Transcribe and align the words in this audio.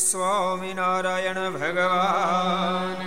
સ્વામિનારાયણ 0.00 1.38
ભગવાન 1.52 3.00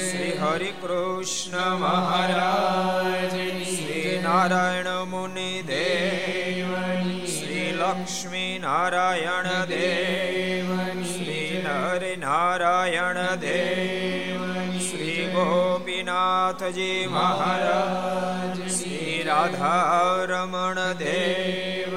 શ્રી 0.00 0.32
હરિ 0.40 0.70
કૃષ્ણ 0.82 1.76
મહારાજ 1.76 3.36
શ્રી 3.68 4.14
નારાયણ 4.22 4.90
મુનિ 5.06 5.52
દેવ 5.62 6.74
શ્રી 7.28 7.68
લક્ષ્મી 7.72 8.58
નારાયણ 8.58 9.50
દેવ 9.66 10.74
શ્રી 11.06 11.62
નર 11.62 12.10
નારાયણ 12.18 13.20
દેવ 13.40 14.44
શ્રી 14.80 15.26
ગોપીનાથજી 15.32 16.98
મહારાજ 17.08 18.60
શ્રી 18.72 19.18
રાધા 19.22 20.26
રમણ 20.26 20.82
દેવ 20.98 21.96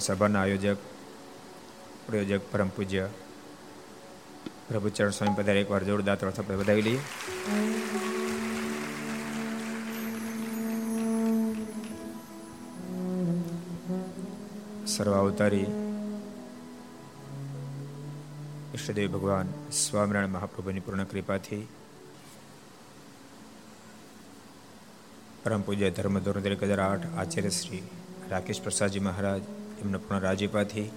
સભાના 0.00 0.42
આયોજક, 0.42 0.78
પ્રયોજક 2.06 2.42
પરમ 2.52 2.68
પૂજ્ય 2.68 3.04
પ્રભુચરણ 4.68 5.10
સ્વામી 5.10 5.36
પધારે 5.38 5.60
એકવાર 5.60 5.84
જોરદાર 5.84 6.16
તરફ 6.16 6.40
આપણે 6.40 6.56
વધાવી 6.56 6.82
લઈએ. 6.82 7.00
સર્વ 14.86 15.12
અવતારી 15.12 15.68
ઈષ્ટદેવ 18.74 19.12
ભગવાન 19.12 19.48
સ્વામિનારાયણ 19.72 20.30
મહાપ્રભુની 20.30 20.80
પૂર્ણ 20.80 21.04
કૃપાથી 21.04 21.62
પરમ 25.42 25.62
પૂજ્ય 25.62 25.90
ધર્મ 25.90 26.18
ધોરણ 26.18 26.46
એક 26.46 26.62
હજાર 26.62 26.80
આઠ 26.80 27.06
આચાર્ય 27.16 27.50
શ્રી 27.50 27.82
રાકેશ 28.30 28.62
પ્રસાદજી 28.62 29.00
મહારાજ 29.00 29.42
એમને 29.80 29.98
પણ 29.98 30.20
રાજીપાથી 30.20 30.90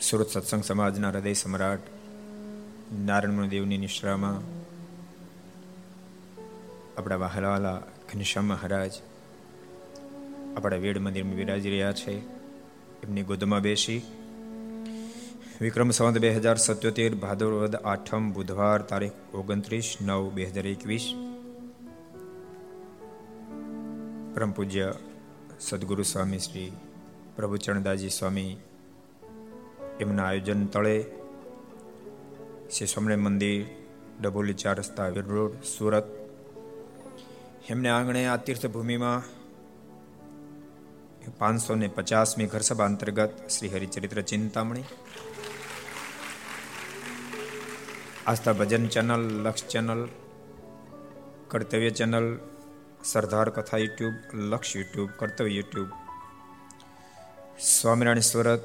સુરત 0.00 0.28
સત્સંગ 0.28 0.64
સમાજના 0.64 1.08
હૃદય 1.08 1.32
સમ્રાટ 1.32 1.80
નારાયણ 3.04 3.48
દેવની 3.48 3.78
નિશ્રામાં 3.78 4.62
આપણા 6.98 7.16
વહાલાલા 7.16 7.82
ઘનશ્યામ 8.12 8.46
મહારાજ 8.46 8.92
આપણા 10.56 10.76
વેડ 10.76 10.98
મંદિરમાં 10.98 11.34
બિરાજી 11.34 11.70
રહ્યા 11.70 11.92
છે. 11.92 12.42
એમની 13.02 13.22
ગોદમાં 13.22 13.60
બેસી 13.60 14.02
વિક્રમ 15.60 15.90
સંવત 15.90 16.18
બે 16.18 16.30
હજાર 16.30 16.56
સત્યોતેર 16.56 17.14
ભાદરવદ 17.14 17.76
આઠમ 17.76 18.32
બુધવાર 18.32 18.82
તારીખ 18.82 19.12
ઓગણત્રીસ 19.34 19.96
નવ 20.00 20.30
બે 20.30 20.44
હજાર 20.44 20.66
એકવીસ 20.66 21.14
પરમ 24.34 24.52
પૂજ્ય 24.52 24.94
સદગુરુ 25.60 26.02
સ્વામી 26.02 26.38
શ્રી 26.38 26.72
પ્રભુચરણદાસજી 27.36 28.08
સ્વામી 28.08 28.56
એમના 30.00 30.24
આયોજન 30.24 30.66
તળે 30.66 31.02
શ્રી 32.76 32.86
સ્વામિનારાયણ 32.86 33.18
મંદિર 33.18 33.66
ડબોલી 34.20 34.54
ચાર 34.54 34.78
રસ્તા 34.78 35.08
રોડ, 35.08 35.62
સુરત. 35.62 36.04
એમને 37.68 37.88
આંગણે 37.88 38.26
આ 38.26 38.36
તીર્થભૂમિમાં 38.36 39.22
પાંચસો 41.38 41.74
ને 41.74 41.88
પચાસમી 41.88 42.46
ઘરસભા 42.46 42.84
અંતર્ગત 42.84 43.48
Shri 43.48 43.68
Haricharitra 43.68 44.22
Chintamani, 44.22 44.82
Aastha 48.26 48.52
Bhajan 48.52 48.86
channel, 48.86 49.42
Laksh 49.42 49.66
channel, 49.66 50.08
Kartavya 51.48 51.90
channel 51.90 52.38
Sardar 53.04 53.48
Katha 53.50 53.78
YouTube, 53.78 54.14
Laksh 54.34 54.76
YouTube, 54.76 55.10
કર્તવ્ય 55.18 55.54
યુટ્યુબ, 55.54 55.88
સ્વામિનારાયણ 57.58 58.20
સ્વરત, 58.20 58.62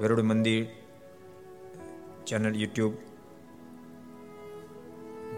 ગરુડ 0.00 0.20
મંદિર, 0.20 0.64
ચેનલ 2.26 2.56
યુટ્યુબ 2.56 2.94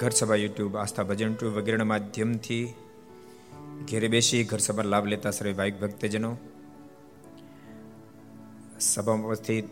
ઘર 0.01 0.11
સભા 0.11 0.35
યુટ્યુબ, 0.35 0.77
આસ્થા 0.77 1.03
ભજન 1.03 1.35
ટ્યુબ 1.35 1.53
વગેરેના 1.53 1.85
માધ્યમથી 1.85 2.75
ઘેરે 3.91 4.09
બેસી 4.09 4.45
ઘર 4.45 4.59
સભા 4.59 4.83
લાભ 4.83 5.07
લેતા 5.07 5.31
સર્વે 5.31 5.53
ભાઈ 5.53 5.71
ભક્તજનો. 5.71 6.37
સભામાં 8.81 9.27
ઉપસ્થિત 9.27 9.67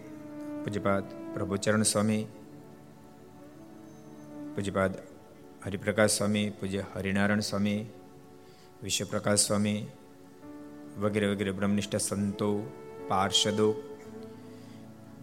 પૂજ્યપાદ 0.64 1.04
પ્રભુચરણ 1.34 1.82
સ્વામી, 1.82 2.24
પૂજ્યપાદ 4.54 5.09
હરિપ્રકાશ 5.64 6.10
સ્વામી, 6.10 6.50
પૂજ્ય 6.50 6.84
હરિનારાયણ 6.94 7.40
સ્વામી, 7.40 7.86
વિશ્વપ્રકાશ 8.82 9.38
સ્વામી, 9.38 9.86
વગેરે 10.98 11.26
વગેરે 11.26 11.50
બ્રહ્મનિષ્ઠ 11.50 11.96
સંતો, 11.96 12.62
પાર્ષદો. 13.08 13.74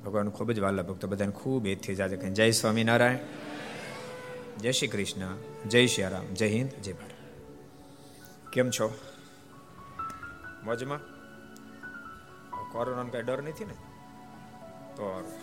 ભગવાન 0.05 0.29
ખૂબ 0.29 0.51
જ 0.51 0.59
વાલા 0.59 0.83
ભક્તો, 0.83 1.07
બધાને 1.07 1.31
ખૂબ 1.31 1.67
એથી 1.67 1.95
જાજે 1.95 2.17
કહે 2.17 2.29
જય 2.29 2.51
સ્વામિનારાયણ. 2.51 3.17
જય 4.57 4.71
શ્રી 4.71 4.87
કૃષ્ણ. 4.87 5.37
જય 5.69 5.87
શ્રી 5.87 6.03
રામ. 6.03 6.33
જય 6.33 6.47
હિન્દ. 6.47 6.69
જય 6.69 6.93
ભારત. 6.93 7.11
કેમ 8.53 8.69
છો? 8.69 8.97
મોજમાં? 10.63 10.99
કોરોનાનો 12.71 13.09
કઈ 13.09 13.21
ડર 13.21 13.41
નથી 13.41 13.65
ને? 13.65 13.73
તો 14.95 15.33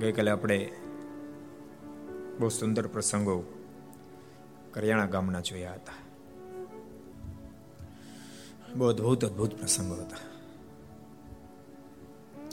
ગઈકાલે 0.00 0.30
આપણે 0.30 0.72
બહુ 2.38 2.48
સુંદર 2.48 2.86
પ્રસંગો 2.86 3.44
કરિયાણા 4.72 5.06
ગામના 5.06 5.40
જોયા 5.40 5.74
હતા. 5.74 5.92
બહુ 8.74 8.88
અદભુત 8.88 9.24
અદભુત 9.24 9.58
પ્રસંગો 9.58 9.94
હતા. 9.94 10.16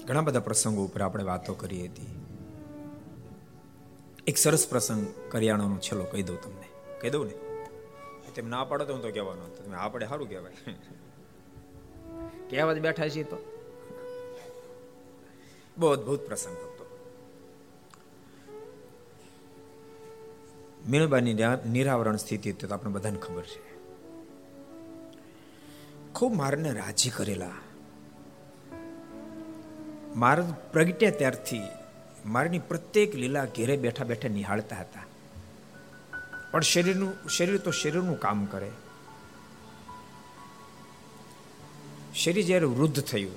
ઘણા 0.06 0.22
બધા 0.22 0.40
પ્રસંગો 0.40 0.86
ઉપર 0.86 1.02
આપણે 1.02 1.24
વાતો 1.24 1.54
કરી 1.54 1.88
હતી. 1.88 2.20
એક 4.28 4.38
સરસ 4.38 4.68
પ્રસંગ 4.70 5.08
કરિયાણાનો 5.30 5.78
છેલ્લો 5.78 6.04
કહી 6.04 6.24
દઉં 6.24 6.42
તમને. 6.42 7.00
કહી 7.02 7.10
દઉં 7.10 7.26
ને? 7.26 7.34
તેમ 8.36 8.48
ના 8.48 8.64
પાડો 8.64 8.86
તો 8.86 8.94
હું 8.94 9.02
તો 9.02 9.12
કહેવાનો 9.12 9.48
તમે 9.48 9.76
આપણે 9.76 10.08
સારું 10.08 10.30
કહેવાય. 10.30 10.54
કહેવા 12.50 12.74
બેઠા 12.74 13.10
છીએ 13.10 13.24
તો. 13.24 13.38
બહુ 15.78 15.88
અદભુત 15.88 16.20
પ્રસંગ 16.20 16.67
મીણબાની 20.88 21.34
નિરાવરણ 21.70 22.18
સ્થિતિ 22.18 22.52
તો 22.52 22.74
આપણે 22.74 22.92
બધાને 22.92 23.20
ખબર 23.20 23.44
છે. 23.44 23.64
ખૂબ 26.14 26.34
મારને 26.34 26.72
રાજી 26.72 27.10
કરેલા. 27.10 27.56
માર 30.16 30.42
પ્રગટ્યા 30.74 31.12
ત્યારથી 31.12 31.62
મારની 32.26 32.60
પ્રત્યેક 32.60 33.16
લીલા 33.16 33.46
ઘેરે 33.46 33.78
બેઠા 33.78 34.06
બેઠા 34.06 34.30
નિહાળતા 34.30 34.76
હતા. 34.76 35.04
પણ 36.52 36.62
શરીરનું 36.62 37.14
શરીર 37.30 37.58
તો 37.58 37.72
શરીરનું 37.72 38.20
કામ 38.20 38.46
કરે. 38.46 38.72
શરીર 42.16 42.46
જ્યારે 42.46 42.66
વૃદ્ધ 42.66 43.04
થયું, 43.04 43.36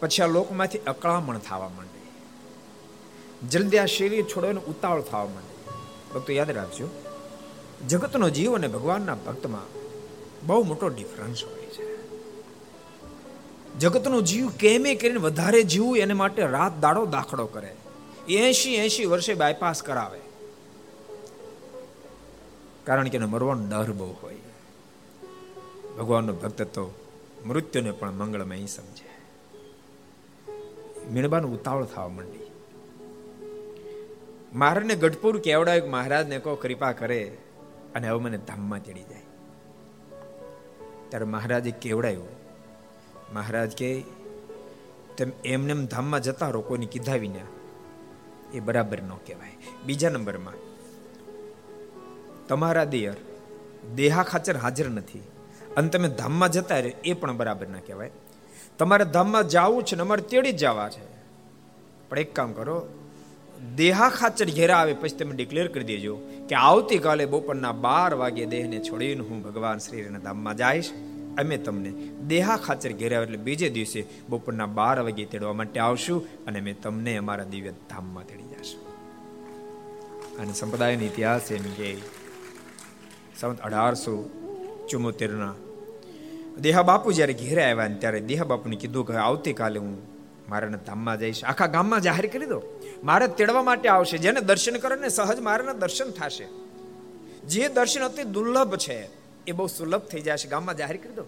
પછી 0.00 0.22
આ 0.22 0.26
લોકમાંથી 0.28 0.78
અકળામણ 0.86 1.38
થવા 1.38 1.68
માંડે. 1.68 2.00
જલ્દી 3.48 3.78
આ 3.78 3.86
શરીર 3.86 4.24
છોડવાનો 4.24 4.60
ઉતાવળ 4.60 5.02
થવા 5.02 5.24
માંડે. 5.24 5.49
ભક્તો 6.14 6.32
યાદ 6.32 6.50
રાખજો, 6.50 6.88
જગતનો 7.88 8.30
જીવ 8.30 8.54
અને 8.54 8.68
ભગવાનના 8.68 9.14
ભક્તમાં 9.14 9.80
બહુ 10.46 10.62
મોટો 10.62 10.88
ડિફરન્સ 10.88 11.44
હોય 11.44 11.62
છે. 11.62 11.90
જગતનો 13.78 14.20
જીવ 14.20 14.48
કેમે 14.48 14.94
કરીને 14.94 15.16
વધારે 15.16 15.62
જીવવું 15.62 15.98
એને 15.98 16.14
માટે 16.14 16.46
રાત 16.46 16.80
દાડો 16.80 17.06
દાખલો 17.06 17.46
કરે. 17.46 17.76
એસી 18.28 18.74
એસી 18.74 19.04
વર્ષે 19.04 19.34
બાયપાસ 19.34 19.82
કરાવે. 19.82 20.20
કારણ 22.84 23.08
કે 23.08 23.16
એને 23.16 23.26
મરવાનો 23.26 23.66
ડર 23.68 23.92
બહુ 23.92 24.14
હોય. 24.22 24.36
ભગવાનનો 25.98 26.32
ભક્ત 26.32 26.62
તો 26.62 26.94
મૃત્યુને 27.46 27.90
પણ 27.90 28.12
મંગળમય 28.12 28.66
સમજે. 28.66 29.10
મીણબાનું 31.12 31.60
ઉતાવળ 31.60 31.84
થવા 31.84 32.08
માંડી. 32.08 32.39
મહારાજને 34.52 34.94
ગઢપુર 34.94 35.40
કેવડાય 35.40 35.80
મહારાજને 35.80 36.38
કહો 36.38 36.54
કૃપા 36.54 36.92
કરે 36.92 37.36
અને 37.94 38.08
હવે 38.08 38.20
મને 38.20 38.38
ધામમાં 38.38 38.84
ચડી 38.84 39.02
જાય. 39.02 39.22
ત્યારે 41.08 41.24
મહારાજે 41.24 41.70
કેવડાયું? 41.70 42.28
મહારાજ 43.34 43.76
કે, 43.76 44.04
તેમ 45.16 45.30
એમને 45.44 45.86
ધામમાં 45.86 46.22
જતા 46.22 46.48
રહો, 46.48 46.60
કોઈને 46.60 46.86
કીધા 46.86 47.14
વિના. 47.14 47.46
એ 48.54 48.60
બરાબર 48.60 49.02
ન 49.02 49.08
કહેવાય. 49.08 49.56
બીજા 49.86 50.08
નંબરમાં, 50.08 50.54
તમારા 52.46 52.84
દેયર 52.84 53.14
દેહા 53.94 54.22
ખાચર 54.22 54.56
હાજર 54.56 54.88
નથી. 54.88 55.22
અને 55.76 55.88
તમે 55.88 56.08
ધામમાં 56.08 56.52
જતા 56.52 56.78
રહે, 56.78 56.90
એ 56.90 57.12
પણ 57.12 57.36
બરાબર 57.36 57.68
ના 57.68 57.78
કહેવાય. 57.86 58.10
તમારે 58.78 59.04
ધામમાં 59.04 59.48
જવું 59.48 59.84
છે 59.84 59.96
ને 59.96 60.02
અમારે 60.02 60.22
તેડી 60.22 60.52
જ 60.52 60.56
જવા 60.56 60.88
છે. 60.88 61.06
પણ 62.08 62.18
એક 62.18 62.34
કામ 62.34 62.52
કરો 62.52 62.88
દેહા 63.76 64.08
ખાચર 64.08 64.48
ઘેરા 64.50 64.76
આવે 64.76 64.92
પછી 64.92 65.16
તમે 65.16 65.36
ડિક્લેર 65.36 65.68
કરી 65.68 65.84
દેજો 65.84 66.16
કે 66.48 66.54
આવતીકાલે 66.54 67.24
બપોરના 67.26 67.72
બાર 67.72 68.14
વાગે 68.14 68.46
દેહને 68.46 68.78
છોડીને 68.78 69.20
હું 69.20 69.42
ભગવાન 69.42 69.78
શ્રીના 69.78 70.18
ધામમાં 70.18 70.56
જઈશ. 70.56 70.90
અમે 71.38 71.56
તમને 71.56 71.90
દેહા 72.26 72.56
ખાચર 72.56 72.92
ઘેરાવ 72.92 73.22
એટલે 73.22 73.36
બીજે 73.36 73.68
દિવસે 73.68 74.04
બપોરના 74.28 74.66
બાર 74.66 75.00
વાગે 75.00 75.24
તેડવા 75.24 75.52
માટે 75.52 75.80
આવશું 75.80 76.44
અને 76.46 76.58
અમે 76.58 76.72
તમને 76.72 77.16
અમારા 77.16 77.44
દિવ્ય 77.44 77.70
ધામમાં 77.70 78.26
તેડી 78.26 78.42
જશું 78.42 78.80
અને 80.40 80.52
સંપ્રદાયનો 80.52 81.04
ઇતિહાસ 81.04 81.52
એમ 81.52 81.62
કે 81.62 81.96
સંત 83.40 83.60
અઢારસો 83.60 84.14
ચુમ્મોતેરના 84.90 85.54
દેહા 86.60 86.82
બાપુ 86.82 87.12
જ્યારે 87.12 87.32
ઘેરે 87.32 87.64
આવ્યા 87.64 87.88
ત્યારે 87.88 88.20
દેહા 88.20 88.44
બાપુને 88.44 88.76
કીધું 88.76 89.06
કે 89.06 89.12
આવતીકાલે 89.14 89.78
હું 89.78 89.94
મારાના 90.48 90.78
ધામમાં 90.86 91.18
જઈશ. 91.18 91.44
આખા 91.44 91.66
ગામમાં 91.66 92.00
જાહેર 92.00 92.26
કરી 92.26 92.46
દો. 92.46 92.62
મારે 93.04 93.28
તેડવા 93.28 93.62
માટે 93.62 93.88
આવશે. 93.88 94.18
જેને 94.18 94.40
દર્શન 94.40 94.76
કરે 94.76 94.96
ને 94.96 95.08
સહજ 95.08 95.40
મારાના 95.40 95.72
દર્શન 95.72 96.10
થશે. 96.10 96.46
જે 97.46 97.68
દર્શન 97.68 98.00
અતિ 98.00 98.22
દુર્લભ 98.22 98.76
છે, 98.76 99.08
એ 99.46 99.52
બહુ 99.52 99.66
સુલભ 99.66 100.00
થઈ 100.00 100.20
જશે. 100.20 100.48
ગામમાં 100.48 100.76
જાહેર 100.76 100.96
કરી 100.96 101.12
દો. 101.12 101.24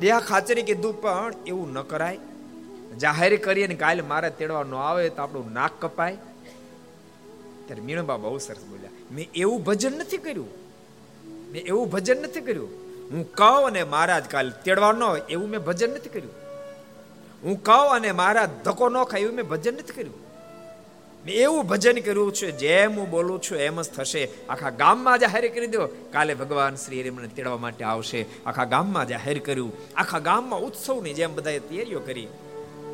દેહા 0.00 0.20
ખાચરી 0.20 0.62
કીધું, 0.62 1.02
પણ 1.02 1.34
એવું 1.46 1.72
ન 1.72 1.82
કરાય. 1.82 2.18
જાહેર 3.00 3.36
કરીએ 3.36 3.66
ને 3.66 3.74
કાલે 3.74 4.02
મારે 4.02 4.30
તેડવા 4.30 4.62
ન 4.62 4.74
આવે 4.74 5.08
તો 5.08 5.22
આપણું 5.22 5.52
નાક 5.52 5.70
કપાય. 5.80 6.16
ત્યારે 7.66 7.82
મીણબા 7.82 8.16
બહુ 8.16 8.38
સરસ 8.38 8.64
બોલ્યા. 8.70 8.90
મેં 9.12 9.30
એવું 9.34 9.64
ભજન 9.64 9.98
નથી 9.98 10.16
કર્યું. 10.16 10.48
મેં 11.52 11.62
એવું 11.62 11.90
ભજન 11.90 12.22
નથી 12.22 12.40
કર્યું. 12.40 12.68
હું 13.10 13.32
કહું 13.32 13.66
અને 13.66 13.84
મહારાજ, 13.84 14.24
કાલે 14.24 14.50
તેડવા 14.64 14.92
ન 14.92 15.02
હોય 15.02 15.20
એવું 15.20 15.48
મેં 15.48 15.60
ભજન 15.60 15.90
નથી 15.90 16.08
કર્યું. 16.08 16.41
હું 17.42 17.62
કહું 17.62 17.90
અને 17.90 18.12
મારા 18.12 18.46
ધક્કો 18.46 18.88
ન 18.88 19.04
ખાય 19.04 19.20
એવું 19.20 19.34
મેં 19.34 19.44
ભજન 19.44 19.74
નથી 19.74 19.92
કર્યું. 19.92 20.22
મેં 21.24 21.34
એવું 21.34 21.66
ભજન 21.66 22.00
કર્યું 22.00 22.32
છે, 22.32 22.50
જેમ 22.50 22.98
હું 22.98 23.10
બોલું 23.10 23.42
છું 23.42 23.58
એમ 23.58 23.82
જ 23.82 23.84
થશે. 23.84 24.28
આખા 24.48 24.70
ગામમાં 24.70 25.18
જાહેર 25.18 25.54
કરી 25.54 25.66
દો. 25.66 25.86
કાલે 25.86 26.34
ભગવાન 26.34 26.74
શ્રી 26.74 27.10
મને 27.10 27.28
તેડવા 27.28 27.56
માટે 27.56 27.84
આવશે. 27.84 28.26
આખા 28.46 28.64
ગામમાં 28.64 29.08
જાહેર 29.08 29.38
કર્યું. 29.38 29.72
આખા 29.96 30.18
ગામમાં 30.18 30.60
ઉત્સવની 30.60 31.14
જેમ 31.14 31.34
બધાએ 31.34 31.58
તૈયારીઓ 31.58 32.00
કરી. 32.00 32.28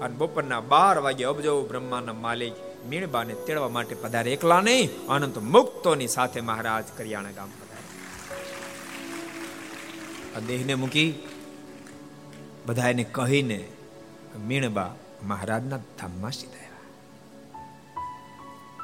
અને 0.03 0.17
બપોરના 0.17 0.61
બાર 0.61 0.99
વાગે 0.99 1.25
અબજો 1.25 1.63
બ્રહ્માના 1.63 2.13
માલિક 2.13 2.53
મીણબાને 2.89 3.35
તેડવા 3.35 3.69
માટે 3.69 3.95
પધારે. 3.95 4.33
એકલા 4.33 4.61
નહીં, 4.61 5.07
અનંત 5.07 5.39
મુક્તોની 5.39 6.09
સાથે 6.09 6.41
મહારાજ 6.41 6.85
કરિયાણા 6.97 7.31
ગામ 7.31 7.49
પધારે. 7.49 7.79
આ 10.37 10.47
દેહને 10.47 10.75
મૂકી 10.75 11.27
બધાને 12.67 13.05
કહીને 13.13 13.69
મીણબા 14.47 14.95
મહારાજના 15.23 15.77
ધામમાં 15.77 16.31
સીધા 16.31 16.57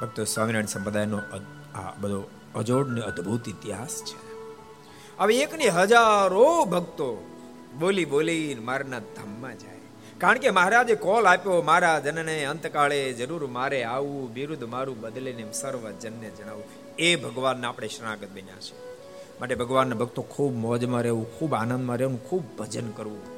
ભક્તો 0.01 0.23
સ્વામિનારાયણ 0.23 0.65
સંપ્રદાયનો 0.65 1.17
આ 1.75 1.93
બધો 1.99 2.29
અજોડ 2.55 2.91
ને 2.91 3.01
અદ્ભુત 3.01 3.49
ઇતિહાસ 3.49 4.03
છે. 4.03 4.17
હવે 5.17 5.37
એકની 5.37 5.67
હજારો 5.67 6.65
ભક્તો 6.65 7.31
બોલી 7.79 8.05
બોલી 8.05 8.55
મારના 8.55 8.99
ધામમાં 8.99 9.59
જાય. 9.59 9.71
કારણ 10.17 10.37
કે 10.37 10.49
મહારાજે 10.49 10.95
કોલ 10.95 11.27
આપ્યો, 11.27 11.61
મારા 11.61 11.99
જનને 11.99 12.45
અંતકાળે 12.45 13.13
જરૂર 13.13 13.47
મારે 13.47 13.83
આવું, 13.83 14.33
બિરુદ 14.33 14.63
મારું 14.63 15.01
બદલીને 15.01 15.51
સર્વ 15.51 15.91
જનને 15.91 16.29
જણાવું. 16.29 16.63
એ 16.97 17.15
ભગવાનને 17.15 17.67
આપણે 17.67 17.87
શરણાગત 17.87 18.29
બન્યા 18.35 18.59
છે 18.59 18.75
માટે 19.39 19.55
ભગવાનના 19.55 19.95
ભક્તો 19.95 20.21
ખૂબ 20.21 20.55
મોજમાં 20.55 21.01
રહેવું, 21.01 21.39
ખૂબ 21.39 21.53
આનંદમાં 21.53 21.97
રહેવું, 21.97 22.29
ખૂબ 22.29 22.57
ભજન 22.57 22.91
કરવું. 22.91 23.34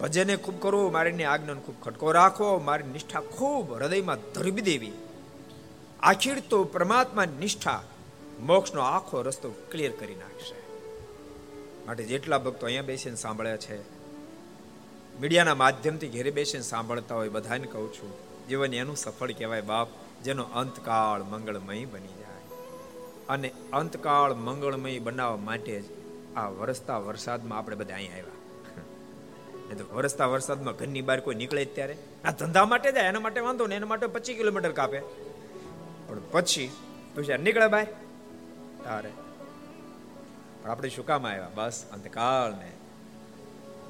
ભજને 0.00 0.36
ખૂબ 0.36 0.62
કરવું 0.62 0.92
મારીની 0.92 1.24
આજ્ઞાને 1.24 1.60
ખૂબ 1.60 1.80
ખટકો 1.82 2.12
રાખવો 2.12 2.58
મારી 2.58 2.92
નિષ્ઠા 2.92 3.20
ખૂબ 3.20 3.72
હૃદયમાં 3.72 4.16
ધરવી 4.34 4.60
દેવી. 4.60 4.92
આખીર 6.00 6.40
તો 6.40 6.64
પરમાત્મા 6.64 7.24
નિષ્ઠા 7.24 7.82
મોક્ષનો 8.40 8.80
આખો 8.80 9.22
રસ્તો 9.22 9.50
ક્લિયર 9.70 9.92
કરી 9.92 10.14
નાખશે. 10.14 10.58
માટે 11.86 12.04
જેટલા 12.04 12.38
ભક્તો 12.38 12.66
અહીંયા 12.66 12.82
બેસીને 12.82 13.16
સાંભળ્યા 13.16 13.56
છે, 13.56 13.80
મીડિયાના 15.20 15.54
માધ્યમથી 15.54 16.08
ઘેરે 16.08 16.30
બેસીને 16.30 16.62
સાંભળતા 16.62 17.14
હોય, 17.14 17.28
બધાને 17.28 17.66
કહું 17.66 17.94
છું, 17.94 18.12
જીવન 18.48 18.74
એનું 18.74 18.96
સફળ 18.96 19.32
કહેવાય 19.32 19.60
બાપ, 19.60 19.88
જેનો 20.24 20.42
અંતકાળ 20.42 21.22
મંગળમય 21.22 21.84
બની 21.84 22.18
જાય. 22.18 22.44
અને 23.28 23.52
અંતકાળ 23.72 24.34
મંગળમય 24.34 24.98
બનાવવા 24.98 25.36
માટે 25.36 25.80
જ 25.80 25.84
આ 26.36 26.48
વરસતા 26.48 26.98
વરસાદમાં 26.98 27.58
આપણે 27.58 27.76
બધા 27.76 27.94
અહીં 27.94 28.12
આવ્યા. 28.12 28.39
તો 29.78 29.84
વરસતા 29.94 30.26
વરસાદમાં 30.26 30.76
ઘરની 30.76 31.02
બહાર 31.02 31.20
કોઈ 31.20 31.34
નીકળે 31.34 31.64
ત્યારે 31.64 31.96
આ 32.24 32.32
ધંધા 32.32 32.64
માટે 32.64 32.92
જાય, 32.92 33.04
એના 33.04 33.20
માટે 33.20 33.40
વાંધો 33.40 33.66
ને 33.66 33.76
એના 33.76 33.86
માટે 33.86 34.06
પચીસ 34.06 34.36
કિલોમીટર 34.36 34.72
કાપે. 34.72 35.00
પણ 36.08 36.22
પછી, 36.32 36.68
તું 37.14 37.24
નીકળે 37.42 37.68
ભાઈ 37.68 37.86
તારે. 38.84 39.12
પણ 40.62 40.70
આપણે 40.70 40.88
શું 40.88 41.06
કામ 41.06 41.26
આવ્યા? 41.26 41.50
બસ 41.54 41.78
અંતકાળ 41.92 42.52
ને 42.52 42.70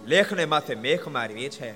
લેખને 0.07 0.45
માથે 0.45 0.75
મેખ 0.85 1.07
મારવી 1.09 1.49
છે. 1.49 1.71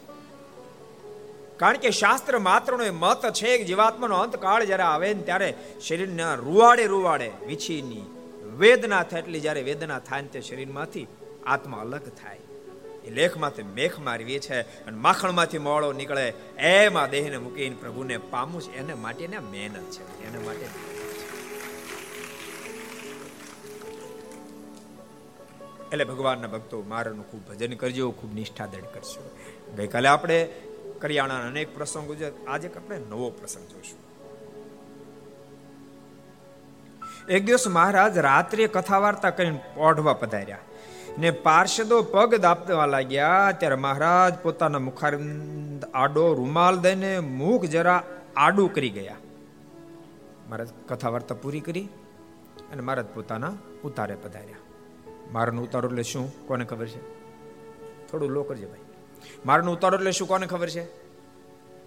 કારણ 1.57 1.83
કે 1.83 1.91
શાસ્ત્ર 2.01 2.39
માત્રનો 2.49 2.85
મત 2.93 3.33
છે 3.33 3.59
કે 3.59 3.65
જીવાત્માનો 3.65 4.17
અંતકાળ 4.17 4.63
જ્યારે 4.65 4.87
આવે 4.93 5.09
ને 5.15 5.23
ત્યારે 5.23 5.51
શરીરના 5.87 6.33
રૂવાડે 6.45 6.87
રૂવાડે 6.87 7.29
વિછીની 7.47 8.07
વેદના 8.59 9.03
થાય, 9.03 9.23
એટલે 9.23 9.39
જ્યારે 9.41 9.63
વેદના 9.63 10.01
થાય 10.09 10.23
ને 10.23 10.29
તે 10.29 10.41
શરીરમાંથી 10.41 11.07
આત્મા 11.47 11.85
અલગ 11.87 12.07
થાય. 12.23 12.44
એ 13.05 13.11
લેખમાંથી 13.11 13.63
મેખ 13.63 13.99
મારવી 13.99 14.39
છે 14.39 14.61
અને 14.61 14.97
માખણમાંથી 14.97 15.59
મોળો 15.59 15.93
નીકળે, 15.93 16.35
એમાં 16.59 17.11
દેહને 17.11 17.39
મૂકીને 17.39 17.77
પ્રભુને 17.77 18.17
પામવું 18.17 18.63
છે. 18.63 18.77
એને 18.77 18.95
માટેને 18.95 19.39
મહેનત 19.39 19.91
છે. 19.91 20.27
એને 20.27 20.39
માટે 20.39 20.67
એટલે 25.85 26.05
ભગવાનના 26.05 26.47
ભક્તો, 26.47 26.83
મારાનું 26.83 27.31
ખૂબ 27.31 27.49
ભજન 27.49 27.73
કરજો, 27.73 28.11
ખૂબ 28.11 28.35
નિષ્ઠા 28.35 28.67
દળ 28.67 28.81
કરજો. 28.81 29.37
ગઈકાલે 29.77 30.09
આપણે 30.09 30.49
કરિયાણાના 31.01 31.47
અનેક 31.47 31.75
પ્રસંગો 31.75 32.15
છે 32.15 32.47
આજે 32.47 32.69
આપણે 32.69 32.99
નવો 32.99 33.31
પ્રસંગ 33.31 33.69
જોઈશું. 33.69 34.05
એક 37.27 37.45
દિવસ 37.45 37.67
મહારાજ 37.67 38.19
રાત્રે 38.19 38.67
કથા 38.67 38.99
વાર્તા 38.99 39.31
કરીને 39.31 39.61
પોઢવા 39.75 40.13
પધાર્યા. 40.13 40.59
ને 41.19 41.31
પાર્ષદો 41.31 42.03
પગ 42.03 42.35
દાપવા 42.35 42.87
લાગ્યા. 42.87 43.53
ત્યારે 43.59 43.75
મહારાજ 43.75 44.35
પોતાના 44.43 44.79
મુખારંદ 44.79 45.85
આડો 45.85 46.35
રૂમાલ 46.35 46.79
દઈને 46.79 47.19
મુખ 47.19 47.65
જરા 47.65 48.03
આડું 48.37 48.75
કરી 48.75 48.91
ગયા. 48.91 49.17
મહારાજ 50.49 50.69
કથા 50.89 51.09
વાર્તા 51.09 51.35
પૂરી 51.35 51.61
કરી 51.61 51.89
અને 52.73 52.83
મહારાજ 52.83 53.07
પોતાના 53.07 53.53
ઉતારે 53.85 54.15
પધાર્યા. 54.15 54.57
મારનું 55.33 55.65
ઉતારો 55.65 55.89
એટલે 55.89 56.03
શું? 56.03 56.47
કોને 56.47 56.65
ખબર 56.65 56.87
છે? 56.87 57.25
થોડું 58.09 58.31
લો 58.31 58.43
કરજે 58.43 58.67
ભાઈ. 58.67 58.79
મારનું 59.47 59.75
ઉતારો 59.75 59.99
એટલે 59.99 60.13
શું? 60.13 60.29
કોને 60.29 60.47
ખબર 60.47 60.69
છે? 60.69 61.05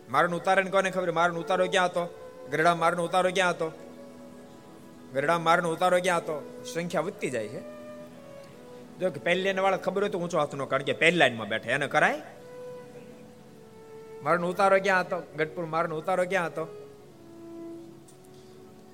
મારનો 0.09 0.37
ઉતારે 0.37 0.63
કોને 0.63 0.91
ખબર? 0.91 1.11
મારનો 1.11 1.39
ઉતારો 1.39 1.67
ક્યાં 1.67 1.85
હતો? 1.85 2.33
ગરડા 2.51 2.75
મારનો 2.75 3.03
ઉતારો 3.03 3.29
ક્યાં 3.33 3.49
હતો? 3.49 3.71
ગરડા 5.13 5.39
મારનો 5.39 5.69
ઉતારો 5.69 5.99
ક્યાં 5.99 6.17
હતો? 6.17 6.63
સંખ્યા 6.73 7.01
વધતી 7.01 7.29
જાય 7.29 7.47
છે. 7.47 7.76
જો 8.99 9.11
કે 9.11 9.19
પહેલી 9.19 9.53
વાળા 9.53 9.77
ખબર 9.77 10.01
હોય 10.01 10.09
તો 10.09 10.19
ઊંચો 10.19 10.39
હાથનો 10.39 10.65
કારણ 10.65 10.83
કે 10.83 10.93
પહેલી 10.93 11.17
લાઈનમાં 11.17 11.47
બેઠે, 11.47 11.69
એને 11.69 11.87
કરાય? 11.87 12.21
મારનો 14.23 14.49
ઉતારો 14.49 14.79
ક્યાં 14.79 15.01
હતો? 15.01 15.23
ગઢપુર 15.35 15.65
મારનો 15.65 15.97
ઉતારો 15.97 16.25
ક્યાં 16.25 16.45
હતો? 16.45 16.83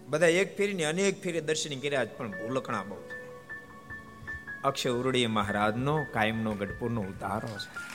બધા 0.07 0.27
એક 0.27 0.57
ફેરીની 0.57 0.83
અનેક 0.83 1.21
ફેરી 1.21 1.41
દર્શન 1.41 1.79
કર્યા 1.79 2.05
પણ 2.17 2.31
ભૂલકણા 2.31 2.83
બહુ 2.83 2.97
અક્ષય 4.63 4.89
ઉરડી 4.89 5.27
મહારાજનો, 5.27 6.05
કાયમનો, 6.13 6.51
ગઢપુરનો 6.51 7.01
ઉતારો 7.01 7.47
છે. 7.47 7.93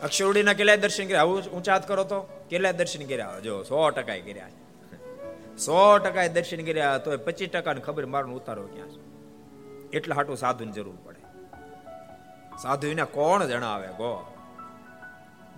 અક્ષય 0.00 0.24
ઉરડીના 0.24 0.52
કેટલાય 0.52 0.76
દર્શન 0.76 1.04
કર્યા? 1.04 1.20
આવું 1.20 1.42
ઊંચા 1.42 1.78
કરો 1.78 2.04
તો. 2.04 2.20
કેટલાય 2.50 2.72
દર્શન 2.72 3.06
કર્યા? 3.06 3.40
જો 3.42 3.62
સો 3.62 3.90
ટકા 3.90 4.16
કર્યા 4.16 4.48
સો 5.58 5.98
ટકા 5.98 6.26
દર્શન 6.26 6.64
કર્યા 6.64 6.98
તો 6.98 7.16
પચીસ 7.16 7.48
ટકાને 7.48 7.80
ખબર 7.80 8.06
મારો 8.06 8.30
ઉતારો 8.30 8.66
ક્યાં 8.66 8.88
છે? 8.88 9.08
એટલા 9.90 10.14
હાટું 10.14 10.36
સાધુની 10.36 10.72
જરૂર 10.72 10.94
પડે. 11.04 11.18
સાધુ 12.62 12.86
એને 12.86 13.04
કોણ 13.04 13.44
જણાવે 13.44 13.88
ગો? 13.88 14.34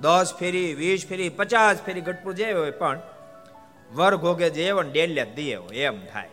દસ 0.00 0.34
ફેરી, 0.38 0.74
વીસ 0.74 1.06
ફેરી, 1.06 1.28
પચાસ 1.28 1.76
ફેરી 1.86 2.00
ગઢપુર 2.00 2.32
જે 2.32 2.52
હોય 2.52 2.70
પણ 2.70 3.00
વર 3.92 4.16
ભોગે 4.16 4.50
જે 4.50 4.72
ડેલ્યા 4.92 5.24
દે 5.24 5.54
હોય, 5.54 5.76
એમ 5.76 6.06
થાય. 6.06 6.28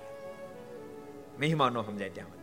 મહિમા 1.39 1.69
ન 1.69 1.81
સમજાય 1.81 2.09
ત્યાં 2.09 2.37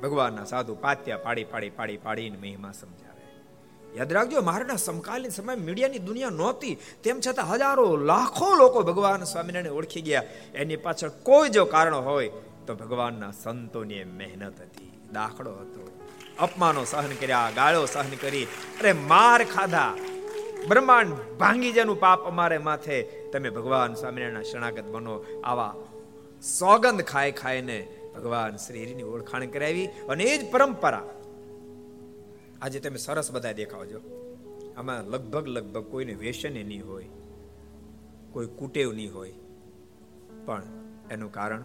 ભગવાનના 0.00 0.44
સાધુ 0.44 0.74
પાત્યા 0.74 1.16
પાડી 1.16 1.44
પાડી 1.44 1.70
પાડી 1.70 1.96
પાડીને 1.96 2.38
મહિમા 2.38 2.72
સમજાવે 2.72 3.03
યાદ 3.96 4.12
રાખજો, 4.12 4.42
મારના 4.42 4.76
સમકાલીન 4.76 5.30
સમય 5.30 5.54
મીડિયાની 5.54 5.98
દુનિયા 5.98 6.30
નહોતી. 6.30 6.78
તેમ 7.02 7.20
છતાં 7.26 7.48
હજારો, 7.48 7.96
લાખો 7.96 8.54
લોકો 8.54 8.82
ભગવાન 8.82 9.24
સ્વામિનારાયણ 9.24 9.72
ઓળખી 9.72 10.00
ગયા. 10.00 10.22
એની 10.54 10.76
પાછળ 10.76 11.08
કોઈ 11.08 11.48
જો 11.48 11.64
કારણ 11.64 11.94
હોય, 11.94 12.28
તો 12.66 12.74
ભગવાનના 12.74 13.30
સંતોની 13.30 14.04
મહેનત 14.04 14.60
હતી. 14.60 14.92
દાખલો 15.12 15.50
હતો. 15.50 16.00
અપમાનો 16.38 16.84
સહન 16.84 17.10
કર્યા, 17.20 17.50
ગાળો 17.56 17.86
સહન 17.86 18.10
કરી, 18.20 18.44
અરે 18.80 18.92
માર 18.92 19.44
ખાધા. 19.44 19.94
બ્રહ્માંડ 20.68 21.12
ભાંગી 21.38 21.72
જેનું 21.72 22.00
પાપ 22.00 22.26
અમારે 22.26 22.58
માથે. 22.58 23.02
તમે 23.02 23.50
ભગવાન 23.50 23.94
સ્વામિનારાયણના 23.94 24.42
શરણાગત 24.42 24.84
બનો. 24.84 25.24
આવા 25.44 25.74
સોગંદ 26.58 27.00
ખાય 27.00 27.32
ખાઈને 27.32 27.88
ભગવાન 28.16 28.56
શ્રીની 28.56 29.02
ઓળખાણ 29.02 29.46
કરાવી. 29.46 29.86
અને 29.86 30.24
એ 30.24 30.38
જ 30.38 30.50
પરંપરા 30.50 31.02
આજે 32.64 32.80
તમે 32.80 32.96
સરસ 32.96 33.30
બધા 33.30 33.52
દેખાવજો 33.52 34.00
આમાં 34.76 35.04
લગભગ 35.04 35.46
લગભગ 35.46 35.90
કોઈને 35.90 36.14
વ્યસન 36.14 36.52
નહીં 36.52 36.86
હોય, 36.86 37.08
કોઈ 38.32 38.46
કુટેવ 38.46 38.92
નહીં 38.92 39.14
હોય. 39.14 39.32
પણ 40.44 40.62
એનું 41.10 41.32
કારણ 41.32 41.64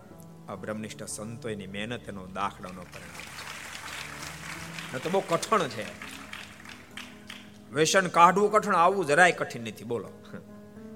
આ 0.49 0.55
બ્રહ્મનિષ્ઠ 0.55 1.03
સંતોની 1.03 1.67
મહેનત 1.67 2.09
એનો 2.09 2.25
દાખલાનો 2.25 2.81
પરિણામ. 2.81 4.99
તો 4.99 5.09
બહુ 5.09 5.19
કઠણ 5.19 5.67
છે. 5.67 5.85
વ્યસન 7.73 8.07
કાઢવું 8.07 8.51
કઠણ, 8.51 8.75
આવવું 8.75 9.05
જરાય 9.05 9.31
કઠિન 9.31 9.61
નથી. 9.61 9.83
બોલો. 9.83 10.09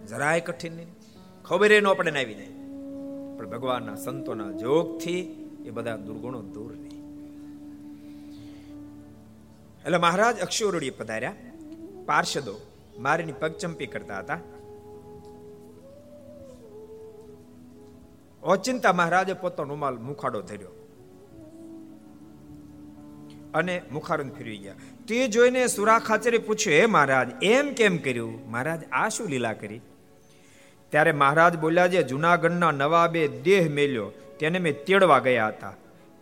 જરાય 0.10 0.42
કઠિન 0.42 0.74
નહીં. 0.74 0.88
ખબર 1.44 1.72
એનો 1.72 1.90
આપણે 1.90 2.24
આવી 2.24 2.36
જાય. 2.36 2.48
પણ 3.38 3.50
ભગવાનના 3.50 3.96
સંતોના 3.96 4.52
જોગથી 4.52 5.50
એ 5.66 5.70
બધા 5.70 5.96
દુર્ગુણો 5.96 6.42
દૂર 6.42 6.76
નહીં. 6.76 6.93
એટલે 9.86 9.98
મહારાજ 9.98 10.38
અક્ષરોડીએ 10.40 10.92
પધાર્યા 10.92 11.38
પાર્ષદો 12.06 12.54
મારીની 12.98 13.40
પગચંપી 13.40 13.88
કરતા 13.88 14.22
હતા 14.22 14.40
ઓચિંતા 18.44 18.94
મહારાજે 18.94 19.36
પોતાનો 19.36 19.70
રૂમાલ 19.70 20.00
મુખાડો 20.02 20.42
ધર્યો 20.44 20.74
અને 23.54 23.76
મુખારું 23.92 24.32
ફેરવી 24.32 24.58
ગયા 24.58 24.80
તે 25.08 25.20
જોઈને 25.28 25.64
સુરા 25.68 26.00
ખાચરે 26.02 26.40
પૂછ્યું 26.40 26.78
હે 26.78 26.90
મહારાજ 26.90 27.30
એમ 27.50 27.74
કેમ 27.74 28.00
કર્યું 28.00 28.34
મહારાજ 28.48 28.90
આ 28.94 29.08
શું 29.10 29.30
લીલા 29.30 29.56
કરી 29.56 29.82
ત્યારે 30.94 31.14
મહારાજ 31.18 31.56
બોલ્યા 31.58 31.94
જે 31.94 32.08
જુનાગઢના 32.08 32.74
નવાબે 32.74 33.24
દેહ 33.44 33.64
મેલ્યો 33.72 34.10
તેને 34.40 34.60
મેં 34.60 34.84
તેડવા 34.86 35.22
ગયા 35.22 35.52
હતા 35.52 35.76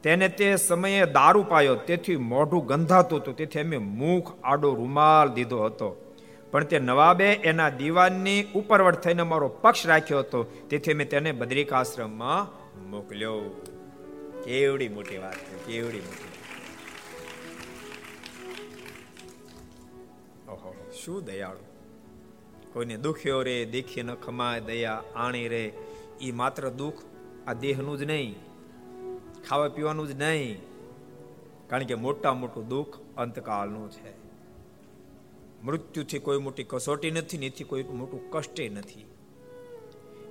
તેને 0.03 0.27
તે 0.29 0.55
સમયે 0.55 1.05
દારૂ 1.05 1.43
પાયો, 1.43 1.75
તેથી 1.75 2.15
મોઢું 2.15 2.65
ગંધાતું 2.65 3.19
હતું. 3.19 3.35
તેથી 3.35 3.59
અમે 3.59 3.77
મુખ, 3.77 4.33
આડો 4.43 4.73
રૂમાલ 4.73 5.33
દીધો 5.33 5.65
હતો. 5.65 5.89
પણ 6.51 6.63
તે 6.63 6.79
નવાબે 6.79 7.27
એના 7.33 7.69
દીવાનની 7.69 8.47
ઉપરવટ 8.55 8.95
થઈને 8.95 9.23
મારો 9.23 9.47
પક્ષ 9.47 9.87
રાખ્યો 9.87 10.19
હતો. 10.19 10.43
તેથી 10.43 10.93
મેં 10.93 11.09
તેને 11.09 11.31
બદ્રિકાશ્રમમાં 11.31 12.49
મોકલ્યો. 12.89 13.39
કેવડી 14.43 14.89
મોટી 14.89 15.17
વાત 15.17 15.35
છે, 15.35 15.55
કેવડી 15.65 15.99
મોટી 15.99 16.29
ઓહો, 20.49 20.75
શું 21.03 21.25
દયાળુ. 21.25 21.63
કોઈને 22.73 22.97
દુખ્યો 22.97 23.41
રે, 23.41 23.65
દેખી 23.65 24.03
ન 24.03 24.13
ખમાય 24.15 24.59
દયા, 24.59 25.03
આણી 25.15 25.47
રે. 25.47 25.73
એ 26.21 26.31
માત્ર 26.31 26.69
દુઃખ, 26.69 27.03
આ 27.47 27.53
દેહનું 27.53 27.97
જ 27.97 28.03
નહીં. 28.03 28.35
ખાવા 29.49 29.67
પીવાનું 29.67 30.07
જ 30.07 30.11
નહીં. 30.11 30.61
કારણ 31.67 31.83
કે 31.83 31.95
મોટા 31.95 32.33
મોટું 32.33 32.67
દુઃખ 32.67 32.97
અંતકાળનું 33.17 33.91
છે. 33.91 34.21
મૃત્યુથી 35.63 36.19
કોઈ 36.19 36.37
મોટી 36.37 36.63
કસોટી 36.63 37.11
નથી 37.11 37.47
નથી 37.47 37.63
કોઈ 37.63 37.83
મોટું 37.83 38.31
કષ્ટે 38.31 38.69
નથી. 38.69 39.05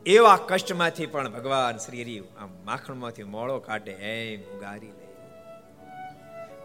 એવા 0.07 0.37
કષ્ટમાંથી 0.37 1.07
પણ 1.07 1.33
ભગવાન 1.33 1.77
શ્રી 1.77 2.18
આમ 2.18 2.49
માખણમાંથી 2.64 3.23
મોળો 3.23 3.59
કાઢે 3.59 3.92
એમ 3.92 4.57
ઉગારી 4.57 4.87
લે. 4.87 5.07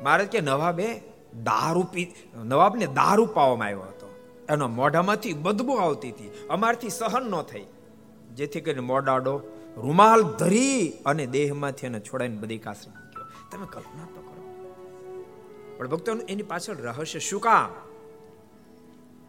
મહારાજ 0.04 0.28
કે 0.28 0.42
નવાબે 0.42 0.98
દારૂ 1.44 1.84
પી, 1.84 2.14
નવાબને 2.36 2.86
દારૂ 2.86 3.26
પાવામાં 3.26 3.68
આવ્યો 3.68 3.82
હતો. 3.82 4.16
એનો 4.50 4.68
મોઢામાંથી 4.68 5.34
બદબુ 5.34 5.74
આવતી 5.74 6.10
હતી. 6.10 6.32
અમારથી 6.50 6.90
સહન 6.90 7.32
ન 7.32 7.42
થઈ. 7.42 7.66
જેથી 8.36 8.62
કરીને 8.62 8.80
મોડાડો 8.80 9.42
રૂમાલ 9.76 10.24
ધરી 10.24 10.94
અને 11.06 11.26
દેહમાંથી 11.26 11.86
એને 11.86 12.00
છોડાઈને 12.00 12.38
બધી 12.38 12.58
કાસરી 12.58 12.92
મૂક્યો. 12.92 13.26
તમે 13.52 13.68
કલ્પના 13.72 14.06
તો 14.06 14.22
કરો. 14.22 14.36
પણ 15.78 15.88
ભક્તો 15.88 16.12
એની 16.12 16.44
પાછળ 16.44 16.76
રહસ્ય 16.76 17.20
શું 17.20 17.42
કામ? 17.42 17.76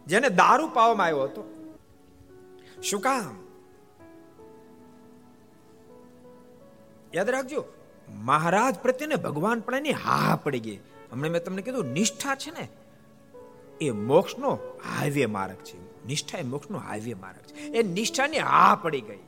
જેને 0.07 0.29
દારૂ 0.29 0.69
પાવામાં 0.73 1.05
આવ્યો 1.05 1.23
હતો. 1.23 1.53
શું 2.83 3.01
કામ? 3.01 3.43
યાદ 7.15 7.29
રાખજો, 7.29 7.65
મહારાજ 8.09 8.75
પ્રત્યેને 8.75 9.15
ભગવાન 9.15 9.59
પણ 9.59 9.75
એની 9.75 9.91
હા 9.91 10.35
પડી 10.35 10.59
ગઈ. 10.59 10.79
હમણાં 11.11 11.31
મેં 11.31 11.43
તમને 11.43 11.61
કીધું, 11.61 11.85
નિષ્ઠા 11.85 12.35
છે 12.35 12.51
ને, 12.51 12.69
એ 13.81 13.91
મોક્ષનો 13.91 14.59
હાઈવે 14.97 15.25
માર્ગ 15.25 15.55
છે. 15.55 16.05
નિષ્ઠા 16.05 16.37
એ 16.37 16.43
મોક્ષનો 16.43 16.77
હાઈવે 16.77 17.13
માર્ગ 17.13 17.37
છે. 17.37 17.53
એ 17.53 17.83
નિષ્ઠાની 17.83 18.37
હા 18.37 18.75
પડી 18.75 19.01
ગઈ. 19.01 19.19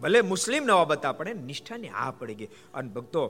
ભલે 0.00 0.20
મુસ્લિમ 0.22 0.64
નવા 0.64 0.84
બતા 0.84 1.12
પડે, 1.12 1.32
નિષ્ઠાની 1.34 1.88
આ 1.88 2.10
પડી 2.10 2.34
ગઈ. 2.34 2.48
અને 2.74 2.88
ભક્તો, 2.88 3.22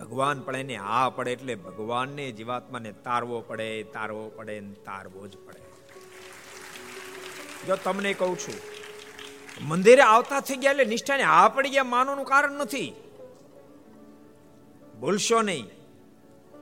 ભગવાન 0.00 0.40
પણ 0.40 0.56
એને 0.56 0.76
આ 0.76 1.08
પડે 1.10 1.32
એટલે 1.32 1.54
ભગવાનને 1.54 2.30
જીવાત્માને 2.30 2.92
તારવો 2.92 3.40
પડે 3.40 3.68
તારવો 3.82 4.28
પડે 4.36 4.60
તારવો 4.60 5.26
જ 5.26 5.36
પડે. 5.36 5.60
જો 7.66 7.76
તમને 7.76 8.14
કહું 8.14 8.38
છું, 8.38 8.58
મંદિરે 9.68 10.02
આવતા 10.02 10.40
થઈ 10.40 10.56
ગયા 10.56 10.70
એટલે 10.70 10.84
નિષ્ઠાને 10.84 11.22
આ 11.22 11.48
પડી 11.48 11.70
ગયા 11.70 11.84
માનવાનું 11.84 12.24
કારણ 12.24 12.52
નથી. 12.52 12.92
ભૂલશો 15.00 15.42
નહીં. 15.42 15.66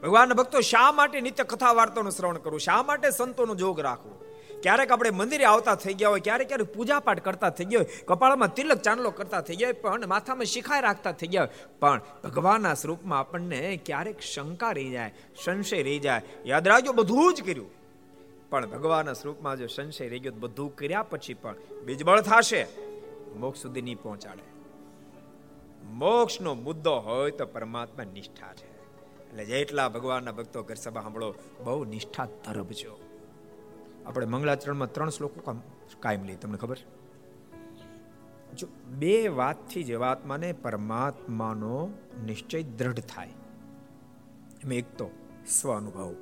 ભગવાન 0.02 0.32
ભક્તો 0.32 0.60
શા 0.60 0.92
માટે 0.92 1.20
નિત્ય 1.20 1.44
કથા 1.44 1.72
વાર્તાનું 1.72 2.12
શ્રવણ 2.12 2.38
કરવું 2.38 2.60
શા 2.60 2.82
માટે 2.82 3.10
સંતોનો 3.10 3.54
જોગ 3.54 3.80
રાખવું? 3.80 4.19
ક્યારેક 4.62 4.92
આપણે 4.92 5.10
મંદિરે 5.10 5.44
આવતા 5.44 5.74
થઈ 5.74 5.94
ગયા 5.94 6.08
હોય, 6.08 6.20
ક્યારેક 6.20 6.48
ક્યારેક 6.48 6.74
પૂજા 6.74 7.00
પાઠ 7.00 7.20
કરતા 7.20 7.50
થઈ 7.50 7.64
ગયા 7.64 7.80
હોય, 7.80 8.02
કપાળમાં 8.04 8.54
તિલક 8.54 8.78
ચાંદલો 8.78 9.10
કરતા 9.10 9.40
થઈ 9.40 9.56
ગયા 9.56 9.72
પણ 9.72 10.08
માથામાં 10.08 10.44
શિખાય 10.44 10.80
રાખતા 10.80 11.12
થઈ 11.12 11.26
ગયા 11.26 11.48
પણ 11.80 12.00
ભગવાનના 12.24 12.74
સ્વરૂપમાં 12.74 13.18
આપણને 13.18 13.80
ક્યારેક 13.86 14.20
શંકા 14.20 14.72
રહી 14.72 14.90
જાય, 14.90 15.14
સંશય 15.44 15.82
રહી 15.82 15.98
જાય. 15.98 16.22
યાદ 16.46 16.68
રાખજો, 16.68 16.92
બધું 16.92 17.34
જ 17.34 17.42
કર્યું. 17.42 17.70
પણ 18.50 18.70
ભગવાનના 18.70 19.12
સ્વરૂપમાં 19.12 19.56
જો 19.56 19.66
સંશય 19.66 20.08
રહી 20.08 20.18
ગયો 20.18 20.32
બધું 20.32 20.76
કર્યા 20.76 21.02
પછી 21.02 21.34
પણ 21.34 21.54
બીજબળ 21.84 22.20
થશે. 22.20 22.66
મોક્ષ 23.36 23.62
સુધી 23.62 23.82
નહીં 23.82 23.96
પહોંચાડે. 24.02 24.42
મોક્ષનો 25.84 26.54
મુદ્દો 26.54 26.94
હોય 26.94 27.30
તો 27.30 27.46
પરમાત્મા 27.46 28.04
નિષ્ઠા 28.04 28.54
છે. 28.54 28.70
એટલે 29.28 29.44
જેટલા 29.44 29.88
ભગવાનના 29.88 30.32
ભક્તો 30.32 30.62
ઘર 30.62 30.74
સભા 30.74 31.00
સાંભળો, 31.00 31.34
બહુ 31.64 31.84
નિષ્ઠા 31.84 32.24
તરબજો. 32.24 32.99
આપણે 34.06 34.26
મંગળાચરણમાં 34.26 34.92
ત્રણ 34.92 35.10
શ્લોકો 35.10 35.60
કાયમ 36.00 36.24
લઈએ, 36.24 36.36
તમને 36.36 36.58
ખબર? 36.58 36.76
જો 38.56 38.68
બે 38.86 39.28
વાતથી 39.28 39.82
જીવાત્માને 39.82 40.52
પરમાત્માનો 40.52 41.90
નિશ્ચય 42.26 42.62
દ્રઢ 42.62 43.00
થાય. 43.00 43.28
એમાં 44.64 44.74
એક 44.74 44.96
તો 44.98 45.10
સ્વ 45.46 45.76
અનુભવ 45.76 46.14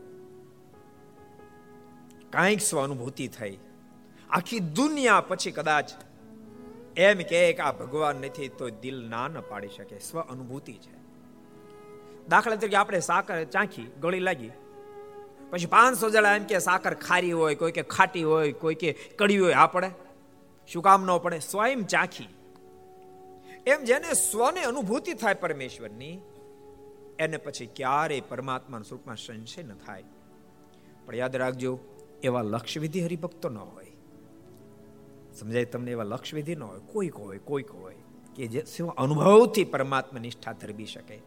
કાંઈક 2.31 2.61
સ્વ 2.61 2.85
અનુભૂતિ 2.85 3.29
થઈ. 3.29 3.59
આખી 4.31 4.61
દુનિયા 4.61 5.21
પછી 5.21 5.51
કદાચ 5.51 5.91
એમ 6.97 7.19
કે 7.19 7.55
આ 7.55 7.73
ભગવાન 7.73 8.17
નથી 8.17 8.49
તો 8.49 8.71
દિલ 8.71 9.09
ના 9.09 9.29
ન 9.29 9.41
પાડી 9.41 9.69
શકે. 9.69 9.99
સ્વ 9.99 10.21
અનુભૂતિ 10.21 10.73
છે. 10.73 10.97
દાખલા 12.29 12.57
તરીકે 12.57 12.77
આપણે 12.77 13.01
સાકર 13.01 13.45
ચાંખી 13.45 13.83
ગળી 14.01 14.21
લાગી. 14.21 14.51
પછી 15.51 15.67
પાંચસો 15.67 16.11
જણા 16.11 16.37
એમ 16.37 16.45
કે 16.45 16.59
સાકર 16.59 16.95
ખારી 16.95 17.33
હોય, 17.33 17.55
કોઈ 17.55 17.73
કે 17.73 17.83
ખાટી 17.83 18.23
હોય, 18.23 18.53
કોઈ 18.53 18.75
કે 18.75 18.93
કડી 19.19 19.39
હોય, 19.39 19.53
આ 19.53 19.67
પડે? 19.67 19.91
શું 20.67 20.83
કામ 20.83 21.05
ન 21.05 21.19
પડે? 21.19 21.39
સ્વયં 21.39 21.87
ચાખી. 21.87 22.29
એમ 23.67 23.85
જેને 23.85 24.13
સ્વને 24.13 24.61
અનુભૂતિ 24.61 25.13
થાય 25.13 25.35
પરમેશ્વરની, 25.35 26.21
એને 27.19 27.37
પછી 27.37 27.67
ક્યારેય 27.67 28.21
પરમાત્માના 28.21 28.83
સ્વરૂપમાં 28.83 29.17
સંશય 29.17 29.63
ન 29.63 29.75
થાય. 29.75 30.05
પણ 31.07 31.15
યાદ 31.15 31.37
રાખજો, 31.37 31.79
એવા 32.23 32.43
લક્ષ્યવિધિ 32.43 33.01
હરિભક્તો 33.01 33.49
ન 33.49 33.59
હોય. 33.59 33.87
સમજાય 35.39 35.65
તમને 35.65 35.91
એવા 35.91 36.05
લક્ષ્યવિધિ 36.05 36.55
ન 36.55 36.63
હોય? 36.63 36.81
કોઈક 36.93 37.17
હોય 37.17 37.39
કોઈક 37.39 37.71
હોય, 37.71 37.95
કે 38.37 38.47
જે 38.47 38.65
અનુભવથી 38.97 39.65
પરમાત્મા 39.65 40.21
નિષ્ઠા 40.21 40.53
ધરબી 40.53 40.87
શકે. 40.87 41.23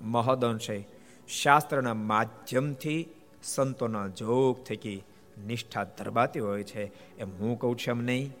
મહદ 0.00 0.44
અંશે 0.44 0.88
શાસ્ત્રના 1.28 1.94
માધ્યમથી 1.94 3.08
સંતોના 3.44 4.08
જોગ 4.08 4.64
થકી 4.64 5.04
નિષ્ઠા 5.46 5.84
ધરબાતી 5.84 6.40
હોય 6.40 6.62
છે 6.62 7.16
એમ 7.18 7.28
હું 7.30 7.58
કહું 7.58 7.76
છું 7.76 7.90
એમ 7.90 8.02
નહીં. 8.02 8.32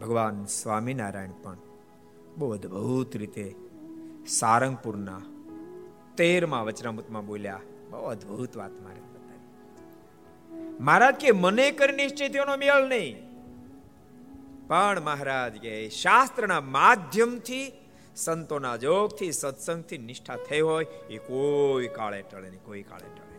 ભગવાન 0.00 0.44
સ્વામિનારાયણ 0.44 1.30
પણ 1.42 1.56
બહુ 2.36 2.52
અદભુત 2.52 3.16
રીતે 3.16 3.54
સારંગપુરના 4.28 5.20
તેરમાં 6.16 6.64
વચનામૃતમાં 6.64 7.26
બોલ્યા. 7.26 7.60
બહુ 7.90 8.02
અદભુત 8.02 8.56
વાત 8.56 8.70
મારે 8.70 9.00
બતાવી. 9.00 10.78
મહારાજ 10.80 11.14
કે, 11.14 11.30
મને 11.30 11.70
કરી 11.70 11.96
નિશ્ચિતનો 11.96 12.56
મેળ 12.56 12.88
નહીં. 12.88 13.32
પણ 14.68 15.00
મહારાજ 15.00 15.52
કે, 15.52 15.88
શાસ્ત્રના 15.88 16.60
માધ્યમથી, 16.60 17.72
સંતોના 18.16 18.76
જોગથી, 18.76 19.32
સત્સંગથી 19.32 19.98
નિષ્ઠા 19.98 20.36
થઈ 20.36 20.60
હોય 20.60 20.84
એ 20.84 21.18
કોઈ 21.18 21.88
કાળે 21.88 22.22
ટળે 22.22 22.50
નહીં, 22.50 22.62
કોઈ 22.64 22.82
કાળે 22.82 23.06
ટળે 23.14 23.31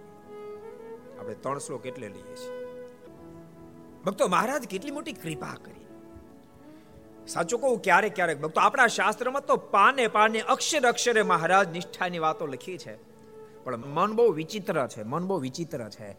આપણે 1.24 1.36
ત્રણ 1.36 1.60
શ્લોક 1.60 1.86
એટલે 1.86 2.08
લઈએ 2.08 2.36
છીએ. 2.36 2.66
ભક્તો, 4.06 4.28
મહારાજ 4.28 4.68
કેટલી 4.68 4.92
મોટી 4.92 5.14
કૃપા 5.14 5.54
કરી. 5.54 5.86
સાચું 7.28 7.62
કહું, 7.62 7.82
ક્યારેક 7.82 8.16
ક્યારેક, 8.16 8.42
ભક્તો, 8.42 8.62
આપણા 8.62 8.88
શાસ્ત્રમાં 8.88 9.46
તો 9.46 9.56
પાને 9.56 10.08
પાને 10.08 10.42
અક્ષર 10.42 10.88
અક્ષરે 10.88 11.22
મહારાજ 11.22 11.72
નિષ્ઠાની 11.72 12.20
વાતો 12.20 12.48
લખી 12.48 12.78
છે. 12.78 12.96
પણ 13.64 13.78
મન 13.78 14.14
બહુ 14.14 14.32
વિચિત્ર 14.32 14.88
છે, 14.88 15.04
મન 15.04 15.28
બહુ 15.28 15.40
વિચિત્ર 15.40 15.90
છે. 15.90 16.18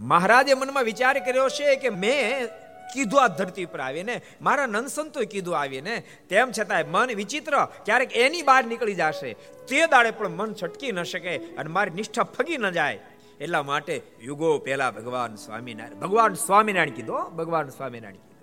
મહારાજે 0.00 0.54
મનમાં 0.54 0.84
વિચાર 0.84 1.18
કર્યો 1.18 1.48
છે 1.48 1.76
કે 1.76 1.88
મેં 1.88 2.46
કીધું 2.94 3.22
આ 3.22 3.26
ધરતી 3.26 3.64
ઉપર 3.64 3.80
આવીને, 3.80 4.20
મારા 4.42 4.66
નંદસંતોએ 4.66 5.24
કીધું 5.24 5.58
આવીને, 5.58 6.02
તેમ 6.28 6.52
છતાંય 6.58 6.82
મન 6.82 7.14
વિચિત્ર, 7.14 7.68
ક્યારેક 7.84 8.16
એની 8.16 8.42
બહાર 8.42 8.64
નીકળી 8.64 8.94
જશે. 8.94 9.36
તે 9.68 9.86
દાડે 9.86 10.10
પણ 10.10 10.28
મન 10.28 10.54
છટકી 10.62 10.92
ન 10.92 11.02
શકે 11.02 11.36
અને 11.36 11.70
મારી 11.70 11.90
નિષ્ઠા 11.90 12.22
ફગી 12.22 12.56
ન 12.56 12.70
જાય. 12.70 13.00
એટલા 13.40 13.62
માટે 13.62 14.02
યુગો 14.20 14.58
પહેલા 14.58 14.90
ભગવાન 14.90 15.34
સ્વામિનારાયણ 15.34 16.00
ભગવાન 16.00 16.34
સ્વામિનારાયણ 16.34 16.90
કીધો 16.90 17.30
ભગવાન 17.30 17.68
સ્વામિનારાયણ 17.68 18.16
કીધું. 18.16 18.36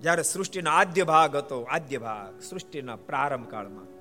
જ્યારે 0.00 0.22
સૃષ્ટિનો 0.22 0.70
આદ્ય 0.70 1.04
ભાગ 1.04 1.36
હતો, 1.36 1.62
આદ્ય 1.62 1.98
ભાગ, 1.98 2.40
સૃષ્ટિના 2.40 2.96
પ્રારંભ 2.96 3.48
કાળમાં 3.48 3.98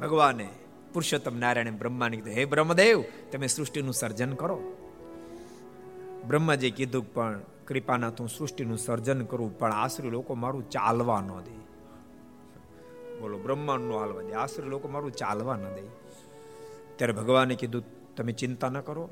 ભગવાને 0.00 0.48
પુરુષોત્તમ 0.92 1.38
નારાયણ 1.38 1.70
બ્રહ્માને 1.70 2.16
કીધું, 2.16 2.32
હે 2.32 2.44
બ્રહ્મદેવ, 2.44 3.04
તમે 3.32 3.46
સૃષ્ટિનું 3.46 3.94
સર્જન 3.94 4.32
કરો. 4.32 4.60
બ્રહ્માજી 6.26 6.70
કીધું, 6.70 7.14
પણ 7.14 7.40
કૃપાના 7.66 8.10
તું 8.10 8.28
સૃષ્ટિનું 8.28 8.78
સર્જન 8.78 9.24
કરું, 9.24 9.58
પણ 9.58 9.72
આશ્રી 9.72 10.10
લોકો 10.10 10.34
મારું 10.34 10.70
ચાલવા 10.70 11.20
ન 11.20 11.40
દે. 11.40 11.58
બોલો 13.18 13.38
બ્રહ્માંડનું 13.38 14.00
હાલવા 14.00 14.22
દે, 14.22 14.32
આશ્રી 14.32 14.68
લોકો 14.68 14.88
મારું 14.88 15.12
ચાલવા 15.12 15.56
ન 15.56 15.62
દે. 15.62 16.03
ત્યારે 16.96 17.12
ભગવાને 17.12 17.54
કીધું, 17.54 18.14
તમે 18.14 18.32
ચિંતા 18.32 18.68
ન 18.68 18.80
કરો. 18.80 19.08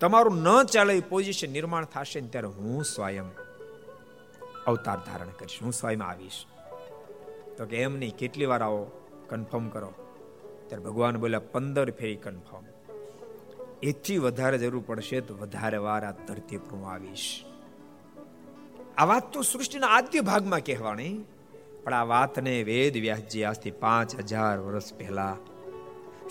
તમારું 0.00 0.42
ન 0.42 0.62
ચાલે 0.62 1.00
પોઝિશન 1.00 1.52
નિર્માણ 1.52 1.84
થશે 1.84 2.20
ને 2.20 2.28
ત્યારે 2.28 2.48
હું 2.48 2.84
સ્વયં 2.84 3.24
અવતાર 4.66 4.96
ધારણ 4.96 5.28
કરીશ, 5.28 5.58
હું 5.62 5.72
સ્વયં 5.72 6.02
આવીશ. 6.02 6.46
તો 7.56 7.66
કે, 7.66 7.76
એમ 7.76 7.96
નહીં, 7.96 8.16
કેટલી 8.16 8.46
વાર 8.46 8.62
આવો 8.62 9.08
કન્ફર્મ 9.28 9.68
કરો. 9.68 9.92
ત્યારે 10.68 10.84
ભગવાન 10.84 11.16
બોલ્યા, 11.16 11.40
પંદર 11.40 11.90
ફેરી 11.90 12.16
કન્ફર્મ 12.16 12.64
એથી 13.82 14.18
વધારે 14.18 14.58
જરૂર 14.58 14.84
પડશે 14.86 15.20
તો 15.20 15.34
વધારે 15.36 15.76
વાર 15.76 16.04
આ 16.04 16.10
ધરતી 16.10 16.56
પર 16.56 16.70
હું 16.70 16.90
આવીશ. 16.90 17.44
આ 18.96 19.04
વાત 19.04 19.32
તો 19.32 19.42
સૃષ્ટિના 19.42 19.86
આદ્ય 19.86 20.20
ભાગમાં 20.20 20.60
કહેવાની 20.60 21.24
પણ 21.84 21.92
આ 21.92 22.04
વાતને 22.04 22.62
વેદ 22.62 22.96
વ્યાસજી 22.96 23.44
આજથી 23.44 23.70
પાંચ 23.70 24.16
હજાર 24.16 24.58
વર્ષ 24.58 24.94
પહેલા 24.94 25.36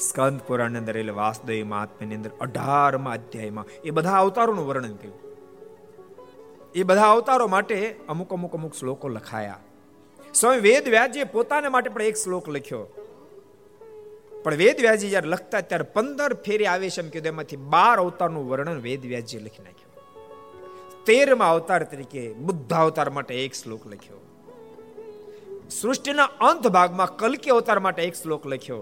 સ્કંદ 0.02 0.40
પુરાણ 0.48 0.78
અંદર 0.78 0.98
એટલે 0.98 1.12
વાસુદેવ 1.12 1.66
મહાત્માની 1.66 2.16
અંદર 2.16 2.32
અઢારમાં 2.42 3.14
અધ્યાયમાં 3.14 3.66
એ 3.84 3.90
બધા 3.90 4.12
અવતારોનું 4.12 4.68
વર્ણન 4.68 4.96
કર્યું. 4.96 5.20
એ 6.76 6.84
બધા 6.84 7.12
અવતારો 7.12 7.48
માટે 7.48 7.96
અમુક 8.10 8.34
અમુક 8.34 8.54
અમુક 8.54 8.74
શ્લોકો 8.74 9.08
લખાયા. 9.08 9.60
સ્વામી 10.34 10.60
વેદ 10.60 10.88
વ્યાજે 10.88 11.24
પોતાને 11.24 11.68
માટે 11.68 11.90
પણ 11.90 12.02
એક 12.02 12.16
શ્લોક 12.16 12.50
લખ્યો. 12.50 12.84
પણ 14.44 14.56
વેદ 14.56 14.80
વ્યાજી 14.80 15.10
જયારે 15.10 15.30
લખતા 15.30 15.62
ત્યારે 15.62 15.84
પંદર 15.84 16.34
ફેરી 16.34 16.66
આવે 16.66 16.90
છે 16.90 17.02
એમ 17.02 17.10
કીધું, 17.10 17.28
એમાંથી 17.28 17.56
બાર 17.56 17.98
અવતારનું 18.00 18.50
વર્ણન 18.50 18.80
વેદ 18.80 19.06
વ્યાસજી 19.06 19.38
લખી 19.38 19.64
નાખ્યું. 19.64 19.92
તેરમાં 21.06 21.52
અવતાર 21.52 21.84
તરીકે 21.84 22.34
બુદ્ધ 22.34 22.74
અવતાર 22.74 23.10
માટે 23.10 23.34
એક 23.46 23.54
શ્લોક 23.54 23.88
લખ્યો. 23.88 24.22
સૃષ્ટિના 25.70 26.24
અંત 26.24 26.68
ભાગમાં 26.68 27.16
કલકી 27.18 27.50
અવતાર 27.50 27.80
માટે 27.80 28.04
એક 28.04 28.16
શ્લોક 28.16 28.48
લખ્યો. 28.48 28.82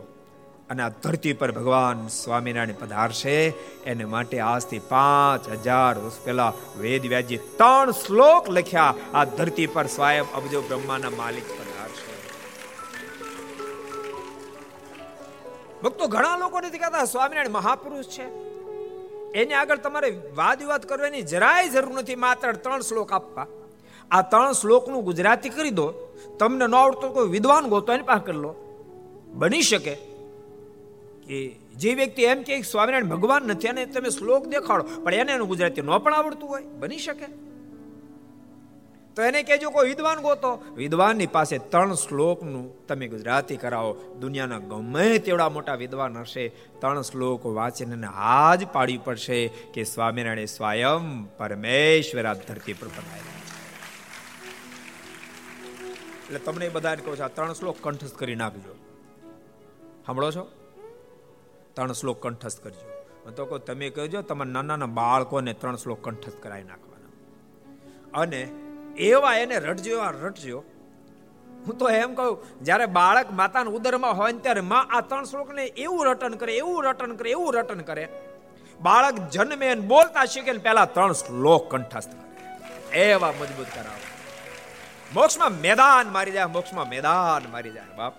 અને 0.69 0.83
આ 0.83 0.89
ધરતી 0.89 1.33
પર 1.33 1.51
ભગવાન 1.51 2.07
સ્વામિનારાયણ 2.07 2.85
પધારશે. 2.85 3.49
એને 3.85 4.05
માટે 4.05 4.39
આજથી 4.39 4.79
પાંચ 4.79 5.49
હજાર 5.49 5.97
વર્ષ 5.97 6.13
પહેલા 6.25 6.53
વેદ 6.77 7.05
વ્યાજી 7.05 7.37
ત્રણ 7.37 7.91
શ્લોક 7.91 8.49
લખ્યા. 8.49 8.95
આ 9.13 9.25
ધરતી 9.25 9.67
પર 9.67 9.85
સ્વયં 9.85 10.33
અબજો 10.33 10.61
બ્રહ્માના 10.61 11.09
માલિક 11.09 11.43
પધારશે. 11.43 12.09
ભક્તો, 15.81 16.07
ઘણા 16.07 16.37
લોકો 16.37 16.59
નથી 16.59 16.77
કહેતા 16.77 17.05
સ્વામિનારાયણ 17.05 17.49
મહાપુરુષ 17.49 18.05
છે. 18.05 18.49
એની 19.33 19.53
આગળ 19.53 19.77
તમારે 19.77 20.21
વાદ 20.35 20.59
વિવાદ 20.59 20.85
કરવાની 20.85 21.21
જરાય 21.21 21.69
જરૂર 21.69 21.93
નથી. 21.99 22.15
માત્ર 22.15 22.51
ત્રણ 22.51 22.81
શ્લોક 22.81 23.13
આપવા. 23.13 23.47
આ 24.11 24.21
ત્રણ 24.21 24.51
શ્લોકનું 24.51 25.03
ગુજરાતી 25.03 25.49
કરી 25.49 25.69
દો. 25.69 25.93
તમને 26.39 26.67
ન 26.67 26.75
આવડતો 26.75 27.09
કોઈ 27.09 27.27
વિદ્વાન 27.27 27.67
ગોતો 27.67 27.93
એની 27.93 28.03
પાસે 28.03 28.25
કરી 28.25 28.37
લો. 28.37 28.55
બની 29.33 29.61
શકે. 29.61 30.08
કે 31.29 31.37
જે 31.81 31.91
વ્યક્તિ 31.99 32.23
એમ 32.31 32.39
કે 32.47 32.61
સ્વામિનારાયણ 32.61 33.13
ભગવાન 33.13 33.43
નથી 33.53 33.69
અને 33.73 33.85
તમે 33.85 34.09
શ્લોક 34.09 34.49
દેખાડો, 34.55 34.83
પણ 35.03 35.13
એને 35.13 35.31
એનું 35.37 35.47
ગુજરાતી 35.47 35.85
ન 35.85 35.93
પણ 35.97 36.13
આવડતું 36.13 36.49
હોય, 36.49 36.65
બની 36.81 36.97
શકે? 36.97 37.29
તો 39.17 39.23
એને 39.27 39.39
કહેજો 39.43 39.69
કોઈ 39.75 39.89
વિદ્વાન 39.89 40.19
ગોતો. 40.25 40.51
વિદ્વાનની 40.75 41.27
પાસે 41.27 41.55
ત્રણ 41.71 41.93
શ્લોકનું 41.93 42.65
તમે 42.87 43.07
ગુજરાતી 43.07 43.57
કરાવો. 43.57 43.91
દુનિયાના 44.19 44.59
ગમે 44.71 45.07
તેવડા 45.25 45.49
મોટા 45.49 45.77
વિદ્વાન 45.83 46.17
હશે. 46.17 46.45
ત્રણ 46.81 47.01
શ્લોક 47.01 47.43
વાંચીને 47.57 48.11
હાજ 48.19 48.61
પાડવી 48.75 49.01
પડશે 49.07 49.39
કે 49.73 49.81
સ્વામિનારાયણ 49.83 50.53
સ્વયં 50.57 51.09
પરમેશ્વર 51.39 52.25
આ 52.25 52.37
ધરતી 52.47 52.73
પર 52.73 52.87
બનાવ્યા 52.87 53.37
એટલે 56.23 56.39
તમને 56.39 56.69
બધાને 56.69 57.01
કહું 57.01 57.15
છું, 57.17 57.25
આ 57.25 57.35
ત્રણ 57.35 57.53
શ્લોક 57.53 57.77
કંઠસ્થ 57.83 58.17
કરી 58.21 58.39
નાખજો. 58.43 58.73
સાંભળો 60.05 60.31
છો? 60.31 60.43
ત્રણ 61.79 61.93
શ્લોક 61.93 62.23
કંઠસ્થ 62.23 62.63
કરજો. 62.63 62.87
તો 63.35 63.45
કહો, 63.45 63.57
તમે 63.57 63.89
કહેજો, 63.89 64.21
તમારા 64.21 64.51
નાના 64.51 64.75
નાના 64.75 64.85
બાળકોને 64.85 65.53
ત્રણ 65.53 65.75
શ્લોક 65.75 66.03
કંઠસ્થ 66.03 66.43
કરાવી 66.43 66.63
નાખવાના. 66.63 67.11
અને 68.21 68.41
એવા 68.97 69.35
એને 69.35 69.59
રટજો 69.59 69.91
એવા 69.91 70.11
રટજો 70.23 70.59
હું 71.65 71.77
તો 71.77 71.89
એમ 71.89 72.15
કહું, 72.15 72.37
જ્યારે 72.61 72.85
બાળક 72.85 73.31
માતાના 73.31 73.71
ઉદરમાં 73.71 74.17
હોય 74.17 74.31
ને 74.31 74.39
ત્યારે 74.39 74.61
માં 74.61 74.91
આ 74.91 75.01
ત્રણ 75.01 75.23
શ્લોકને 75.23 75.63
એવું 75.63 76.05
રટન 76.05 76.35
કરે, 76.35 76.53
એવું 76.57 76.83
રટન 76.83 77.15
કરે, 77.15 77.31
એવું 77.31 77.53
રટન 77.53 77.81
કરે. 77.81 78.09
બાળક 78.81 79.17
જન્મે 79.29 79.75
બોલતા 79.75 80.25
શીખે 80.25 80.51
ને 80.51 80.57
પહેલા 80.57 80.85
ત્રણ 80.85 81.11
શ્લોક 81.11 81.71
કંઠસ્થ 81.71 82.15
કરે. 82.15 82.97
એવા 82.99 83.33
મજબૂત 83.41 83.75
કરાવો. 83.75 84.07
મોક્ષમાં 85.13 85.51
મેદાન 85.51 86.11
મારી 86.11 86.31
જાય, 86.31 86.45
મોક્ષમાં 86.45 86.89
મેદાન 86.89 87.51
મારી 87.51 87.71
જાય, 87.71 87.95
બાપ. 87.97 88.13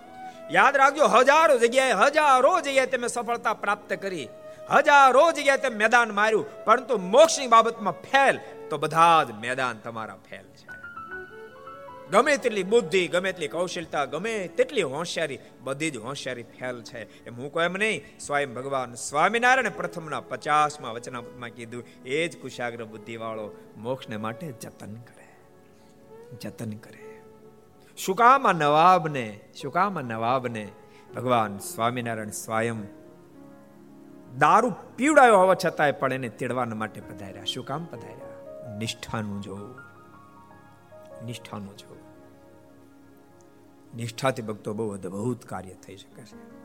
યાદ 0.51 0.77
રાખજો, 0.77 1.07
હજારો 1.07 1.57
જગ્યાએ 1.57 1.91
હજારો 1.91 2.61
જગ્યાએ 2.61 2.85
તમે 2.85 3.07
સફળતા 3.07 3.53
પ્રાપ્ત 3.53 3.93
કરી. 3.93 4.27
હજારો 4.69 5.31
જગ્યાએ 5.31 5.57
તમે 5.57 5.75
મેદાન 5.75 6.11
માર્યું. 6.11 6.65
પરંતુ 6.65 6.97
મોક્ષની 6.97 7.47
બાબતમાં 7.47 7.93
ફેલ, 7.93 8.39
તો 8.69 8.77
બધા 8.77 9.23
જ 9.23 9.31
મેદાન 9.31 9.77
તમારા 9.77 10.17
ફેલ 10.29 10.43
છે. 10.43 10.71
ગમે 12.09 12.37
તેટલી 12.37 12.63
બુદ્ધિ, 12.63 13.07
ગમે 13.07 13.31
તેટલી 13.31 13.47
કૌશલતા, 13.47 14.05
ગમે 14.05 14.47
તેટલી 14.47 14.81
હોશિયારી, 14.81 15.39
બધી 15.61 15.91
જ 15.91 15.97
હોશિયારી 15.97 16.43
ફેલ 16.43 16.81
છે. 16.81 17.25
એમ 17.25 17.35
હું 17.35 17.53
કહું 17.53 17.63
એમ 17.63 17.73
નહીં, 17.73 18.19
સ્વયં 18.19 18.53
ભગવાન 18.53 18.93
સ્વામિનારાયણ 18.93 19.69
પ્રથમના 19.69 20.21
પચાસમાં 20.21 20.93
વચનામાં 20.93 21.49
કીધું, 21.49 21.83
એ 22.05 22.27
જ 22.27 22.41
કુશાગ્ર 22.41 22.85
બુદ્ધિ 22.85 23.17
વાળો 23.17 23.51
મોક્ષને 23.77 24.17
માટે 24.17 24.51
જતન 24.51 24.93
કરે 24.95 25.27
જતન 26.41 26.71
કરે. 26.71 27.00
શું 27.97 28.17
નવાબને 28.55 29.39
શું 29.61 29.73
નવાબને 29.93 30.67
ભગવાન 31.15 31.57
સ્વામિનારાયણ 31.57 32.29
સ્વયં 32.29 32.83
દારૂ 34.37 34.73
પીવડાયો 34.95 35.37
હોવા 35.37 35.55
છતાંય 35.65 35.91
પણ 35.91 36.13
એને 36.13 36.29
તેડવાના 36.29 36.75
માટે 36.75 37.01
પધાર્યા. 37.01 37.43
શું 37.43 37.65
કામ 37.65 37.85
પધાર્યા. 37.85 38.77
નિષ્ઠાનું 38.77 39.41
જોવું 39.41 39.75
નિષ્ઠાનું 41.25 41.77
જોવું 41.77 42.01
નિષ્ઠાથી 43.95 44.41
ભક્તો 44.41 44.73
બહુ 44.73 44.93
અદભુત 44.93 45.45
કાર્ય 45.45 45.69
થઈ 45.69 45.97
શકે 45.97 46.21
છે. 46.21 46.61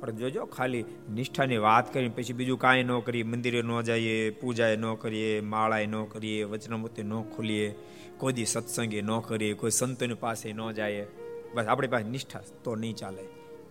પણ 0.00 0.10
જોજો, 0.10 0.46
ખાલી 0.46 0.84
નિષ્ઠાની 1.14 1.56
વાત 1.56 1.94
કરીને 1.94 2.08
પછી 2.08 2.32
બીજું 2.32 2.58
કાંઈ 2.58 2.82
ન 2.82 3.00
કરીએ. 3.00 3.22
મંદિરે 3.22 3.62
ન 3.62 3.80
જઈએ, 3.80 4.30
પૂજાએ 4.30 4.76
ન 4.76 4.94
કરીએ, 4.94 5.40
માળાએ 5.40 5.86
ન 5.86 6.04
કરીએ 6.04 6.44
વચનામૃતિ 6.44 7.02
ન 7.02 7.22
ખોલીએ. 7.22 7.78
કોઈ 8.16 8.32
દી 8.32 8.44
સત્સંગે 8.44 9.02
ન 9.02 9.18
કરીએ, 9.18 9.54
કોઈ 9.54 9.70
સંતોની 9.70 10.14
પાસે 10.14 10.52
ન 10.52 10.70
જાય 10.70 11.06
બસ 11.54 11.66
આપણી 11.66 11.88
પાસે 11.88 12.04
નિષ્ઠા 12.04 12.40
તો 12.64 12.76
નહીં 12.76 12.94
ચાલે. 12.94 13.22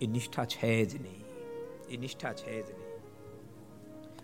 એ 0.02 0.08
નિષ્ઠા 0.08 0.46
છે 0.46 0.86
જ 0.86 1.02
નહીં. 1.02 1.26
એ 1.90 1.98
નિષ્ઠા 1.98 2.34
છે 2.34 2.62
જ 2.62 2.80
નહીં. 2.80 2.92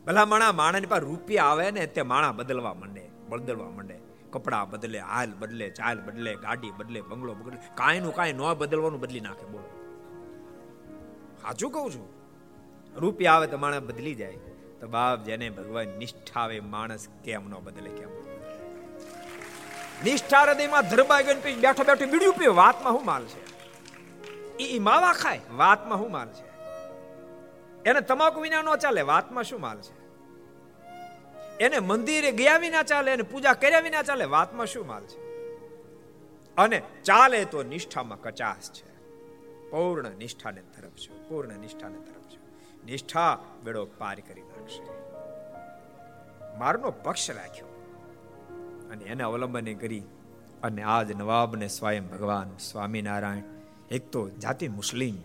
ભલા 0.07 0.25
માણા 0.25 0.51
માણાની 0.51 0.85
પાસે 0.85 1.05
રૂપિયા 1.05 1.43
આવે 1.43 1.71
ને 1.71 1.87
તે 1.87 2.01
માણા 2.01 2.31
બદલવા 2.31 2.73
માંડે 2.73 3.09
બદલવા 3.29 3.69
માંડે. 3.69 4.07
કપડા 4.31 4.65
બદલે, 4.65 4.99
હાલ 4.99 5.33
બદલે, 5.39 5.69
ચાલ 5.69 6.01
બદલે, 6.01 6.35
ગાડી 6.35 6.71
બદલે, 6.71 7.01
બંગલો 7.01 7.33
બદલે 7.33 7.57
કાંઈ 7.75 7.99
નું 7.99 8.13
કાંઈ 8.13 8.33
ન 8.33 8.53
બદલવાનું 8.53 8.99
બદલી 8.99 9.19
નાખે, 9.19 9.45
બોલો. 9.45 9.69
સાચું 11.41 11.71
કહું 11.71 11.91
છું. 11.91 12.07
રૂપિયા 12.95 13.33
આવે 13.33 13.47
તો 13.47 13.57
માણસ 13.57 13.81
બદલી 13.81 14.15
જાય. 14.15 14.37
તો 14.79 14.87
બાપ 14.87 15.23
જેને 15.23 15.49
ભગવાન 15.49 15.87
નિષ્ઠા 15.87 16.39
આવે, 16.39 16.59
માણસ 16.59 17.07
કેમ 17.23 17.49
ન 17.49 17.53
બદલે, 17.63 17.89
કેમ 17.89 18.26
નિષ્ઠા 20.03 20.41
હૃદયમાં 20.41 20.89
ધરબા 20.89 21.21
ગણપી 21.21 21.39
પછી 21.39 21.55
બેઠો 21.55 21.83
બેઠો 21.83 22.05
બીડ્યું 22.05 22.33
પીવે, 22.33 22.53
વાતમાં 22.53 22.93
શું 22.93 23.05
માલ 23.05 23.25
છે? 23.25 23.57
એ 24.57 24.79
માવા 24.79 25.13
ખાય, 25.13 25.41
વાતમાં 25.51 25.97
શું 25.97 26.11
માલ 26.11 26.27
છે? 26.27 26.47
એને 27.89 28.01
તમાકુ 28.01 28.41
વિના 28.41 28.61
ન 28.61 28.75
ચાલે, 28.75 29.01
વાતમાં 29.01 29.43
શું 29.43 29.61
માલ 29.61 29.81
છે? 29.81 30.07
એને 31.57 31.79
મંદિરે 31.79 32.31
ગયા 32.31 32.57
વિના 32.57 32.83
ચાલે, 32.83 33.13
એને 33.13 33.23
પૂજા 33.23 33.53
કર્યા 33.53 33.79
વિના 33.79 34.03
ચાલે, 34.03 34.25
વાતમાં 34.25 34.65
શું 34.65 34.87
માલ 34.87 35.03
છે? 35.03 35.27
અને 36.55 36.81
ચાલે 37.03 37.45
તો 37.45 37.63
નિષ્ઠામાં 37.63 38.21
કચાસ 38.21 38.71
છે. 38.71 38.87
પૂર્ણ 39.69 40.09
નિષ્ઠાને 40.09 40.61
તરફ 40.61 40.91
છે 40.91 41.29
પૂર્ણ 41.29 41.53
નિષ્ઠાને 41.53 41.97
તરફ 41.97 42.23
છે 42.23 42.37
નિષ્ઠા 42.85 43.39
બેડો 43.63 43.85
પાર 43.85 44.19
કરી 44.19 44.41
નાખશે. 44.41 44.83
મારનો 46.57 46.91
પક્ષ 46.91 47.31
રાખ્યો. 47.31 47.76
અને 48.91 49.05
એને 49.05 49.23
અવલંબને 49.23 49.73
કરી 49.73 50.03
અને 50.63 50.83
આજ 50.83 51.11
નવાબને 51.11 51.67
સ્વયં 51.67 52.07
ભગવાન 52.07 52.57
સ્વામિનારાયણ, 52.57 53.43
એક 53.91 54.11
તો 54.11 54.29
જાતિ 54.29 54.67
મુસ્લિમ, 54.67 55.15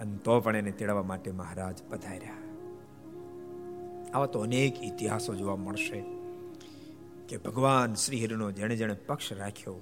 અને 0.00 0.16
તો 0.16 0.40
પણ 0.40 0.56
એને 0.56 0.70
તેડવા 0.70 1.02
માટે 1.02 1.30
મહારાજ 1.30 1.82
પધાર્યા. 1.88 2.34
આવા 4.14 4.26
તો 4.26 4.40
અનેક 4.40 4.82
ઇતિહાસો 4.82 5.34
જોવા 5.34 5.56
મળશે 5.56 6.04
કે 7.28 7.36
ભગવાન 7.36 7.94
શ્રી 7.94 8.24
હરિનો 8.24 8.50
જેણે 8.50 8.76
જેણે 8.76 8.94
પક્ષ 8.94 9.32
રાખ્યો, 9.32 9.76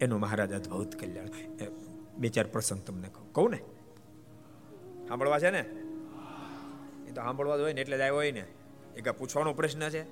એનું 0.00 0.20
મહારાજ 0.20 0.52
અદભુત 0.52 0.96
કલ્યાણ. 0.96 1.28
બે 2.18 2.28
ચાર 2.28 2.46
પ્રસંગ 2.46 2.80
તમને 2.80 3.08
કહું. 3.08 3.32
કહું 3.32 3.50
ને? 3.50 3.60
સાંભળવા 5.08 5.38
છે 5.38 5.50
ને? 5.50 5.60
એ 7.08 7.12
તો 7.12 7.22
સાંભળવા 7.22 7.56
જ 7.56 7.60
હોય 7.60 7.72
ને, 7.72 7.80
એટલે 7.80 7.98
જ 7.98 8.00
આવ્યો 8.00 8.14
હોય 8.14 8.32
ને. 8.32 8.44
એ 8.96 9.00
કાંઈ 9.00 9.18
પૂછવાનો 9.18 9.52
પ્રશ્ન 9.52 9.88
છે? 9.88 10.02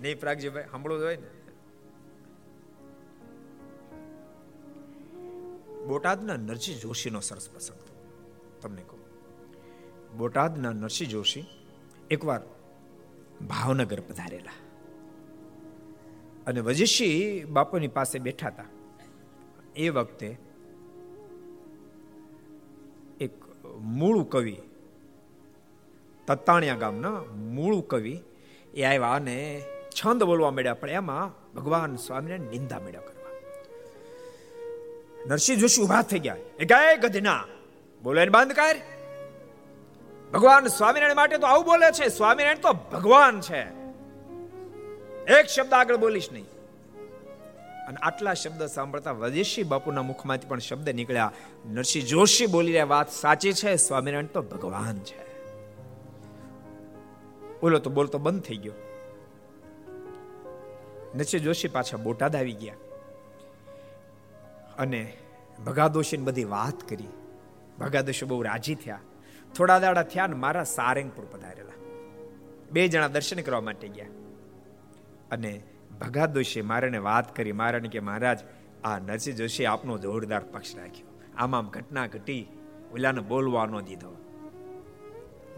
નહીં 0.00 0.20
પ્રાગજીભાઈ 0.20 0.64
સાંભળવું 0.70 1.02
હોય 1.02 1.16
ને. 1.16 1.26
બોટાદના 5.84 6.36
નરસિંહ 6.36 6.78
જોશીનો 6.78 7.20
સરસ 7.20 7.50
પ્રસંગ. 7.50 7.78
તમને 8.62 8.82
કહું. 8.82 9.00
બોટાદના 10.18 10.72
નરસિંહ 10.72 11.10
જોશી 11.10 11.44
એકવાર 12.10 12.40
ભાવનગર 13.46 14.00
પધારેલા. 14.00 14.52
અને 16.46 16.60
વજીશી 16.60 17.44
બાપુની 17.44 17.88
પાસે 17.88 18.18
બેઠા 18.18 18.46
હતા. 18.46 18.64
એ 19.76 19.88
વખતે 19.88 20.36
એક 23.20 23.44
મૂળ 23.74 24.24
કવિ 24.24 24.56
તત્તાણિયા 26.30 26.74
ગામના 26.74 27.10
મૂળ 27.36 27.80
કવિ 27.80 28.20
એ 28.74 28.84
આવ્યા 28.84 29.10
અને 29.10 29.62
છંદ 29.88 30.24
બોલવા 30.24 30.50
મળ્યા 30.50 30.74
પણ 30.74 30.90
એમાં 30.90 31.54
ભગવાન 31.54 31.96
સ્વામીને 31.96 32.38
નિંદા 32.38 32.78
મળ્યા 32.78 33.00
કરવા. 33.00 33.30
નરસિંહ 35.26 35.58
જોશી 35.58 35.82
ઊભા 35.82 36.02
થઈ 36.02 36.18
ગયા. 36.18 36.36
એ 36.60 36.96
ગધના, 36.96 37.44
બોલે 38.02 38.28
બંધ 38.28 38.52
કર. 38.52 38.76
ભગવાન 40.32 40.66
સ્વામિનારાયણ 40.66 41.16
માટે 41.16 41.38
તો 41.38 41.46
આવું 41.46 41.64
બોલે 41.64 41.92
છે. 41.92 42.08
સ્વામિનારાયણ 42.08 42.58
તો 42.58 42.72
ભગવાન 42.72 43.40
છે. 43.40 43.62
એક 45.38 45.46
શબ્દ 45.46 45.72
આગળ 45.72 45.96
બોલીશ 45.96 46.32
નહીં. 46.32 46.44
અને 47.86 47.96
આટલા 48.02 48.34
શબ્દ 48.34 48.66
સાંભળતા 48.66 49.12
વજેશી 49.12 49.62
બાપુના 49.62 50.02
મુખમાંથી 50.02 50.48
પણ 50.48 50.58
શબ્દ 50.58 50.90
નીકળ્યા. 50.90 51.32
નરસિંહ 51.66 52.04
જોશી 52.04 52.46
બોલી 52.46 52.72
રહ્યા. 52.72 52.84
વાત 52.84 53.12
સાચી 53.12 53.52
છે. 53.52 53.76
સ્વામિનારાયણ 53.76 54.26
તો 54.26 54.42
ભગવાન 54.42 54.98
છે. 54.98 55.29
બોલો 57.60 57.78
તો 57.78 57.90
બોલતો 57.90 58.18
બંધ 58.18 58.42
થઈ 58.42 58.56
ગયો. 58.56 58.72
નરસિંહ 61.14 61.42
જોશી 61.42 61.68
પાછા 61.68 61.96
બોટાદ 61.96 62.36
આવી 62.36 62.52
ગયા. 62.52 62.74
અને 64.78 65.16
ભગાદોશીને 65.66 66.24
બધી 66.24 66.44
વાત 66.44 66.88
કરી. 66.88 67.08
ભગાદોશી 67.78 68.26
બહુ 68.26 68.42
રાજી 68.42 68.74
થયા. 68.74 68.98
થોડા 69.56 69.78
દાડા 69.78 70.02
થયા 70.02 70.26
ને 70.26 70.34
મારા 70.34 70.64
સારંગપુર 70.64 71.24
પધારેલા. 71.30 71.72
બે 72.72 72.88
જણા 72.88 73.08
દર્શન 73.08 73.40
કરવા 73.40 73.60
માટે 73.60 73.88
ગયા. 73.88 74.06
અને 75.30 75.62
ભગાદોશી 76.00 76.62
મારાને 76.62 76.98
વાત 76.98 77.36
કરી. 77.36 77.52
મારાને 77.52 77.88
કે, 77.88 78.00
મહારાજ, 78.00 78.38
આ 78.84 78.98
નરસિંહ 78.98 79.36
જોશી 79.36 79.66
આપનો 79.66 79.98
જોરદાર 79.98 80.40
પક્ષ 80.40 80.76
રાખ્યો. 80.76 81.06
આમ 81.36 81.56
આમ 81.56 81.68
ઘટના 81.68 82.06
ઘટી. 82.06 82.48
ઓલાને 82.92 83.20
બોલવા 83.20 83.66
ન 83.66 83.80
દીધો. 83.80 84.16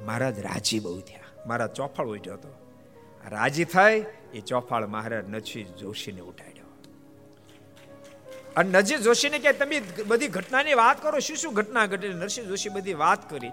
મહારાજ 0.07 0.39
રાજી 0.39 0.81
બહુ 0.81 1.01
થયા. 1.01 1.22
મારા 1.47 1.67
ચોફાળ 1.67 2.07
ઉઠ્યો 2.07 2.35
હતો. 2.35 2.49
રાજી 3.31 3.65
થાય 3.65 4.05
એ 4.35 4.41
ચોફાળ 4.41 4.87
મહારાજ 4.87 5.31
નરસિંહ 5.31 5.77
જોશીને 5.77 6.21
ઉઠાડ્યો. 6.21 6.69
અને 8.57 8.71
નજી 8.71 8.97
જોશીને 8.97 9.39
કે 9.39 9.53
તમે 9.53 9.83
બધી 10.07 10.29
ઘટનાની 10.29 10.75
વાત 10.75 11.03
કરો, 11.03 11.19
શું 11.19 11.37
શું 11.37 11.55
ઘટના 11.55 11.87
ઘટી? 11.87 12.09
નરસિંહ 12.09 12.47
જોશી 12.47 12.69
બધી 12.69 12.95
વાત 12.95 13.31
કરી. 13.31 13.49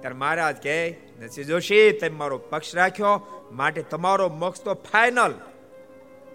ત્યારે 0.00 0.16
મહારાજ 0.16 0.56
કહે, 0.62 0.96
નરસિંહ 1.20 1.46
જોશી, 1.46 1.92
તમે 1.92 2.08
મારો 2.08 2.38
પક્ષ 2.38 2.74
રાખ્યો, 2.74 3.42
માટે 3.52 3.82
તમારો 3.82 4.28
મોક્ષ 4.28 4.60
તો 4.60 4.74
ફાઇનલ 4.74 5.34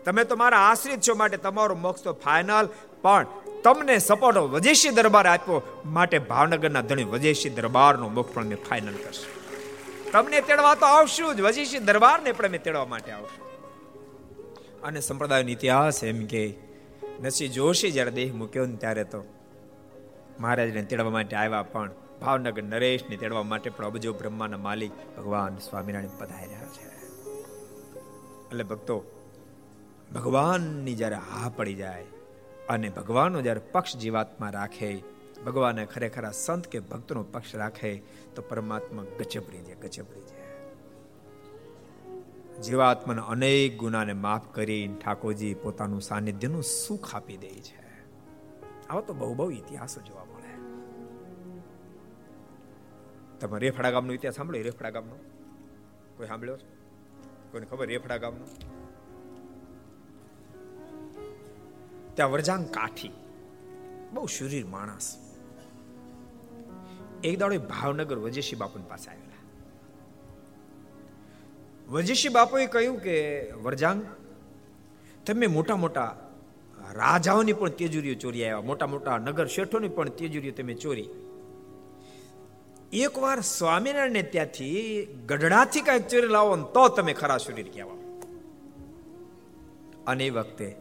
તમે 0.05 0.23
તો 0.23 0.35
મારા 0.35 0.57
આશ્રિત 0.57 0.99
છો, 1.09 1.15
માટે 1.15 1.37
તમારો 1.37 1.75
મોક્ષ 1.75 2.03
તો 2.03 2.13
ફાઇનલ 2.13 2.69
પણ 3.01 3.25
તમને 3.63 3.97
સપોર્ટ 3.97 4.37
વજેશી 4.37 4.89
દરબાર 4.89 5.27
આપ્યો, 5.27 5.61
માટે 5.85 6.19
ભાવનગરના 6.19 6.81
ધણી 6.81 7.03
વજેશી 7.03 7.49
દરબારનો 7.49 8.09
મોક્ષ 8.09 8.33
પણ 8.33 8.45
મેં 8.45 8.57
ફાઇનલ 8.57 8.93
કરશું. 8.93 9.42
તમને 10.13 10.41
તેડવા 10.41 10.75
તો 10.75 10.85
આવશું 10.85 11.35
જ. 11.35 11.41
વજેશી 11.41 11.79
દરબારને 11.79 12.31
પણ 12.31 12.45
અમે 12.45 12.57
તેડવા 12.57 12.85
માટે 12.85 13.11
આવશું. 13.11 13.43
અને 14.81 14.99
સંપ્રદાયનો 15.01 15.49
ઇતિહાસ 15.49 16.03
એમ 16.03 16.25
કે 16.25 16.53
નસી 17.21 17.47
જોશી 17.47 17.91
જ્યારે 17.91 18.11
દેહ 18.11 18.33
મૂક્યો 18.33 18.65
ને 18.65 18.75
ત્યારે 18.75 19.03
તો 19.03 19.23
મહારાજને 20.39 20.81
તેડવા 20.81 21.09
માટે 21.09 21.35
આવ્યા 21.35 21.63
પણ 21.63 21.91
ભાવનગર 22.21 22.63
નરેશને 22.63 23.17
તેડવા 23.17 23.43
માટે 23.43 23.69
પણ 23.69 23.85
અબજો 23.85 24.13
બ્રહ્માના 24.13 24.57
માલિક 24.57 24.91
ભગવાન 25.17 25.57
સ્વામિનારાયણ 25.57 26.17
પધાર્યા 26.17 26.65
છે. 26.65 26.85
એટલે 28.47 28.63
ભક્તો, 28.63 29.03
ભગવાનની 30.15 30.95
જ્યારે 30.95 31.15
હા 31.15 31.49
પડી 31.49 31.73
જાય 31.73 32.05
અને 32.69 32.89
ભગવાનનો 32.89 33.41
જ્યારે 33.41 33.59
પક્ષ 33.59 33.97
જીવાત્મા 33.97 34.49
રાખે, 34.49 35.03
ભગવાને 35.45 35.85
ખરેખર 35.85 36.31
સંત 36.31 36.67
કે 36.67 36.79
ભક્તનો 36.79 37.23
પક્ષ 37.23 37.55
રાખે 37.55 38.01
તો 38.35 38.41
પરમાત્મા 38.41 39.03
ગજબરી 39.03 39.61
જાય 39.61 39.75
ગજબરી 39.75 40.21
જાય 40.21 40.43
જીવાત્માના 42.61 43.21
અનેક 43.21 43.77
ગુનાને 43.77 44.13
માફ 44.13 44.55
કરી 44.55 44.95
ઠાકોરજી 45.05 45.53
પોતાનું 45.53 46.01
સાનિધ્યનું 46.01 46.63
સુખ 46.63 47.15
આપી 47.15 47.37
દે 47.37 47.49
છે. 47.49 47.83
આવો 48.89 49.01
તો 49.01 49.13
બહુ 49.13 49.33
બહુ 49.33 49.51
ઇતિહાસો 49.51 50.01
જોવા 50.01 50.25
મળે. 50.25 50.53
તમે 53.39 53.59
રેફડા 53.59 53.91
ગામનો 53.91 54.13
ઇતિહાસ 54.13 54.35
સાંભળ્યો? 54.35 54.63
રેફડા 54.63 54.89
ગામનો? 54.89 55.15
કોઈ 56.17 56.27
સાંભળ્યો 56.27 56.57
છે? 56.57 56.67
કોઈને 57.51 57.65
ખબર? 57.65 57.87
રેફડા 57.87 58.17
ગામનો? 58.17 58.45
ત્યાં 62.13 62.31
વરજાંગ 62.31 62.69
કાઠી. 62.69 63.11
બહુ 64.13 64.25
શરીર 64.25 64.65
માણસ. 64.65 65.22
એક 67.23 67.39
દાડો 67.39 67.59
ભાવનગર 67.59 68.17
વજેશી 68.17 68.55
બાપુની 68.55 68.89
પાસે 68.89 69.09
આવેલા. 69.09 69.41
વજેશી 71.87 72.29
બાપુએ 72.29 72.65
કહ્યું 72.65 72.99
કે 73.01 73.51
વરજાંગ 73.63 74.05
તમે 75.25 75.47
મોટા 75.47 75.75
મોટા 75.75 76.17
રાજાઓની 76.93 77.53
પણ 77.53 77.69
તેજુરીઓ 77.69 78.13
ચોરી 78.13 78.43
આવ્યા. 78.43 78.61
મોટા 78.61 78.85
મોટા 78.85 79.17
નગર 79.17 79.47
શેઠોની 79.47 79.87
પણ 79.87 80.09
તેજુરીઓ 80.09 80.51
તમે 80.51 80.73
ચોરી. 80.73 81.09
એકવાર 82.93 83.41
સ્વામિનારાયણને 83.41 84.21
ત્યાંથી 84.21 85.05
ગઢડાથી 85.25 85.81
કાંઈક 85.81 86.07
ચોરી 86.07 86.27
લાવો 86.27 86.57
તો 86.57 86.87
તમે 86.87 87.13
ખરા 87.13 87.37
શરીર 87.37 87.69
કહેવા 87.73 87.99
અને 90.07 90.27
એ 90.27 90.29
વખતે 90.29 90.75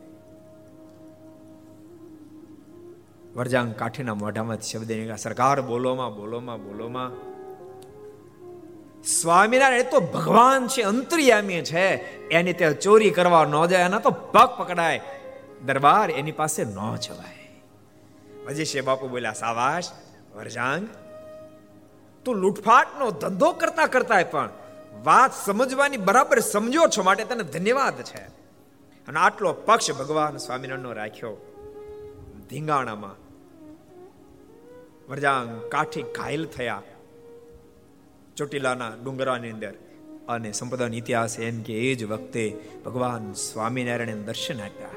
વરજાંગ 3.36 3.74
કાઠીના 3.74 4.14
મોઢામાંથી 4.14 4.62
શબ્દ 4.62 4.92
નીકળ્યા 4.92 5.16
સરકાર, 5.16 5.60
બોલોમાં 5.60 6.16
બોલોમાં 6.16 6.64
બોલોમાં. 6.64 7.32
સ્વામિનારાયણ 9.02 9.82
તો 9.82 10.00
ભગવાન 10.00 10.66
છે, 10.66 10.82
અંતર્યામી 10.82 11.62
છે. 11.62 11.86
એની 12.28 12.52
તે 12.52 12.72
ચોરી 12.72 13.10
કરવા 13.10 13.44
ન 13.44 13.66
જાય, 13.66 13.82
એના 13.82 13.98
તો 13.98 14.10
પગ 14.10 14.46
પકડાય. 14.46 15.00
દરબાર 15.64 16.10
એની 16.10 16.32
પાસે 16.32 16.64
ન 16.64 16.96
જવાય. 16.96 17.62
વજીશે 18.46 18.80
બાપુ 18.80 19.08
બોલ્યા 19.08 19.32
સાવાસ 19.32 19.92
વરજાંગ, 20.34 20.88
તું 22.24 22.34
લૂંટફાટનો 22.34 23.10
ધંધો 23.10 23.52
કરતા 23.52 23.86
કરતા 23.86 24.22
પણ 24.30 24.48
વાત 25.04 25.30
સમજવાની 25.44 25.96
બરાબર 25.96 26.38
સમજો 26.38 26.80
છો 26.86 27.02
માટે 27.02 27.24
તને 27.24 27.42
ધન્યવાદ 27.42 28.02
છે. 28.02 28.22
અને 29.08 29.20
આટલો 29.20 29.52
પક્ષ 29.52 29.92
ભગવાન 29.92 30.36
સ્વામિનારાયણનો 30.36 30.92
રાખ્યો. 30.92 31.51
ધીંગાણામાં. 32.52 33.16
વરજાંગ 35.10 35.70
કાઠી 35.70 36.02
ઘાયલ 36.02 36.46
થયા 36.46 36.82
ચોટીલાના 38.36 38.92
ડુંગરાની 39.04 39.50
અંદર. 39.50 39.74
અને 40.28 40.52
સંપ્રદાયનો 40.52 40.96
ઇતિહાસ 40.96 41.38
એમ 41.38 41.62
કે 41.62 41.72
એ 41.72 41.94
જ 41.94 42.04
વખતે 42.04 42.60
ભગવાન 42.84 43.32
સ્વામિનારાયણ 43.32 44.16
દર્શન 44.16 44.60
આપ્યા. 44.60 44.88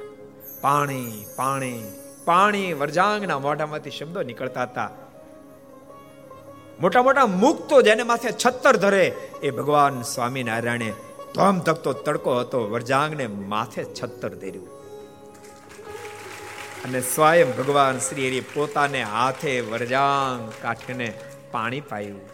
પાણી 0.62 1.26
પાણી 1.36 1.84
પાણી, 2.26 2.74
વરજાંગના 2.74 3.40
મોઢામાંથી 3.40 3.90
શબ્દો 3.90 4.22
નીકળતા 4.22 4.64
હતા. 4.64 4.92
મોટા 6.82 7.04
મોટા 7.04 7.26
મુક્તો 7.26 7.82
જેને 7.82 8.04
માથે 8.04 8.30
છત્તર 8.46 8.76
ધરે 8.76 9.08
એ 9.44 9.52
ભગવાન 9.52 10.02
સ્વામિનારાયણે 10.02 10.94
ધોમ 11.36 11.60
ધકતો 11.60 11.94
તડકો 11.94 12.40
હતો, 12.40 12.70
વરજાંગને 12.70 13.28
માથે 13.28 13.84
છત્તર 13.84 14.30
ધર્યું. 14.30 14.75
અને 16.86 17.02
સ્વયં 17.02 17.58
ભગવાન 17.58 17.98
શ્રી 17.98 18.28
હરિ 18.28 18.40
પોતાને 18.40 19.04
હાથે 19.04 19.62
વરજાંગ 19.62 20.52
કાઠીને 20.62 21.14
પાણી 21.52 21.82
પાયું. 21.82 22.28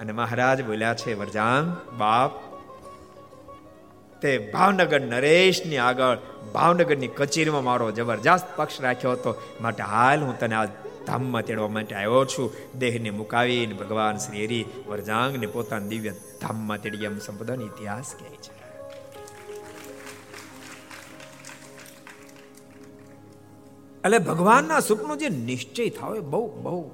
અને 0.00 0.12
મહારાજ 0.12 0.64
બોલ્યા 0.64 0.94
છે, 0.94 1.14
વરજાંગ, 1.14 1.96
બાપ, 1.96 2.30
તે 4.22 4.38
ભાવનગર 4.38 5.00
નરેશની 5.00 5.76
આગળ, 5.76 6.18
ભાવનગરની 6.54 7.08
કચેરીમાં 7.08 7.64
મારો 7.64 7.90
જબરજસ્ત 7.90 8.46
પક્ષ 8.56 8.80
રાખ્યો 8.80 9.12
હતો. 9.12 9.42
માટે 9.60 9.82
હાલ 9.82 10.20
હું 10.20 10.38
તને 10.38 10.54
આ 10.54 10.64
ધામમાં 11.06 11.42
તેડવા 11.42 11.68
માટે 11.68 11.94
આવ્યો 11.94 12.24
છું. 12.24 12.52
દેહને 12.78 13.10
મુકાવીને 13.10 13.74
ભગવાન 13.74 14.16
શ્રી 14.16 14.44
હરિ 14.44 14.64
વરજાંગને 14.86 15.46
પોતાના 15.46 15.86
દિવ્ય 15.86 16.10
ધામમાં 16.40 16.82
તેડી 16.82 17.04
એમ 17.04 17.18
સંપદાનો 17.18 17.62
ઇતિહાસ 17.62 18.14
કહે 18.18 18.36
છે. 18.36 18.57
એટલે 24.04 24.18
ભગવાનના 24.18 24.80
સુખનો 24.80 25.16
જે 25.16 25.28
નિશ્ચય 25.28 25.88
થાવ 25.88 26.16
એ 26.16 26.20
બહુ 26.20 26.62
બહુ 26.62 26.90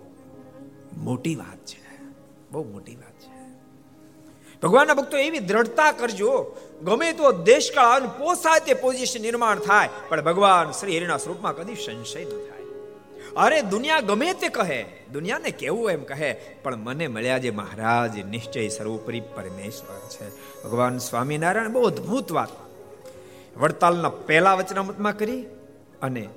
મોટી 0.97 1.35
વાત 1.35 1.67
છે. 1.67 2.03
બહુ 2.53 2.73
મોટી 2.73 2.97
વાત 2.97 3.13
છે. 3.13 3.35
ભગવાનના 4.63 4.95
ભક્તો 4.95 5.17
એવી 5.17 5.39
દ્રઢતા 5.39 5.93
કરજો, 5.93 6.57
ગમે 6.83 7.13
તો 7.13 7.33
દેશકાળ 7.33 8.07
પોસાય 8.07 8.61
તે 8.61 8.75
પોઝિશન 8.75 9.23
નિર્માણ 9.23 9.59
થાય, 9.59 9.89
પણ 10.09 10.23
ભગવાન 10.23 10.71
શ્રી 10.71 10.97
હરિના 10.97 11.17
સ્વરૂપમાં 11.17 11.57
કદી 11.57 11.75
સંશય 11.75 12.25
ન 12.25 12.29
થાય. 12.29 12.65
અરે 13.37 13.63
દુનિયા 13.63 14.01
ગમે 14.01 14.33
તે 14.33 14.49
કહે, 14.49 14.85
દુનિયાને 15.13 15.51
કેવું 15.51 15.91
એમ 15.91 16.05
કહે, 16.05 16.33
પણ 16.33 16.77
મને 16.77 17.09
મળ્યા 17.09 17.39
જે 17.39 17.51
મહારાજ 17.51 18.19
નિશ્ચય 18.19 18.69
સર્વોપરી 18.69 19.21
પરમેશ્વર 19.21 20.09
છે. 20.09 20.29
ભગવાન 20.65 20.99
સ્વામિનારાયણ 20.99 21.73
બહુ 21.73 21.83
અદ્ભુત 21.83 22.33
વાત. 22.33 22.49
વડતાલના 23.59 24.09
પહેલા 24.09 24.55
વચનામતમાં 24.55 25.19
કરી 25.19 25.47
અને 26.03 26.29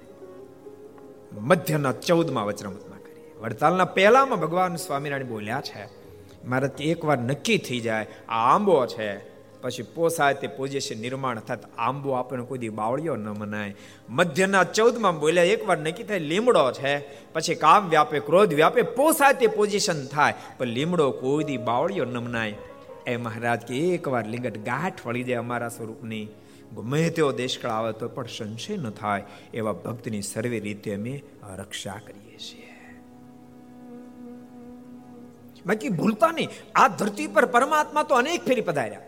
મધ્યના 1.33 1.91
ચૌદમાં 1.91 2.45
વચનામતમાં 2.45 2.99
કરી 2.99 3.31
વડતાલના 3.39 3.85
પહેલામાં 3.85 4.39
ભગવાન 4.39 4.75
સ્વામિનારાયણ 4.75 5.27
બોલ્યા 5.27 5.61
છે, 5.61 5.87
મારે 6.45 6.83
એકવાર 6.83 7.17
નક્કી 7.17 7.57
થઈ 7.57 7.79
જાય, 7.79 8.07
આ 8.29 8.55
આંબો 8.55 8.85
છે. 8.85 9.37
પછી 9.61 9.83
પોસાય 9.83 10.33
તે 10.33 10.47
પોઝિશન 10.47 11.01
નિર્માણ 11.01 11.39
થાય 11.39 11.57
આંબો 11.77 12.11
આપણને 12.11 12.45
કોઈ 12.45 12.57
દી 12.57 12.69
બાવળિયો 12.69 13.15
ન 13.15 13.29
મનાય. 13.29 13.75
મધ્યના 14.09 14.63
ચૌદમાં 14.63 15.19
બોલ્યા, 15.19 15.43
એકવાર 15.43 15.77
નક્કી 15.77 16.03
થાય, 16.03 16.19
લીમડો 16.19 16.71
છે. 16.71 16.99
પછી 17.33 17.55
કામ 17.55 17.89
વ્યાપે, 17.89 18.19
ક્રોધ 18.19 18.53
વ્યાપે, 18.53 18.81
પોસાય 18.81 19.33
તે 19.33 19.47
પોઝિશન 19.47 20.07
થાય, 20.07 20.33
પણ 20.57 20.65
લીમડો 20.65 21.11
કોઈ 21.11 21.43
દી 21.43 21.57
બાવળિયો 21.57 22.05
ન 22.05 22.17
મનાય. 22.17 22.53
એ 23.07 23.17
મહારાજ, 23.17 23.61
કે 23.61 23.75
એકવાર 23.75 24.25
લિંગટ 24.25 24.57
ગાંઠ 24.57 25.05
વળી 25.05 25.23
જાય 25.23 25.37
અમારા 25.37 25.69
સ્વરૂપની 25.69 26.27
ગમે 26.75 27.09
તેવો 27.09 27.31
દેશકાળ 27.31 27.71
આવે 27.71 27.93
તો 27.93 28.07
પણ 28.07 28.25
સંશય 28.27 28.77
ન 28.77 28.89
થાય, 28.89 29.23
એવા 29.53 29.73
ભક્તની 29.73 30.21
સર્વે 30.21 30.59
રીતે 30.59 30.93
અમે 30.95 31.23
રક્ષા 31.57 31.99
કરીએ 32.07 32.37
છીએ. 32.37 32.67
બાકી 35.65 35.89
ભૂલતા 35.89 36.31
નહીં. 36.31 36.49
આ 36.75 36.87
ધરતી 36.87 37.27
પર 37.27 37.45
પરમાત્મા 37.45 38.03
તો 38.03 38.15
અનેક 38.15 38.45
ફેરી 38.45 38.61
પધાર્યા. 38.61 39.01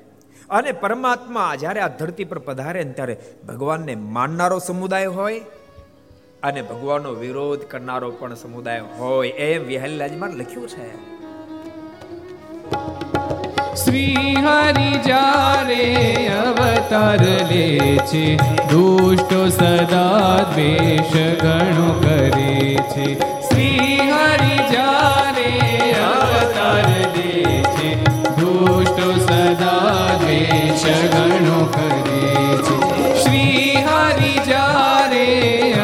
અને 0.50 0.72
પરમાત્મા 0.72 1.56
જ્યારે 1.56 1.80
આ 1.80 1.88
ધરતી 1.88 2.24
પર 2.24 2.40
પધારે 2.40 2.84
ને 2.84 2.94
ત્યારે 2.94 3.18
ભગવાનને 3.48 3.96
માનનારો 3.96 4.60
સમુદાય 4.60 5.06
હોય, 5.06 5.40
અને 6.44 6.62
ભગવાનનો 6.62 7.12
વિરોધ 7.12 7.60
કરનારો 7.60 8.12
પણ 8.12 8.36
સમુદાય 8.36 8.80
હોય, 8.80 9.30
એમ 9.30 9.68
વિહલ્લાજમાં 9.68 10.30
લખ્યું 10.30 10.68
છે. 10.68 11.19
શ્રી 13.90 14.34
હરિ 14.46 14.90
જારે 15.06 15.86
અવતાર 16.40 17.22
લે 17.50 17.98
છે, 18.10 18.26
દુષ્ટો 18.72 19.40
સદા 19.50 20.44
દ્વેષ 20.52 21.14
ગણો 21.42 21.88
કરે 22.02 22.76
છે. 22.92 23.08
શ્રી 23.48 23.98
હરિ 24.12 24.58
જારે 24.74 25.50
અવતાર 26.02 26.86
લે 27.16 27.64
છે, 27.78 27.90
દુષ્ટો 28.40 29.08
સદા 29.26 30.06
દ્વેષ 30.22 30.86
ગણો 31.16 31.60
કરે 31.76 32.22
છે. 32.68 32.78
શ્રી 33.24 33.74
હરિ 33.88 34.36
જારે 34.50 35.26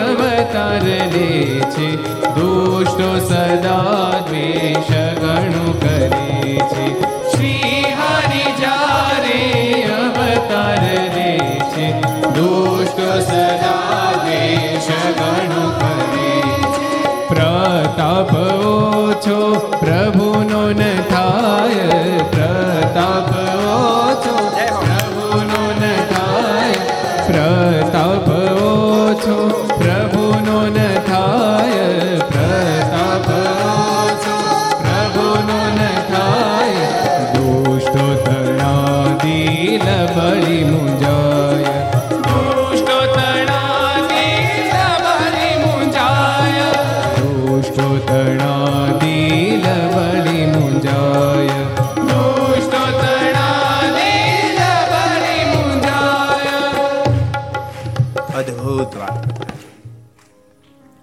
અવતાર 0.03 0.83
લે 0.83 1.31
છે, 1.73 1.89
દુષ્ટો 2.37 3.09
સદા 3.29 4.21
દ્વેષ 4.29 4.93
ગણો 5.23 5.65
કરે 5.81 6.24
પ્રતાપ 18.15 18.31
છો 19.23 19.39
પ્રભુનો 19.79 20.71
ન 20.71 20.94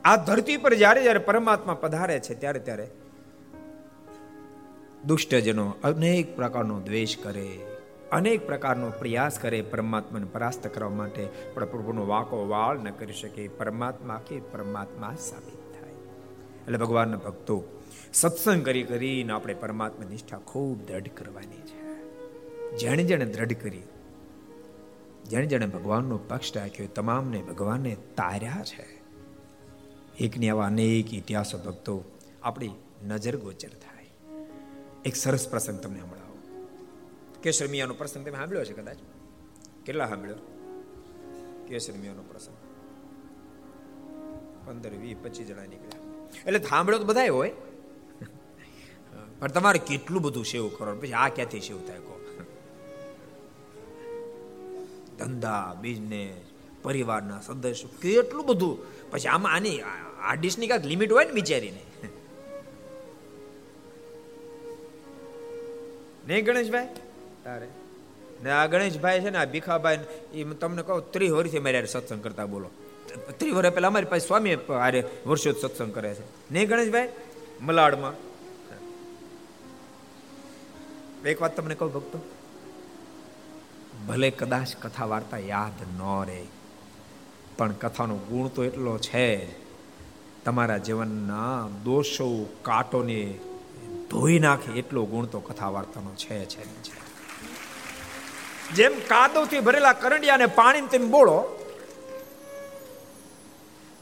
આ 0.04 0.16
ધરતી 0.16 0.56
પર 0.56 0.74
જ્યારે 0.74 1.02
જ્યારે 1.02 1.18
પરમાત્મા 1.18 1.74
પધારે 1.74 2.20
છે, 2.20 2.34
ત્યારે 2.34 2.58
ત્યારે 2.58 2.90
દુષ્ટજનો 5.06 5.76
અનેક 5.84 6.36
પ્રકારનો 6.36 6.80
દ્વેષ 6.80 7.16
કરે, 7.22 7.58
અનેક 8.12 8.46
પ્રકારનો 8.46 8.90
પ્રયાસ 8.90 9.38
કરે 9.38 9.62
પરમાત્માને 9.62 10.24
પરાસ્ત 10.24 10.66
કરવા 10.66 10.90
માટે. 10.90 11.28
પણ 11.54 11.64
પ્રભુનો 11.64 12.06
વાંકો 12.06 12.48
વાળ 12.48 12.78
ન 12.78 12.90
કરી 12.90 13.12
શકે, 13.12 13.48
પરમાત્મા 13.48 14.20
કે 14.26 14.40
પરમાત્મા 14.40 15.14
સાબિત 15.14 15.80
થાય. 15.80 15.92
એટલે 16.64 16.78
ભગવાનના 16.78 17.16
ભક્તો, 17.16 17.64
સત્સંગ 18.12 18.64
કરી 18.64 18.82
કરીને 18.82 19.32
આપણે 19.32 19.54
પરમાત્મા 19.54 20.08
નિષ્ઠા 20.08 20.38
ખૂબ 20.38 20.86
દ્રઢ 20.86 21.08
કરવાની 21.08 21.62
છે. 21.62 21.80
જેણે 22.76 23.04
જેણે 23.04 23.26
દ્રઢ 23.26 23.52
કરી, 23.52 23.82
જેણે 25.24 25.46
જેણે 25.46 25.66
ભગવાનનો 25.66 26.18
પક્ષ 26.28 26.56
રાખ્યો, 26.56 26.86
તમામને 26.86 27.42
ભગવાને 27.42 27.94
તાર્યા 27.94 28.64
છે. 28.64 29.01
એકની 30.18 30.48
આવા 30.48 30.66
અનેક 30.66 31.14
ઇતિહાસો 31.14 31.58
ભક્તો 31.58 32.04
આપણી 32.42 32.70
નજર 33.04 33.36
ગોચર 33.36 33.68
થાય. 33.68 34.06
એક 35.04 35.16
સરસ 35.16 35.48
પ્રસંગ 35.48 35.80
તમને 35.80 36.00
સંભળાવો. 36.00 36.66
કેશર 37.42 37.68
મિયાનો 37.68 37.94
પ્રસંગ 37.94 38.26
તમે 38.26 38.36
સાંભળ્યો 38.36 38.64
છે 38.64 38.72
કદાચ? 38.72 38.96
કેટલા 39.86 40.08
સાંભળ્યો? 40.08 40.34
કેશર 41.68 41.92
મિયાનો 41.92 42.22
પ્રસંગ. 42.22 42.56
પંદર, 44.68 44.90
વીસ, 44.90 45.16
પચીસ 45.22 45.46
જણા 45.46 45.62
નીકળ્યા. 45.62 46.00
એટલે 46.46 46.58
સાંભળ્યો 46.58 46.98
તો 46.98 47.04
બધા 47.04 47.32
હોય. 47.32 47.52
પણ 49.38 49.48
તમારે 49.48 49.78
કેટલું 49.78 50.22
બધું 50.22 50.44
સેવ 50.44 50.68
કરો 50.68 50.96
પછી 50.96 51.12
આ 51.12 51.28
ક્યાંથી 51.28 51.60
સેવ 51.60 51.86
થાય 51.86 51.98
કહો? 51.98 52.18
ધંધા 55.18 55.76
બિઝનેસ 55.80 56.51
પરિવારના 56.82 57.40
સદસ્યો. 57.40 57.90
કેટલું 58.02 58.46
બધું. 58.46 58.78
પછી 59.10 59.28
આમાં 59.28 59.52
આની 59.52 59.80
આ 60.22 60.34
ડિશની 60.34 60.66
કાંઈક 60.66 60.84
લિમિટ 60.84 61.12
હોય 61.12 61.24
ને 61.24 61.30
બિચારીને. 61.32 61.82
નહીં 66.28 66.44
ગણેશભાઈ? 66.44 66.88
તારે. 67.44 67.68
ને 68.42 68.50
આ 68.50 68.66
ગણેશભાઈ 68.66 69.20
છે 69.20 69.30
ને, 69.30 69.38
આ 69.38 69.44
ભીખાભાઈ 69.44 69.98
એ 70.34 70.44
તમને 70.44 70.82
કહું 70.82 71.10
ત્રી 71.10 71.30
વર્ષથી 71.30 71.58
મારે 71.58 71.86
સત્સંગ 71.86 72.22
કરતા 72.24 72.46
બોલો. 72.46 72.70
ત્રી 73.38 73.50
વર્ષ 73.50 73.72
પહેલા 73.72 73.88
અમારી 73.88 74.06
પાસે 74.06 74.26
સ્વામી 74.26 74.54
આરે 74.54 75.04
વર્ષો 75.26 75.52
સત્સંગ 75.52 75.94
કરે 75.94 76.14
છે. 76.14 76.52
નહીં 76.52 76.68
ગણેશભાઈ? 76.68 77.08
મલાડમાં. 77.60 78.12
એક 81.26 81.42
વાત 81.42 81.56
તમને 81.56 81.74
કહું 81.74 81.92
ભક્તો. 81.92 82.18
ભલે 84.08 84.30
કદાચ 84.30 84.76
કથા 84.76 85.04
વાર્તા 85.04 85.38
યાદ 85.38 85.82
ન 85.82 86.26
રહે 86.26 86.42
પણ 87.58 87.72
કથાનો 87.72 88.14
ગુણ 88.14 88.48
તો 88.48 88.64
એટલો 88.64 88.98
છે. 88.98 89.62
તમારા 90.44 90.76
જીવનના 90.76 91.68
દોષો 91.84 92.48
કાટોને 92.62 93.38
ધોઈ 94.10 94.38
નાખે 94.38 94.72
એટલો 94.72 95.04
ગુણ 95.04 95.24
તો 95.24 95.40
કથા 95.40 95.68
વાર્તાનો 95.68 96.14
છે 96.14 96.44
છે. 96.44 96.64
જેમ 98.74 98.92
કાદવથી 98.92 99.60
ભરેલા 99.60 99.92
કરંડિયાને 99.92 100.46
પાણી 100.46 100.80
તેમ 100.80 101.10
બોળો, 101.10 101.58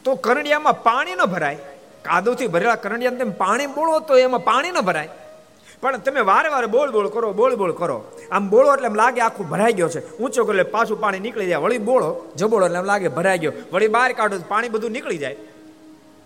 તો 0.05 0.15
કરંડિયામાં 0.15 0.83
પાણી 0.83 1.15
ન 1.15 1.25
ભરાય. 1.25 1.57
કાદવથી 2.03 2.47
ભરેલા 2.47 2.75
કરંડિયાને 2.75 3.17
તેમ 3.17 3.31
પાણી 3.31 3.67
બોળો, 3.67 4.01
તો 4.01 4.17
એમાં 4.17 4.45
પાણી 4.45 4.71
ન 4.71 4.81
ભરાય. 4.81 5.09
પણ 5.81 5.99
તમે 5.99 6.21
વારે 6.21 6.49
વારે 6.49 6.67
બોળ 6.67 6.91
બોલ 6.91 7.09
કરો 7.09 7.33
બોળ 7.33 7.57
બોલ 7.57 7.73
કરો. 7.73 8.05
આમ 8.31 8.49
બોળો 8.49 8.73
એટલે 8.73 8.87
એમ 8.87 8.95
લાગે 8.95 9.21
આખું 9.21 9.49
ભરાઈ 9.49 9.73
ગયો 9.73 9.89
છે. 9.89 10.17
ઊંચો 10.17 10.45
કરો 10.45 10.53
એટલે 10.53 10.63
પાછું 10.63 11.01
પાણી 11.01 11.19
નીકળી 11.19 11.47
જાય. 11.47 11.57
વળી 11.57 11.79
બોળો 11.79 12.33
જબોળો 12.37 12.67
એટલે 12.67 12.79
એમ 12.79 12.85
લાગે 12.85 13.09
ભરાઈ 13.09 13.39
ગયો. 13.39 13.53
વળી 13.73 13.89
બહાર 13.89 14.13
કાઢો 14.13 14.37
પાણી 14.49 14.69
બધું 14.69 14.91
નીકળી 14.91 15.19
જાય. 15.19 15.37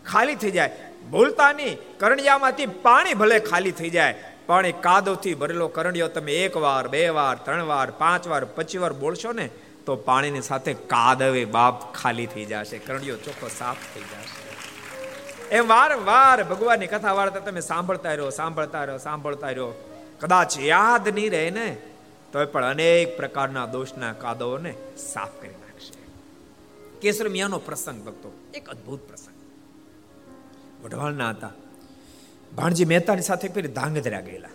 ખાલી 0.07 0.35
થઈ 0.35 0.51
જાય. 0.51 0.77
બોલતા 1.11 1.53
નહીં. 1.53 1.79
કરણિયામાંથી 1.99 2.67
પાણી 2.67 3.15
ભલે 3.15 3.39
ખાલી 3.39 3.73
થઈ 3.73 3.91
જાય. 3.91 4.15
પણ 4.47 4.67
એ 4.67 4.73
કાદવથી 4.73 5.35
ભરેલો 5.35 5.69
કરણિયો 5.69 6.09
તમે 6.09 6.33
એક 6.33 6.57
વાર, 6.57 6.89
બે 6.89 7.09
વાર, 7.09 7.37
ત્રણ 7.37 7.63
વાર, 7.63 7.91
પાંચ 7.91 8.27
વાર, 8.27 8.45
પચી 8.45 8.79
વાર 8.79 8.93
બોલશો 8.93 9.33
ને, 9.33 9.49
તો 9.87 9.97
પાણીની 9.97 10.41
સાથે 10.41 10.73
કાદવે 10.73 11.45
બાપ 11.45 11.95
ખાલી 11.95 12.27
થઈ 12.27 12.45
જશે. 12.45 12.79
કરણિયો 12.79 13.17
ચોખ્ખો 13.17 13.49
સાફ 13.59 13.77
થઈ 13.95 14.01
જશે. 14.01 14.54
એમ 15.51 15.69
વારંવાર 15.69 16.45
ભગવાનની 16.45 16.87
કથા 16.87 17.13
વાર્તા 17.13 17.41
તમે 17.41 17.61
સાંભળતા 17.61 18.09
રહ્યો 18.09 18.31
સાંભળતા 18.31 18.85
રહ્યો 18.85 18.99
સાંભળતા 18.99 19.47
રહ્યો. 19.47 19.91
કદાચ 20.21 20.59
યાદ 20.59 21.09
નહીં 21.09 21.31
રહે 21.31 21.51
ને 21.51 21.77
તો 22.33 22.47
પણ 22.47 22.65
અનેક 22.65 23.17
પ્રકારના 23.17 23.67
દોષના 23.67 24.13
કાદવોને 24.13 24.75
સાફ 24.99 25.41
કરી 25.41 25.49
નાખશે. 25.49 25.93
કેસર 27.01 27.29
મિયાનો 27.29 27.59
પ્રસંગ 27.59 28.05
ભક્તો, 28.05 28.39
એક 28.55 28.69
અદ્ભુત 28.69 29.01
પ્રસંગ. 29.01 29.35
વઢવાણના 30.85 31.31
હતા. 31.31 31.51
ભાણજી 32.57 32.85
મહેતાની 32.85 33.23
સાથે 33.23 33.49
ફરી 33.49 33.69
ધાંગધ્રા 33.69 34.21
ગયેલા. 34.21 34.49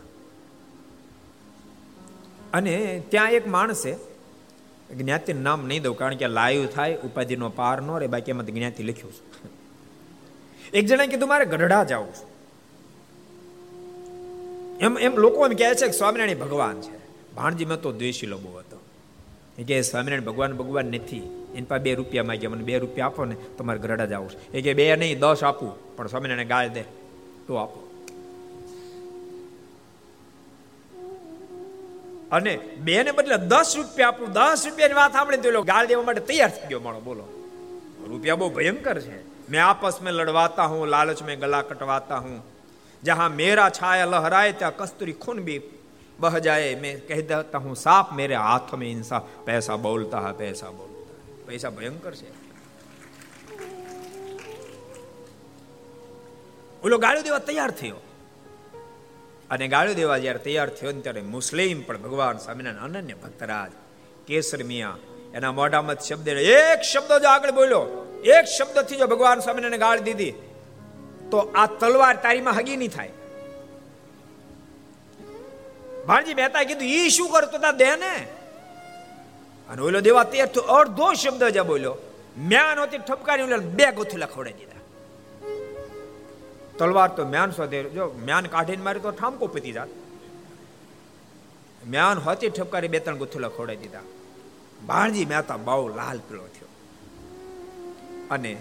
અને 2.53 3.03
ત્યાં 3.09 3.31
એક 3.31 3.47
માણસે 3.47 3.95
જ્ઞાતિ 4.97 5.33
નામ 5.33 5.65
નહીં 5.65 5.81
દઉં, 5.81 5.97
કારણ 5.97 6.15
કે 6.15 6.27
લાઈવ 6.27 6.67
થાય, 6.67 6.97
ઉપાધિનો 6.97 7.49
પાર 7.49 7.81
ન 7.81 7.91
રહે, 7.91 8.07
બાકી 8.07 8.31
એમાં 8.31 8.45
જ્ઞાતિ 8.45 8.83
લખ્યું 8.83 9.13
છે. 9.13 9.58
એક 10.73 10.85
જણાએ 10.85 11.07
કીધું, 11.07 11.29
મારે 11.29 11.45
ગઢડા 11.45 11.83
જવું 11.83 12.13
છે. 12.13 12.29
એમ 14.79 14.97
એમ 14.97 15.17
લોકો 15.17 15.47
એમ 15.47 15.55
કહે 15.55 15.75
છે 15.75 15.85
કે 15.85 15.91
સ્વામિનારાયણ 15.91 16.37
ભગવાન 16.37 16.81
છે. 16.81 16.99
ભાણજીમાં 17.35 17.81
તો 17.81 17.91
દ્વેષી 17.91 18.25
લોબો 18.25 18.59
હતો. 18.59 18.79
એ 19.57 19.63
કે 19.63 19.81
સ્વામિનારાયણ 19.81 20.21
ભગવાન 20.21 20.53
ભગવાન 20.53 20.85
નથી. 20.85 21.19
એની 21.55 21.61
પાસે 21.61 21.83
બે 21.83 21.95
રૂપિયા 21.95 22.23
માંગ્યા 22.23 22.49
મને 22.49 22.63
બે 22.63 22.77
રૂપિયા 22.77 23.05
આપો 23.05 23.25
ને, 23.25 23.35
તમારે 23.57 23.79
ગરડા 23.79 24.05
જવું 24.05 24.29
છે. 24.29 24.51
એ 24.51 24.61
કે 24.61 24.73
બે 24.73 24.95
નહીં, 24.95 25.19
દસ 25.19 25.43
આપું, 25.43 25.95
પણ 25.95 26.07
સ્વામિનારાયણ 26.07 26.47
ગાળ 26.47 26.67
દે, 26.67 26.81
તો 27.47 27.55
આપો. 27.55 27.85
અને 32.31 32.57
બે 32.57 33.03
ને 33.03 33.11
બદલે 33.11 33.37
દસ 33.37 33.73
રૂપિયા 33.77 34.07
આપું, 34.07 34.31
દસ 34.31 34.61
રૂપિયાની 34.65 34.93
વાત 34.93 35.11
સાંભળીને 35.11 35.51
તો 35.51 35.61
ગાળ 35.61 35.85
દેવા 35.85 36.03
માટે 36.03 36.21
તૈયાર 36.21 36.49
થઈ 36.49 36.67
ગયો. 36.67 36.79
મારો 36.79 36.99
બોલો, 36.99 37.23
રૂપિયા 38.07 38.35
બહુ 38.35 38.49
ભયંકર 38.49 38.99
છે. 38.99 39.28
मैं 39.50 39.60
आपस 39.60 39.98
में 40.02 40.12
लड़वाता 40.12 40.62
हूं 40.64 40.88
लालच 40.88 41.22
में 41.22 41.36
गला 41.40 41.60
कटवाता 41.64 42.16
हूं 42.18 42.38
जहां 43.02 43.28
मेरा 43.32 43.68
छाया 43.70 44.04
लहराए 44.06 44.52
त्या 44.60 44.70
कस्तूरी 44.80 45.12
खून 45.24 45.42
भी 45.44 45.58
बह 46.18 46.38
जाए 46.40 46.74
मैं 46.82 46.94
कह 47.08 47.20
देता 47.28 47.58
हूं 47.58 47.74
साफ 47.80 48.12
मेरे 48.12 48.34
हाथ 48.42 48.74
में 48.74 48.90
इंसाफ 48.90 49.28
पैसा 49.46 49.76
बोलता 49.84 50.20
है 50.20 50.32
पैसा 50.38 50.70
बोलता 50.72 51.10
है 51.10 51.46
पैसा 51.46 51.70
भयंकर 51.72 52.14
છે 52.14 52.32
ઓલો 56.82 56.96
ગાળો 56.98 57.20
દેવા 57.22 57.38
તૈયાર 57.40 57.72
થયો 57.72 58.00
અને 59.50 59.66
ગાળો 59.68 59.92
દેવા 59.94 60.18
જ્યારે 60.18 60.40
તૈયાર 60.46 60.70
થયો 60.70 60.92
ને 60.92 61.00
ત્યારે 61.00 61.22
મુસ્લિમ 61.28 61.78
પણ 61.82 62.02
ભગવાન 62.02 62.42
સ્વામિનારાયણ 62.42 62.98
અનન્ય 63.00 63.16
ભક્તરાજ 63.22 63.72
કેસર 64.26 64.60
મિયા 64.64 64.98
એના 65.36 65.52
મોઢામાં 65.52 66.02
શબ્દ 66.06 66.28
એક 66.56 66.82
શબ્દ 66.82 67.20
જો 67.24 67.30
આગળ 67.30 67.54
બોલ્યો 67.60 67.84
એક 68.23 68.45
શબ્દથી 68.57 68.99
જો 69.01 69.07
ભગવાન 69.13 69.39
સ્વામીને 69.45 69.77
ગાળ 69.85 69.99
દીધી, 70.07 70.33
તો 71.31 71.37
આ 71.61 71.67
તલવાર 71.81 72.15
તારીમાં 72.25 72.55
હગી 72.59 72.77
નહીં 72.81 72.93
થાય. 72.97 73.13
ભાણજી 76.07 76.35
મહેતા 76.39 76.63
કીધું, 76.69 76.89
ઈ 76.97 77.09
શું 77.15 77.29
કરતો 77.33 77.57
તા 77.63 77.75
દે 77.81 77.89
ને 78.03 78.13
અને 79.69 79.81
ઓલો 79.87 79.99
દેવા 80.07 80.27
તે 80.31 80.47
તો 80.55 80.61
અડધો 80.77 81.07
શબ્દ 81.21 81.43
જ 81.55 81.59
બોલ્યો. 81.71 81.95
મ્યાન 82.51 82.77
હોતી 82.81 83.01
ઠપકારી 83.07 83.47
બે 83.77 83.85
ગોથલા 83.97 84.29
ખવડાવી 84.33 84.57
દીધા. 84.59 84.83
તલવાર 86.79 87.09
તો 87.17 87.23
મ્યાન 87.33 87.51
શોધે, 87.57 87.77
જો 87.97 88.03
મ્યાન 88.27 88.45
કાઢીને 88.53 88.83
મારી 88.87 89.05
તો 89.05 89.11
ઠામકો 89.19 89.45
પીતી 89.53 89.75
જાત. 89.77 89.91
મ્યાન 91.93 92.17
હોતી 92.25 92.51
ઠપકારી 92.57 92.91
બે 92.93 92.99
ત્રણ 93.03 93.21
ગોથલા 93.21 93.51
ખવડાવી 93.55 93.81
દીધા. 93.83 94.07
ભાણજી 94.89 95.27
મહેતા 95.31 95.59
બહુ 95.67 95.83
લાલ 95.99 96.19
પીળો 96.27 96.47
થયો. 96.55 96.68
અને 98.29 98.57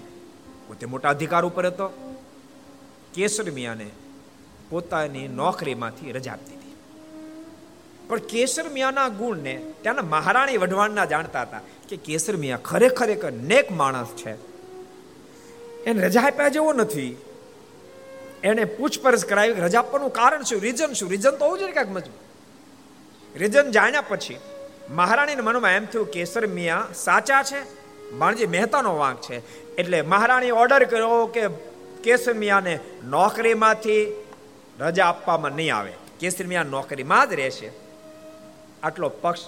પોતે 0.69 0.87
મોટા 0.87 1.11
અધિકાર 1.11 1.45
ઉપર 1.45 1.67
હતો. 1.67 1.89
કેસર 3.15 3.51
મિયાને 3.51 3.87
પોતાની 4.71 5.29
નોકરીમાંથી 5.29 6.13
રજા 6.13 6.33
આપી 6.33 6.51
દીધી. 6.51 6.77
પણ 8.09 8.19
કેસર 8.19 8.69
મિયાના 8.69 9.09
ગુણને 9.09 9.63
ત્યાંના 9.83 10.03
મહારાણી 10.03 10.57
વઢવાણના 10.57 11.05
જાણતા 11.05 11.43
હતા 11.43 11.61
કે 11.89 11.97
કેસર 11.97 12.37
મિયા 12.37 12.57
ખરેખર 12.65 13.11
એક 13.11 13.25
નેક 13.25 13.73
માણસ 13.73 14.07
છે. 14.07 14.49
એને 15.85 16.03
રજા 16.03 16.21
આપ્યા 16.21 16.49
જેવો 16.49 16.73
નથી. 16.73 17.17
એને 18.45 18.65
પૂછપરછ 18.65 19.25
કરાવી 19.25 19.53
રજા 19.53 19.79
આપવાનું 19.79 20.11
કારણ 20.11 20.43
શું? 20.43 20.61
રીઝન 20.61 20.93
શું? 20.93 21.11
રીઝન 21.11 21.31
તો 21.31 21.45
હોવું 21.45 21.59
જોઈએ 21.59 21.73
ક્યાંક 21.73 21.89
મજબૂત. 21.89 23.37
રીઝન 23.37 23.71
જાણ્યા 23.71 24.01
પછી 24.01 24.39
મહારાણીને 24.91 25.43
મનમાં 25.43 25.71
એમ 25.71 25.85
થયું, 25.85 26.11
કેસર 26.11 26.47
મિયા 26.47 26.87
સાચા 26.95 27.43
છે 27.43 27.78
માણજી 28.13 28.47
મહેતાનો 28.47 28.97
વાંક 28.97 29.21
છે. 29.21 29.67
એટલે 29.77 30.03
મહારાણી 30.03 30.51
ઓર્ડર 30.51 30.85
કર્યો 30.85 31.27
કે 31.27 31.49
કેસમિયાને 32.03 32.79
નોકરીમાંથી 33.05 34.25
રજા 34.81 35.07
આપવામાં 35.07 35.53
નહીં 35.53 35.77
આવે. 35.77 35.93
કેસર 36.21 36.47
મિયા 36.47 36.63
નોકરીમાં 36.63 37.31
જ 37.31 37.33
રહેશે. 37.33 37.71
આટલો 38.83 39.09
પક્ષ 39.09 39.41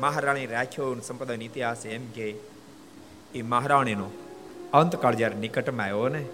મહારાણી 0.00 0.46
રાખ્યો 0.46 0.94
સંપ્રદાયનો 0.94 1.44
ઇતિહાસ 1.44 1.86
એમ 1.86 2.10
કે 2.10 2.34
એ 3.34 3.42
મહારાણીનો 3.42 4.10
અંતકાળ 4.72 5.14
જ્યારે 5.14 5.34
નિકટમાં 5.34 5.86
આવ્યો 5.86 6.08
ને, 6.08 6.26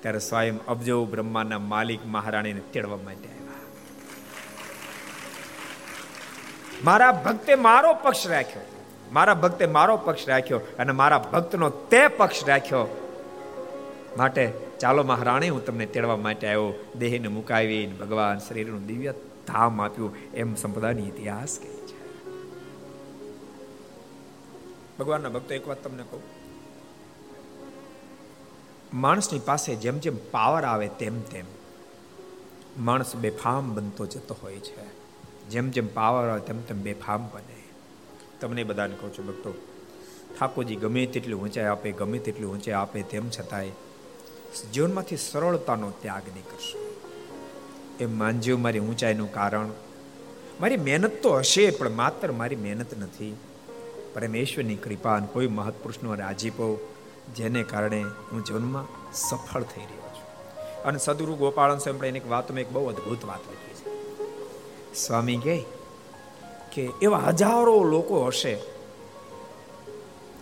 ત્યારે 0.00 0.18
સ્વયં 0.18 0.66
અબજો 0.66 1.04
બ્રહ્માના 1.04 1.58
માલિક 1.58 2.06
મહારાણીને 2.06 2.60
તેડવા 2.60 2.96
માટે 2.96 3.28
આવ્યા. 3.28 3.52
મારા 6.84 7.12
ભક્તે 7.12 7.54
મારો 7.54 7.94
પક્ષ 7.94 8.26
રાખ્યો. 8.26 8.62
મારા 9.12 9.34
ભક્તે 9.34 9.66
મારો 9.66 9.96
પક્ષ 9.96 10.28
રાખ્યો 10.28 10.58
અને 10.58 10.92
મારા 10.92 11.18
ભક્તનો 11.32 11.70
તે 11.70 12.08
પક્ષ 12.08 12.48
રાખ્યો. 12.48 13.08
માટે 14.16 14.52
ચાલો 14.80 15.02
મહારાણી, 15.02 15.48
હું 15.48 15.64
તમને 15.64 15.86
તેડવા 15.86 16.16
માટે 16.16 16.46
આવ્યો. 16.46 16.84
દેહને 16.98 17.28
મુકાવી 17.28 17.86
ભગવાન 17.86 18.38
શરીરનું 18.38 18.86
દિવ્ય 18.86 19.14
ધામ 19.46 19.82
આપ્યું. 19.82 20.16
એમ 20.34 20.54
સંપ્રદાયની 20.54 21.08
ઇતિહાસ 21.08 21.58
કહે 21.58 21.70
છે. 21.70 22.26
ભગવાનના 24.98 25.28
ભક્તો, 25.28 25.54
એક 25.54 25.68
વાત 25.68 25.84
તમને 25.84 26.02
કહું. 26.02 26.22
માણસની 28.94 29.38
પાસે 29.38 29.74
જેમ 29.74 29.98
જેમ 29.98 30.16
પાવર 30.30 30.64
આવે 30.64 30.88
તેમ 30.88 31.20
તેમ 31.20 31.44
માણસ 32.78 33.16
બેફામ 33.16 33.74
બનતો 33.74 34.06
જતો 34.06 34.36
હોય 34.42 34.56
છે. 34.56 34.84
જેમ 35.48 35.70
જેમ 35.70 35.94
પાવર 35.94 36.28
આવે 36.28 36.40
તેમ 36.40 36.62
તેમ 36.62 36.82
બેફામ 36.82 37.28
બને. 37.34 37.51
તમને 38.42 38.64
બધાને 38.64 38.94
કહું 39.00 39.18
છું, 39.18 39.26
ભક્તો, 39.26 39.54
ઠાકોરજી 40.40 40.76
ગમે 40.76 41.06
તેટલી 41.06 41.32
ઊંચાઈ 41.32 41.64
આપે, 41.64 41.92
ગમે 41.92 42.18
તેટલી 42.18 42.46
ઊંચાઈ 42.46 42.74
આપે, 42.74 43.02
તેમ 43.02 43.30
છતાંય 43.30 43.70
જીવનમાંથી 44.72 45.16
સરળતાનો 45.16 45.90
ત્યાગ 45.90 46.22
નહીં 46.34 46.44
કરશો. 46.44 46.96
એ 48.00 48.06
માનજો 48.06 48.56
મારી 48.56 48.78
ઊંચાઈનું 48.78 49.32
કારણ. 49.32 49.68
મારી 50.60 50.76
મહેનત 50.76 51.22
તો 51.22 51.34
હશે, 51.34 51.70
પણ 51.70 51.90
માત્ર 51.90 52.32
મારી 52.32 52.56
મહેનત 52.56 52.98
નથી. 52.98 53.36
પરમેશ્વરની 54.14 54.76
કૃપા 54.76 55.14
અને 55.14 55.26
કોઈ 55.32 55.46
મહત્પુરુષનો 55.46 56.14
રાજીપો, 56.14 56.94
જેને 57.36 57.62
કારણે 57.62 58.02
હું 58.02 58.44
જીવનમાં 58.44 59.12
સફળ 59.12 59.62
થઈ 59.62 59.80
રહ્યો 59.80 60.08
છું. 60.08 60.52
અને 60.82 60.98
સદગુરુ 60.98 61.34
ગોપાળન 61.34 61.78
સ્વામી 61.78 62.08
એક 62.08 62.30
વાતમાં 62.30 62.60
એક 62.60 62.70
બહુ 62.70 62.88
અદ્ભુત 62.88 63.24
વાત 63.24 63.40
લખી 63.40 63.74
છે. 63.74 63.84
સ્વામી 64.94 65.36
કહે 65.36 65.64
કે 66.72 66.88
એવા 67.02 67.18
હજારો 67.18 67.84
લોકો 67.84 68.24
હશે 68.24 68.58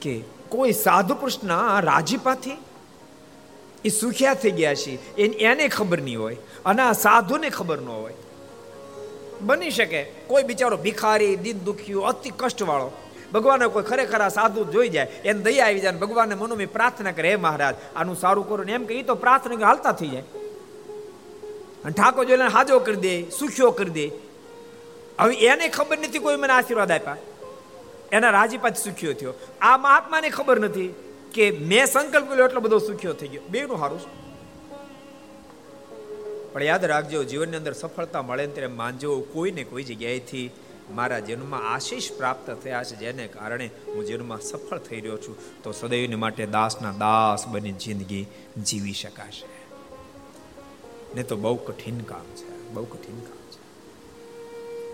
કે 0.02 0.24
કોઈ 0.48 0.72
સાધુ 0.72 1.14
કૃષ્ણ 1.14 1.80
રાજીપાથી 1.80 2.50
એ 3.84 3.88
સુખ્યા 3.88 4.34
થઈ 4.34 4.50
ગયા 4.50 4.74
છે. 4.74 5.16
એને 5.16 5.68
ખબર 5.68 6.00
નહીં 6.00 6.20
હોય. 6.20 6.36
અને 6.64 6.82
આ 6.82 6.92
સાધુને 6.92 7.50
ખબર 7.50 7.80
ન 7.80 7.88
હોય. 7.88 8.14
બની 9.40 9.70
શકે. 9.70 10.02
કોઈ 10.26 10.42
બિચારો 10.42 10.76
ભિખારી 10.76 11.36
દિન 11.36 11.58
દુખ્યું 11.58 12.06
અતિ 12.06 12.30
કષ્ટવાળો. 12.30 12.90
ભગવાન 13.34 13.68
કોઈ 13.68 13.82
ખરેખર 13.82 14.20
આ 14.20 14.28
સાધુ 14.28 14.64
જોઈ 14.64 14.88
જાય, 14.88 15.06
એને 15.24 15.40
દયા 15.40 15.66
આવી 15.66 15.80
જાય 15.80 15.92
ભગવાનને 15.92 16.34
મનોમે 16.34 16.66
પ્રાર્થના 16.66 17.12
કરે, 17.12 17.30
હે 17.30 17.36
મહારાજ, 17.36 17.74
આનું 17.96 18.16
સારું 18.16 18.48
કરો. 18.48 18.64
ને 18.64 18.72
એમ 18.72 18.84
કે 18.84 18.94
એ 18.94 19.02
તો 19.02 19.14
પ્રાર્થના 19.14 19.66
હાલતા 19.66 19.92
થઈ 19.92 20.08
જાય. 20.08 20.22
અને 21.84 21.90
ઠાકોર 21.90 22.24
જોઈને 22.24 22.44
હાજો 22.44 22.78
કરી 22.78 22.96
દે, 22.96 23.30
સુખ્યો 23.30 23.70
કરી 23.70 23.90
દે. 23.90 24.29
હવે 25.20 25.34
એને 25.46 25.68
ખબર 25.68 25.98
નથી 25.98 26.18
કોઈ 26.18 26.36
મને 26.36 26.52
આશીર્વાદ 26.52 26.92
આપ્યા. 26.92 27.16
એના 28.12 28.30
રાજીપાત 28.30 28.76
સુખ્યો 28.76 29.12
થયો. 29.12 29.34
આ 29.60 29.76
મહાત્માને 29.76 30.28
ખબર 30.28 30.60
નથી 30.60 30.88
કે 31.34 31.44
મેં 31.50 31.86
સંકલ્પ 31.86 32.26
કર્યો 32.28 32.46
એટલો 32.46 32.60
બધો 32.60 32.78
સુખ્યો 32.78 33.12
થઈ 33.12 33.28
ગયો. 33.28 33.42
બેનું 33.50 33.78
સારું 33.78 34.00
પણ 36.52 36.62
યાદ 36.62 36.84
રાખજો, 36.84 37.24
જીવનની 37.24 37.56
અંદર 37.56 37.72
સફળતા 37.72 38.22
મળે 38.22 38.46
ને 38.46 38.52
ત્યારે 38.52 38.72
માનજો 38.74 39.10
કોઈને 39.32 39.64
કોઈ 39.64 39.84
જગ્યાએથી 39.84 40.46
મારા 40.90 41.18
જન્મમાં 41.18 41.66
આશીષ 41.74 42.12
પ્રાપ્ત 42.12 42.50
થયા 42.62 42.84
છે, 42.84 42.96
જેને 42.96 43.26
કારણે 43.28 43.66
હું 43.86 44.06
જન્મમાં 44.06 44.40
સફળ 44.40 44.78
થઈ 44.78 45.00
રહ્યો 45.00 45.18
છું. 45.18 45.36
તો 45.62 45.72
સદૈવને 45.72 46.16
માટે 46.16 46.46
દાસના 46.46 46.94
દાસ 46.98 47.46
બની 47.46 47.72
જિંદગી 47.72 48.24
જીવી 48.64 48.92
શકાશે. 48.92 49.46
ને 51.14 51.22
તો 51.22 51.36
બહુ 51.36 51.56
કઠિન 51.56 52.00
કામ 52.00 52.26
છે, 52.36 52.48
બહુ 52.72 52.84
કઠિન 52.84 53.20
કામ. 53.20 53.39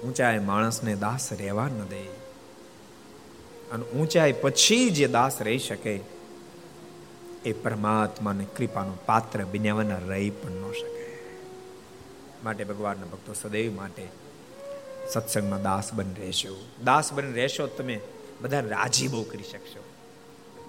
ઊંચાઈ 0.07 0.39
માણસને 0.39 0.95
દાસ 0.95 1.33
રહેવા 1.33 1.69
ન 1.69 1.85
દે. 1.85 2.03
અને 3.73 3.85
ઊંચાઈ 3.85 4.33
પછી 4.33 4.91
જે 4.91 5.07
દાસ 5.07 5.43
રહી 5.43 5.59
શકે, 5.59 6.01
એ 7.45 7.53
પરમાત્માની 7.53 8.45
કૃપાનું 8.45 9.07
પાત્ર 9.07 9.45
બન્યાવાના 9.45 9.99
રહી 9.99 10.31
પણ 10.31 10.51
ન 10.51 10.73
શકે. 10.73 11.07
માટે 12.45 12.65
ભગવાનના 12.65 13.07
ભક્તો 13.07 13.33
સદૈવ 13.33 13.75
માટે 13.75 14.09
સત્સંગમાં 15.13 15.63
દાસ 15.63 15.95
બન 15.95 16.15
રહેશો. 16.19 16.67
દાસ 16.85 17.13
બન 17.13 17.33
રહેશો 17.33 17.67
તમે 17.67 18.01
બધાને 18.41 18.69
રાજી 18.69 19.09
બહુ 19.09 19.23
કરી 19.23 19.43
શકશો. 19.43 19.85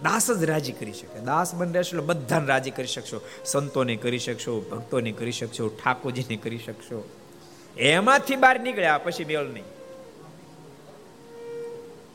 દાસ 0.03 0.31
જ 0.31 0.43
રાજી 0.43 0.71
કરી 0.71 0.93
શકે. 0.93 1.19
દાસ 1.19 1.55
બન 1.55 1.73
રહેશો 1.73 1.97
એટલે 1.97 2.07
બધાને 2.07 2.45
રાજી 2.45 2.71
કરી 2.71 2.87
શકશો. 2.87 3.21
સંતોને 3.45 3.95
કરી 3.95 4.19
શકશો, 4.19 4.61
ભક્તોને 4.61 5.11
કરી 5.11 5.31
શકશો, 5.31 5.67
ઠાકોરજીને 5.67 6.35
કરી 6.35 6.57
શકશો. 6.57 7.09
એમાંથી 7.79 8.35
બહાર 8.35 8.59
નીકળ્યા 8.59 8.97
પછી 8.97 9.25
મેળ 9.25 9.39
નહીં. 9.39 9.63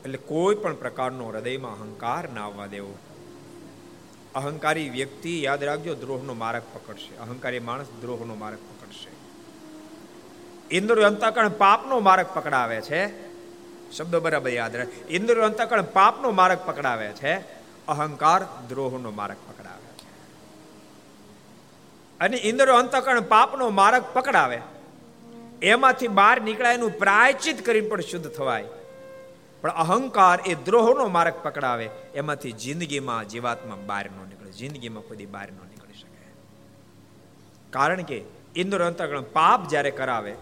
એટલે 0.01 0.17
કોઈ 0.17 0.55
પણ 0.55 0.75
પ્રકારનો 0.75 1.29
હૃદયમાં 1.29 1.71
અહંકાર 1.71 2.29
ના 2.29 2.45
આવવા 2.45 2.65
દેવો. 2.65 2.97
અહંકારી 4.35 4.89
વ્યક્તિ 4.89 5.43
યાદ 5.43 5.63
રાખજો, 5.63 5.95
દ્રોહનો 5.95 6.33
માર્ગ 6.33 6.63
પકડશે. 6.73 7.17
અહંકારી 7.17 7.59
માણસ 7.59 7.85
દ્રોહનો 8.01 8.35
માર્ગ 8.35 8.57
પકડશે. 8.57 9.09
ઇન્દ્ર 10.75 11.01
અંતકણ 11.01 11.49
પાપનો 11.49 11.99
માર્ગ 11.99 12.25
પકડાવે 12.33 12.81
છે. 12.81 13.33
શબ્દો 13.91 14.19
બરાબર 14.19 14.49
યાદ 14.49 14.75
રહે. 14.75 14.87
ઇન્દ્ર 15.09 15.41
અંતકણ 15.41 15.81
પાપનો 15.81 16.31
માર્ગ 16.31 16.59
પકડાવે 16.65 17.07
છે. 17.07 17.37
અહંકાર 17.87 18.45
દ્રોહનો 18.69 19.11
માર્ગ 19.11 19.35
પકડાવે 19.47 20.03
છે. 20.03 20.09
અને 22.19 22.37
ઇન્દ્ર 22.37 22.71
અંતકણ 22.71 23.21
પાપનો 23.21 23.69
માર્ગ 23.69 24.03
પકડાવે. 24.13 24.61
એમાંથી 25.63 26.07
બહાર 26.07 26.41
નીકળાય 26.41 26.73
એનું 26.73 26.97
પ્રાયચિત 26.97 27.65
કરીને 27.65 27.89
પણ 27.89 28.01
શુદ્ધ 28.01 28.29
થવાય. 28.29 28.65
પણ 29.61 29.69
અહંકાર 29.69 30.39
એ 30.45 30.55
દ્રોહનો 30.55 31.07
માર્ગ 31.07 31.33
પકડાવે. 31.43 31.89
એમાંથી 32.13 32.51
જિંદગીમાં 32.51 33.27
જીવાત્મા 33.27 33.77
બહાર 33.85 34.05
ન 34.05 34.29
નીકળે. 34.29 34.51
જિંદગીમાં 34.51 35.03
કોઈ 35.03 35.25
બહાર 35.25 35.51
ન 35.51 35.67
નીકળી 35.69 35.93
શકે. 35.93 36.27
કારણ 37.69 38.01
કે 38.01 38.21
ઇન્દ્ર 38.55 38.85
અંતકણ 38.85 39.21
પાપ 39.21 39.67
જ્યારે 39.67 39.91
કરાવે, 39.91 40.35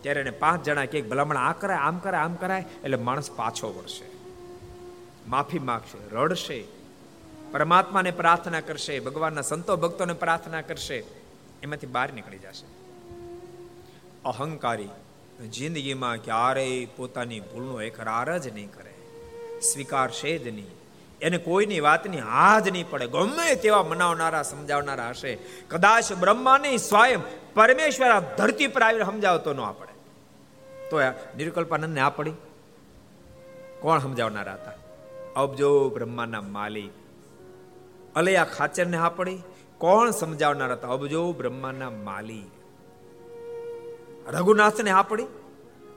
ત્યારે 0.00 0.20
એને 0.20 0.30
પાંચ 0.30 0.64
જણા 0.64 0.84
કે 0.84 1.02
ભલામણ 1.02 1.36
આ 1.36 1.52
કરાય, 1.52 1.76
આમ 1.76 1.98
કરાય 1.98 2.20
આમ 2.20 2.34
કરાય, 2.34 2.64
એટલે 2.84 2.96
માણસ 2.96 3.30
પાછો 3.30 3.72
વળશે. 3.72 4.04
માફી 5.28 5.58
માગશે, 5.58 6.16
રડશે. 6.16 6.64
પરમાત્માને 7.52 8.10
પ્રાર્થના 8.10 8.60
કરશે, 8.60 9.00
ભગવાનના 9.00 9.40
સંતો 9.40 9.76
ભક્તોને 9.76 10.12
પ્રાર્થના 10.12 10.60
કરશે. 10.60 11.04
એમાંથી 11.62 11.86
બહાર 11.86 12.12
નીકળી 12.12 12.38
જશે. 12.38 12.85
અહંકારી. 14.26 14.88
જિંદગીમાં 15.52 16.16
ક્યારેય 16.16 16.86
પોતાની 16.86 17.40
ભૂલનો 17.40 17.82
એકરાર 17.82 18.38
જ 18.38 18.54
નહીં 18.54 18.70
કરે. 18.72 18.94
સ્વીકારશે 19.60 20.38
જ 20.38 20.48
નહીં. 20.48 20.66
એને 21.20 21.38
કોઈની 21.38 21.80
વાતની 21.80 22.18
હાજ 22.18 22.68
નહીં 22.68 22.90
પડે. 22.90 23.06
ગમે 23.06 23.54
તેવા 23.54 23.82
મનાવનારા, 23.82 24.42
સમજાવનારા 24.42 25.08
હશે. 25.08 25.38
કદાચ 25.68 26.12
બ્રહ્માની 26.12 26.78
સ્વયં 26.78 27.20
પરમેશ્વર 27.54 28.20
ધરતી 28.20 28.66
પર 28.66 28.82
આવીને 28.82 29.04
સમજાવતો 29.04 29.52
ન 29.52 29.72
પડે. 29.72 29.96
તો 30.90 31.00
નિર્કલ્પાનંદને 31.36 32.00
આ 32.00 32.08
પડી. 32.08 32.32
કોણ 33.80 33.98
સમજાવનારા 33.98 34.52
હતા? 34.52 34.72
અબજો 35.40 35.90
બ્રહ્માના 35.90 36.40
માલિક. 36.40 36.90
અલયા 38.14 38.44
ખાચરને 38.44 38.96
હા 38.96 39.08
પડી. 39.08 39.38
કોણ 39.78 40.10
સમજાવનારા 40.10 40.72
હતા? 40.72 40.88
અબજો 40.88 41.32
બ્રહ્માના 41.32 41.90
માલિક. 41.90 42.55
રઘુનાથ 44.28 44.80
ને 44.80 44.92
પડી 45.08 45.22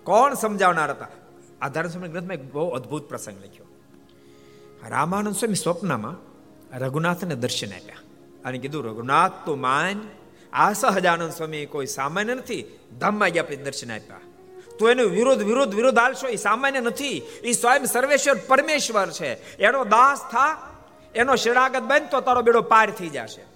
કોણ 0.04 0.34
સમજાવનાર 0.34 0.90
હતા? 0.90 1.06
આ 1.06 1.66
આધાર 1.66 1.88
સમય 1.88 2.08
ગ્રંથમાં 2.08 2.34
એક 2.34 2.54
બહુ 2.54 2.70
અદ્ભુત 2.70 3.10
પ્રસંગ 3.10 3.38
લખ્યો. 3.38 3.66
રામાનંદ 4.90 5.36
સ્વામી 5.36 5.56
સ્વપ્નમાં 5.56 6.30
રઘુનાથને 6.78 7.36
દર્શન 7.36 7.68
આપ્યા. 7.68 7.96
અને 8.46 8.58
કીધું, 8.58 8.86
રઘુનાથ, 8.86 9.32
તો 9.46 9.56
માન. 9.56 10.02
આ 10.54 10.74
સહજાનંદ 10.74 11.32
સ્વામી 11.32 11.66
કોઈ 11.66 11.86
સામાન્ય 11.86 12.34
નથી 12.34 12.80
ધામમાં 13.00 13.30
ગયા 13.30 13.44
આપણે 13.44 13.56
દર્શન 13.56 13.92
આપ્યા. 13.92 14.18
તો 14.80 14.90
એનો 14.90 15.04
વિરોધ 15.04 15.38
વિરોધ 15.38 15.76
વિરોધ 15.76 15.98
આલશો 15.98 16.28
એ 16.28 16.36
સામાન્ય 16.36 16.80
નથી. 16.80 17.18
એ 17.44 17.52
સ્વયં 17.52 17.86
સર્વેશ્વર 17.86 18.36
પરમેશ્વર 18.48 19.10
છે. 19.10 19.58
એનો 19.58 19.86
દાસ 19.86 20.20
થા, 20.32 20.70
એનો 21.16 21.36
શિરાગત 21.36 21.82
બન, 21.82 22.02
તો 22.12 22.22
તારો 22.22 22.42
બેડો 22.42 22.62
પાર 22.62 22.92
થઈ 22.92 23.10
જશે. 23.10 23.49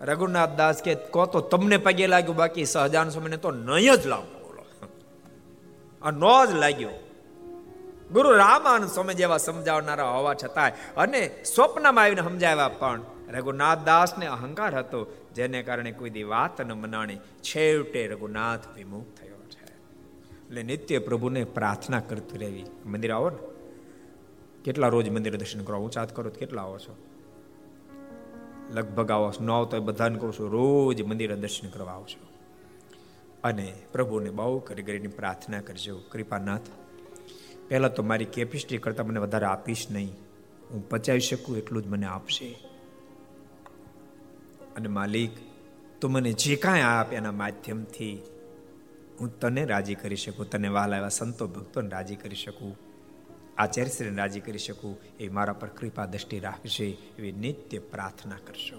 રઘુનાથ 0.00 0.50
દાસ 0.50 0.82
કે, 0.82 0.94
કહો 0.94 1.26
તો 1.26 1.40
તમને 1.40 1.76
પગે 1.76 2.06
લાગ્યું, 2.06 2.36
બાકી 2.36 2.64
સહજાન 2.64 3.08
સ્વામીને 3.08 3.36
તો 3.36 3.50
નહીં 3.50 3.96
જ 3.96 4.06
લાવો. 4.06 4.22
બોલો. 4.22 4.64
આ 6.02 6.10
નો 6.10 6.46
જ 6.46 6.54
લાગ્યો. 6.54 6.88
ગુરુ 8.12 8.32
રામાનંદ 8.32 8.90
સ્વામી 8.90 9.14
જેવા 9.14 9.36
સમજાવનારા 9.36 10.10
હોવા 10.10 10.34
છતાંય 10.34 10.72
અને 10.96 11.44
સ્વપ્નમાં 11.44 12.04
આવીને 12.04 12.22
સમજાવ્યા 12.22 12.68
પણ 12.68 13.02
રઘુનાથ 13.28 13.78
દાસને 13.84 14.26
અહંકાર 14.26 14.78
હતો, 14.78 15.26
જેને 15.34 15.62
કારણે 15.62 15.92
કોઈ 15.92 16.10
દી 16.10 16.22
વાત 16.22 16.60
ન 16.60 16.72
મનાણી 16.72 17.16
છેવટે 17.42 18.06
રઘુનાથ 18.06 18.60
વિમુખ 18.74 19.04
થયો 19.20 19.36
છે. 19.50 19.64
એટલે 20.46 20.62
નિત્ય 20.62 20.98
પ્રભુને 20.98 21.44
પ્રાર્થના 21.44 22.00
કરતી 22.00 22.38
રહેવી. 22.38 22.64
મંદિર 22.86 23.12
આવો 23.12 23.30
ને. 23.30 23.36
કેટલા 24.64 24.88
રોજ 24.88 25.08
મંદિર 25.08 25.36
દર્શન 25.36 25.64
કરો 25.64 25.78
ઊંચાત 25.78 26.16
કરો 26.16 26.30
કેટલા 26.30 26.62
આવો 26.62 26.78
છો? 26.78 26.96
લગભગ 28.70 29.10
આવો 29.10 29.32
ન 29.40 29.50
આવતો 29.50 29.80
બધાને 29.80 30.18
કહું 30.18 30.32
છું, 30.32 30.50
રોજ 30.50 31.02
મંદિરે 31.02 31.36
દર્શન 31.36 31.68
કરવા 31.68 31.92
આવશો 31.92 32.26
અને 33.44 33.74
પ્રભુને 33.92 34.30
બહુ 34.30 34.58
કરી 34.58 34.82
કરીને 34.82 35.08
પ્રાર્થના 35.08 35.60
કરજો. 35.60 36.00
કૃપાનાથ, 36.12 36.60
પહેલાં 37.68 37.94
તો 37.94 38.02
મારી 38.02 38.24
કેપેસિટી 38.24 38.78
કરતાં 38.78 39.06
મને 39.06 39.20
વધારે 39.20 39.46
આપીશ 39.46 39.86
નહીં. 39.90 40.16
હું 40.70 40.88
પચાવી 40.88 41.20
શકું 41.20 41.56
એટલું 41.56 41.82
જ 41.82 41.86
મને 41.86 42.06
આપશે. 42.06 42.58
અને 44.76 44.88
માલિક, 44.88 45.30
તું 46.00 46.10
મને 46.10 46.32
જે 46.32 46.56
કાંઈ 46.56 46.80
આપ 46.80 47.12
એના 47.12 47.32
માધ્યમથી, 47.32 48.22
હું 49.20 49.40
તને 49.40 49.64
રાજી 49.64 49.94
કરી 49.94 50.16
શકું, 50.16 50.50
તને 50.50 50.68
વહાલા 50.68 50.96
એવા 50.96 51.08
સંતો 51.08 51.46
ભક્તોને 51.46 51.88
રાજી 51.88 52.16
કરી 52.16 52.36
શકું. 52.36 52.89
આચાર્યશ્રીને 53.58 54.16
રાજી 54.16 54.40
કરી 54.40 54.58
શકું 54.58 54.98
એ 55.20 55.28
મારા 55.28 55.52
પર 55.52 55.68
કૃપા 55.68 56.06
દ્રષ્ટિ 56.06 56.38
રાખશે 56.38 56.84
એવી 56.84 57.32
નિત્ય 57.32 57.78
પ્રાર્થના 57.78 58.36
કરશો. 58.46 58.76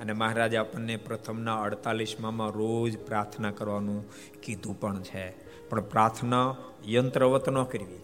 અને 0.00 0.12
મહારાજ 0.12 0.54
આપણને 0.54 0.96
પ્રથમના 0.96 1.62
અડતાલીસમાં 1.62 2.50
રોજ 2.50 2.98
પ્રાર્થના 2.98 3.50
કરવાનું 3.50 4.04
કીધું 4.40 4.80
પણ 4.80 5.02
છે. 5.02 5.30
પણ 5.68 5.80
પ્રાર્થના 5.80 6.56
યંત્રવત 6.86 7.48
ન 7.48 7.62
કરવી. 7.62 7.98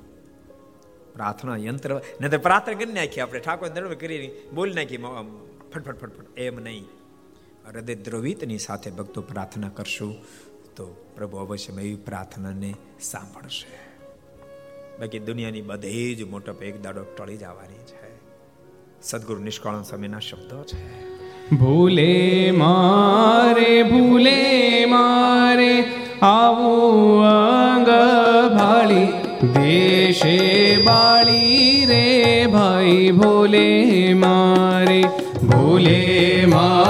પ્રાર્થના 1.13 1.57
યંત્ર 1.57 1.95
નહીં 1.95 2.31
તો 2.31 2.39
પ્રાર્થના 2.39 2.75
કરી 2.75 2.93
નાખી 2.93 3.21
આપણે. 3.21 3.41
ઠાકોર 3.41 3.95
કરી 3.95 4.31
બોલી 4.55 4.75
નાખી 4.75 4.97
ફટફટ 5.73 6.01
ફટફટ 6.01 6.39
એમ 6.39 6.57
નહીં. 6.61 6.85
હૃદય 7.69 7.95
દ્રવિતની 7.95 8.59
સાથે 8.59 8.91
ભક્તો 8.91 9.23
પ્રાર્થના 9.23 9.69
કરશું 9.69 10.17
તો 10.77 10.87
પ્રભુ 11.17 11.37
અવશ્ય 11.37 11.73
એવી 11.73 11.95
પ્રાર્થનાને 11.95 12.75
સાંભળશે. 13.01 13.90
બાકી 15.01 15.19
દુનિયાની 15.19 15.61
બધે 15.61 16.15
જ 16.15 16.23
મોટપ 16.23 16.63
એક 16.63 16.83
દાડો 16.83 17.03
ટળી 17.03 17.37
જવાની 17.37 17.85
છે. 17.87 18.11
સદગુરુ 19.03 19.43
નિષ્કાળ 19.43 19.83
સમયના 19.83 20.19
શબ્દો 20.19 20.65
છે. 20.65 21.11
ભૂલે 21.57 22.51
મારે 22.51 23.83
ભૂલે 23.83 24.85
મારે, 24.89 25.85
આવું 26.23 27.25
અંગ 27.25 27.87
ભાળી, 28.59 29.07
દેશે 29.53 30.77
બાળી 30.77 31.87
રે 31.89 32.47
ભાઈ, 32.47 33.11
ભોલે 33.11 34.15
મારે, 34.15 35.05
ભૂલે 35.43 36.45
મારે 36.49 36.90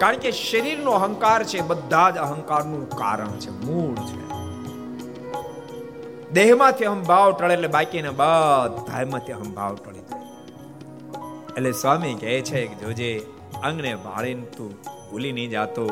કારણ 0.00 0.16
કે 0.16 0.30
શરીરનો 0.32 0.90
અહંકાર 0.90 1.44
છે, 1.44 1.60
બધા 1.60 2.10
જ 2.10 2.16
અહંકારનું 2.16 2.90
કારણ 2.90 3.38
છે, 3.38 3.50
મૂળ 3.50 3.94
છે. 3.94 4.30
દેહમાંથી 6.30 6.84
અહંભાવ 6.84 7.32
ટળે 7.32 7.54
એટલે 7.54 7.68
બાકીના 7.68 8.10
બધામાંથી 8.10 9.32
અહંભાવ 9.32 9.76
ટળી 9.76 9.98
જાય. 9.98 10.22
એટલે 11.56 11.72
સ્વામી 11.72 12.14
કહે 12.14 12.40
છે 12.40 12.66
કે, 12.66 12.74
જોજે 12.74 13.26
અંગને 13.62 13.94
ભાળીને 13.94 14.42
તું 14.42 14.74
ભૂલી 15.10 15.32
નહીં 15.32 15.50
જાતો. 15.50 15.86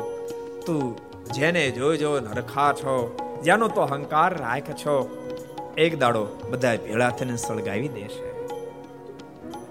તું 0.66 0.96
જેને 1.32 1.70
જોજો, 1.70 2.20
નરખા 2.20 2.72
છો 2.72 3.16
જેનો 3.44 3.68
તો 3.68 3.80
અહંકાર 3.80 4.38
રાખ 4.38 4.70
છો, 4.70 5.24
એક 5.78 5.98
દાડો 5.98 6.26
બધા 6.50 6.76
ભેળા 6.76 7.10
થઈને 7.10 7.36
સળગાવી 7.36 7.88
દેશે. 7.88 8.28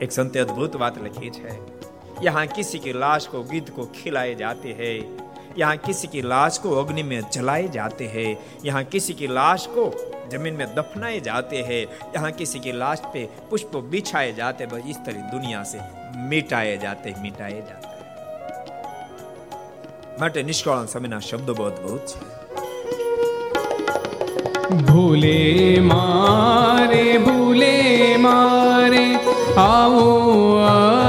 એક 0.02 0.12
સંતે 0.12 0.40
અદ્ભુત 0.40 0.76
વાત 0.76 1.02
લખી 1.02 1.30
છે. 1.30 1.77
यहाँ 2.23 2.47
किसी 2.49 2.79
की 2.79 2.93
लाश 2.95 3.27
को 3.27 3.43
गिद्ध 3.45 3.69
को 3.71 3.85
खिलाए 3.95 4.35
जाते 4.35 4.73
हैं 4.73 4.97
यहाँ 5.59 5.77
किसी 5.79 6.09
की 6.09 6.23
लाश 6.25 6.59
को 6.59 6.71
अग्नि 6.77 7.03
में 7.03 7.21
जलाए 7.33 7.69
जाते 7.69 8.07
हैं 8.09 8.37
यहाँ 8.65 8.85
किसी 8.87 9.15
की 9.15 9.27
लाश 9.29 9.67
को 9.71 9.91
जमीन 10.33 10.55
में 10.55 10.67
दफनाए 10.75 11.21
जाते 11.21 11.63
हैं 11.63 11.85
यहाँ 12.15 12.31
किसी 12.33 12.61
की 12.61 12.73
लाश 12.75 13.03
पे 13.13 13.29
पुष्प 13.51 13.77
बिछाए 13.91 14.33
जाते 14.33 14.67
बस 14.67 14.87
इस 14.89 15.05
तरह 15.07 15.31
दुनिया 15.31 15.63
से 15.65 15.81
मिटाए 16.29 16.77
जाते 16.79 17.15
मिटाए 17.23 17.61
जाते 17.63 17.93
માટે 20.15 20.43
નિષ્કાળ 20.43 20.87
સમયના 20.87 21.19
શબ્દો 21.21 21.53
બહુ 21.55 21.65
અદભુત 21.65 22.07
છે 22.11 22.19
ભૂલે 24.83 25.39
મારે 25.83 27.07
ભૂલે 27.19 27.73
મારે 28.19 29.07
આવું 29.59 30.61
અંગ 30.67 31.06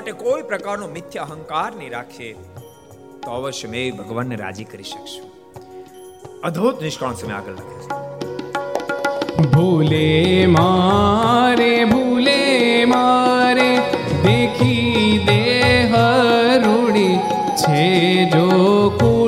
માટે 0.00 0.12
કોઈ 0.12 0.42
પ્રકારનો 0.42 0.86
મિથ્યા 0.86 1.22
અહંકાર 1.22 1.70
નહીં 1.76 1.92
રાખે, 1.92 2.28
તો 3.24 3.30
અવશ્ય 3.30 3.68
મેં 3.68 3.96
ભગવાનને 3.96 4.36
રાજી 4.36 4.64
કરી 4.64 4.82
શકશું. 4.82 5.26
અદ્ભુત 6.42 6.76
નિષ્કાળ 6.82 7.14
સમય 7.14 7.36
આગળ 7.38 7.52
લખે 7.52 7.76
છે. 7.82 7.88
ભૂલે 9.54 10.08
મારે 10.46 11.70
ભૂલે 11.84 12.40
મારે, 12.94 13.68
દેખી 14.24 15.14
દેહ 15.28 15.92
રૂડી 16.64 17.16
છે 17.62 17.86
જો 18.30 18.46
કુડી 19.00 19.19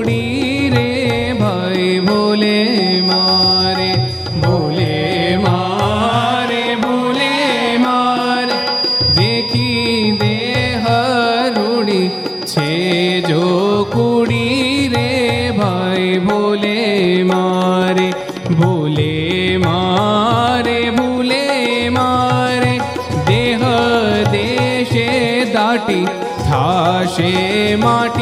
થાશે 27.13 27.77
માટી 27.77 28.22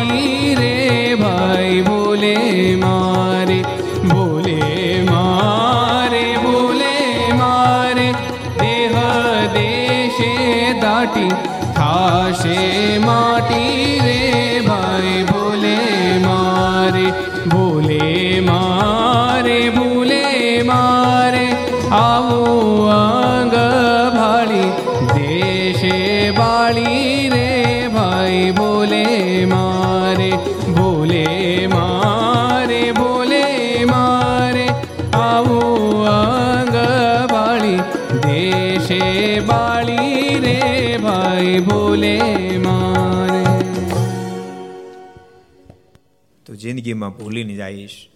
જિંદગીમાં 46.90 47.18
ભૂલીને 47.18 47.54
જઈશ. 47.54 48.08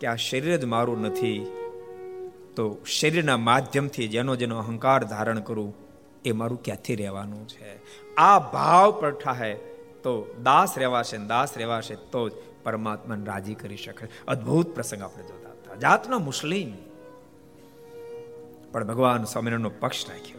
કે 0.00 0.06
આ 0.06 0.14
શરીર 0.14 0.56
જ 0.56 0.64
મારું 0.64 1.02
નથી, 1.02 1.46
તો 2.56 2.76
શરીરના 2.86 3.36
માધ્યમથી 3.36 4.08
જેનો 4.08 4.36
જેનો 4.36 4.58
અહંકાર 4.58 5.04
ધારણ 5.04 5.40
કરું, 5.40 5.74
એ 6.24 6.32
મારું 6.32 6.62
ક્યાંથી 6.62 6.94
રહેવાનું 6.94 7.48
છે? 7.48 7.80
આ 8.14 8.38
ભાવ 8.38 8.90
પ્રઠાહે 9.00 9.54
તો 10.02 10.34
દાસ 10.42 10.78
રહેવાશે 10.78 11.18
દાસ 11.18 11.58
રહેવાશે 11.58 11.94
તો 11.94 12.28
જ 12.28 12.32
પરમાત્માને 12.62 13.24
રાજી 13.24 13.54
કરી 13.54 13.76
શકે. 13.76 14.06
અદ્ભુત 14.28 14.74
પ્રસંગ 14.74 15.02
આપણે 15.02 15.24
જોતા 15.24 15.50
હતા. 15.50 15.74
જાતનો 15.74 16.18
મુસ્લિમ. 16.18 16.72
પણ 18.72 18.86
ભગવાન 18.86 19.24
સ્વામિનારાયણનો 19.24 19.70
પક્ષ 19.80 20.10
રાખ્યો. 20.10 20.38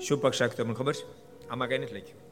શું 0.00 0.20
પક્ષ 0.20 0.42
રાખ્યો 0.42 0.64
તમને 0.64 0.74
ખબર 0.74 0.92
છે? 0.92 1.06
આમાં 1.48 1.68
કઈ 1.68 1.78
નથી 1.78 1.94
લખ્યું. 1.94 2.29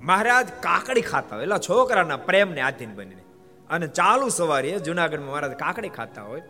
મહારાજ 0.00 0.48
કાકડી 0.60 1.00
ખાતા 1.00 1.36
હોય. 1.36 1.44
એટલે 1.44 1.58
છોકરાના 1.58 2.16
પ્રેમને 2.16 2.60
આધીન 2.60 2.94
બનીને. 2.94 3.22
અને 3.70 3.86
ચાલુ 3.86 4.28
સવારે 4.28 4.78
જુનાગઢમાં 4.78 5.28
મહારાજ 5.28 5.52
કાકડી 5.52 5.88
ખાતા 5.88 6.22
હોય. 6.22 6.42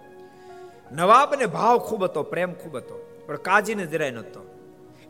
નવાબને 0.93 1.47
ભાવ 1.47 1.79
ખૂબ 1.79 2.05
હતો, 2.05 2.23
પ્રેમ 2.23 2.53
ખૂબ 2.53 2.77
હતો. 2.77 3.25
પણ 3.27 3.37
કાજીને 3.37 3.87
જરાય 3.87 4.11
નહોતો. 4.11 4.41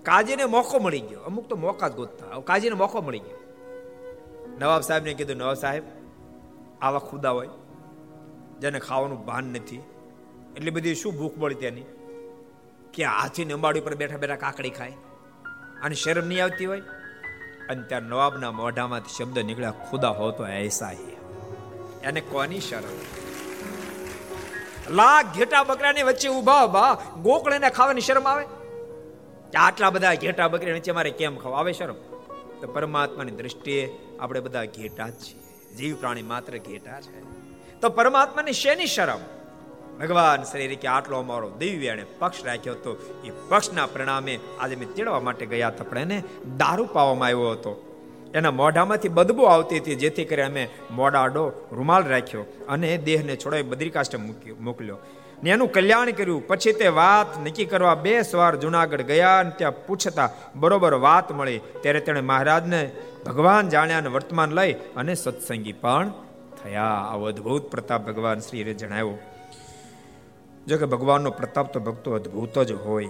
કાજીને 0.02 0.44
મોકો 0.44 0.78
મળી 0.78 1.00
ગયો. 1.00 1.20
અમુક 1.20 1.48
તો 1.48 1.56
મોકા 1.56 1.88
જ 1.88 1.92
ગોતતા. 1.92 2.40
કાજીને 2.40 2.74
મોકો 2.74 3.00
મળી 3.00 3.18
ગયો. 3.18 3.36
નવાબ 4.60 4.80
સાહેબને 4.80 5.14
કીધું, 5.14 5.36
નવાબ 5.36 5.54
સાહેબ, 5.54 5.82
આવા 6.80 6.98
ખુદા 6.98 7.30
હોય, 7.30 7.48
જેને 8.60 8.78
ખાવાનું 8.78 9.26
ભાન 9.26 9.44
નથી. 9.44 9.82
એટલી 10.56 10.70
બધી 10.70 10.94
શું 10.94 11.14
ભૂખ 11.14 11.38
મળી 11.38 11.54
તેની? 11.54 11.82
કે 12.94 13.04
હાથીને 13.04 13.52
અંબાડી 13.52 13.80
પર 13.80 13.94
બેઠા 13.94 14.16
બેઠા 14.16 14.36
કાકડી 14.36 14.70
ખાય? 14.70 14.92
અને 15.82 15.94
શરમ 15.94 16.26
નહીં 16.26 16.44
આવતી 16.44 16.66
હોય? 16.66 16.82
અને 17.70 17.82
ત્યાં 17.82 18.02
નવાબના 18.02 18.50
મોઢામાંથી 18.50 19.24
શબ્દ 19.24 19.38
નીકળ્યા, 19.38 19.70
ખુદા 19.70 20.08
હો 20.08 20.30
તો 20.30 20.46
એસા 20.46 20.90
હી 20.90 21.16
એને 22.04 22.20
કોની 22.20 22.60
શરમ. 22.60 22.96
લાખ 24.94 25.36
ઘેટા 25.36 25.64
બકરાની 25.64 26.02
વચ્ચે 26.02 26.28
ઊભા 26.28 26.64
ઊભા 26.64 26.98
ગોકળીને 27.22 27.70
ખાવાની 27.70 28.00
શરમ 28.00 28.28
આવે? 28.28 28.44
કે 29.52 29.58
આટલા 29.58 29.90
બધા 29.90 30.14
ઘેટા 30.14 30.48
બકરી 30.48 30.72
વચ્ચે 30.72 30.92
મારે 30.92 31.10
કેમ 31.10 31.38
ખાવા? 31.38 31.58
આવે 31.58 31.72
શરમ? 31.72 31.94
તો 32.60 32.70
પરમાત્માની 32.74 33.30
દ્રષ્ટિએ 33.30 33.98
આપણે 34.20 34.40
બધા 34.40 34.64
ઘેટા 34.64 35.08
જ 35.08 35.12
છીએ. 35.12 35.74
જીવ 35.76 35.96
પ્રાણી 35.96 36.22
માત્ર 36.22 36.58
ઘેટા 36.58 37.00
છે. 37.00 37.20
તો 37.80 37.88
પરમાત્માની 37.88 38.52
શેની 38.52 38.86
શરમ? 38.86 39.18
ભગવાન 40.00 40.42
શ્રી 40.42 40.76
કે 40.76 40.88
આટલો 40.88 41.18
અમારો 41.18 41.50
દિવ્ય 41.50 41.88
એને 41.88 42.04
પક્ષ 42.18 42.44
રાખ્યો 42.44 42.74
હતો. 42.74 42.92
એ 43.24 43.30
પક્ષના 43.48 43.86
પરિણામે 43.86 44.38
આજે 44.60 44.76
મેં 44.76 44.94
તેડવા 44.94 45.20
માટે 45.20 45.46
ગયા 45.46 45.68
હતા, 45.68 45.84
પણ 45.84 45.98
એને 45.98 46.22
દારૂ 46.58 46.86
પાવામાં 46.92 47.28
આવ્યો 47.28 47.50
હતો. 47.50 47.72
એના 48.34 48.50
મોઢામાંથી 48.50 49.08
બદબો 49.08 49.44
આવતી 49.44 49.78
હતી, 49.78 49.94
જેથી 49.94 50.24
કરી 50.24 50.42
અમે 50.42 50.64
મોડાડો 50.90 51.44
રૂમાલ 51.72 52.04
રાખ્યો 52.04 52.42
અને 52.68 52.96
દેહને 52.98 53.36
છોડાવી 53.36 53.62
બદ્રિકાષ્ટ 53.62 54.16
મોકલ્યો. 54.60 54.98
ને 55.42 55.50
એનું 55.50 55.72
કલ્યાણ 55.72 56.10
કર્યું. 56.10 56.46
પછી 56.46 56.72
તે 56.72 56.88
વાત 56.88 57.38
નક્કી 57.44 57.64
કરવા 57.64 57.94
બે 57.94 58.12
સવાર 58.22 58.56
જુનાગઢ 58.56 59.02
ગયા 59.02 59.38
અને 59.38 59.50
ત્યાં 59.50 59.86
પૂછતા 59.86 60.28
બરોબર 60.56 60.94
વાત 60.94 61.32
મળી. 61.32 61.60
ત્યારે 61.82 62.00
તેણે 62.00 62.20
મહારાજને 62.20 62.80
ભગવાન 63.26 63.68
જાણ્યા 63.68 63.98
અને 63.98 64.08
વર્તમાન 64.08 64.52
લઈ 64.52 64.72
અને 64.72 65.14
સત્સંગી 65.14 65.72
પણ 65.72 66.12
થયા. 66.62 66.90
આવો 67.12 67.24
અદભુત 67.26 67.70
પ્રતાપ 67.70 68.06
ભગવાન 68.06 68.40
શ્રીએ 68.40 68.74
જણાવ્યો. 68.74 69.18
જો 70.68 70.78
કે 70.78 70.86
ભગવાનનો 70.86 71.30
પ્રતાપ 71.30 71.72
તો 71.72 71.80
ભક્તો 71.80 72.12
અદ્ભુત 72.12 72.58
જ 72.58 72.72
હોય. 72.72 73.08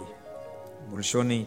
ભૂલશો 0.91 1.23
નહીં 1.23 1.47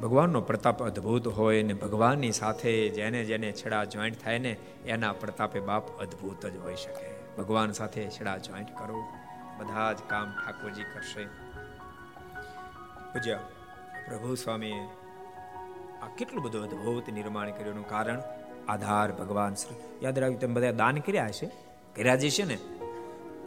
ભગવાનનો 0.00 0.40
પ્રતાપ 0.40 0.82
અદ્ભુત 0.82 1.28
હોય 1.28 1.62
ને 1.62 1.72
ભગવાનની 1.72 2.32
સાથે 2.32 2.88
જેને 2.88 3.24
જેને 3.24 3.52
છેડા 3.52 3.84
જોઈન્ટ 3.84 4.22
થાય 4.22 4.38
ને 4.38 4.56
એના 4.86 5.12
પ્રતાપે 5.12 5.60
બાપ 5.60 6.00
અદ્ભુત 6.00 6.46
જ 6.46 6.56
હોઈ 6.56 6.74
શકે. 6.74 7.36
ભગવાન 7.38 7.72
સાથે 7.72 8.10
છેડા 8.10 8.36
જોઈન્ટ 8.36 8.68
કરો. 8.78 9.02
બધા 9.58 9.92
જ 9.92 9.96
કામ 10.06 10.30
ઠાકોરજી 10.30 10.82
કરશે. 10.82 11.24
પૂજ્ય 13.12 13.38
પ્રભુ 14.08 14.34
સ્વામીએ 14.34 14.80
આ 16.02 16.08
કેટલું 16.18 16.44
બધું 16.44 16.62
અદ્ભુત 16.62 17.08
નિર્માણ 17.08 17.50
કર્યું 17.50 17.88
કારણ? 17.88 18.22
આધાર 18.68 19.12
ભગવાન 19.12 19.54
શ્રી. 19.54 20.04
યાદ 20.04 20.18
રાખ્યું 20.18 20.40
તેમ 20.40 20.54
બધા 20.54 20.72
દાન 20.72 20.96
કર્યા 20.96 21.26
હશે? 21.26 21.46
કર્યા 21.96 22.16
જ 22.16 22.28
છે 22.28 22.44
ને? 22.44 22.79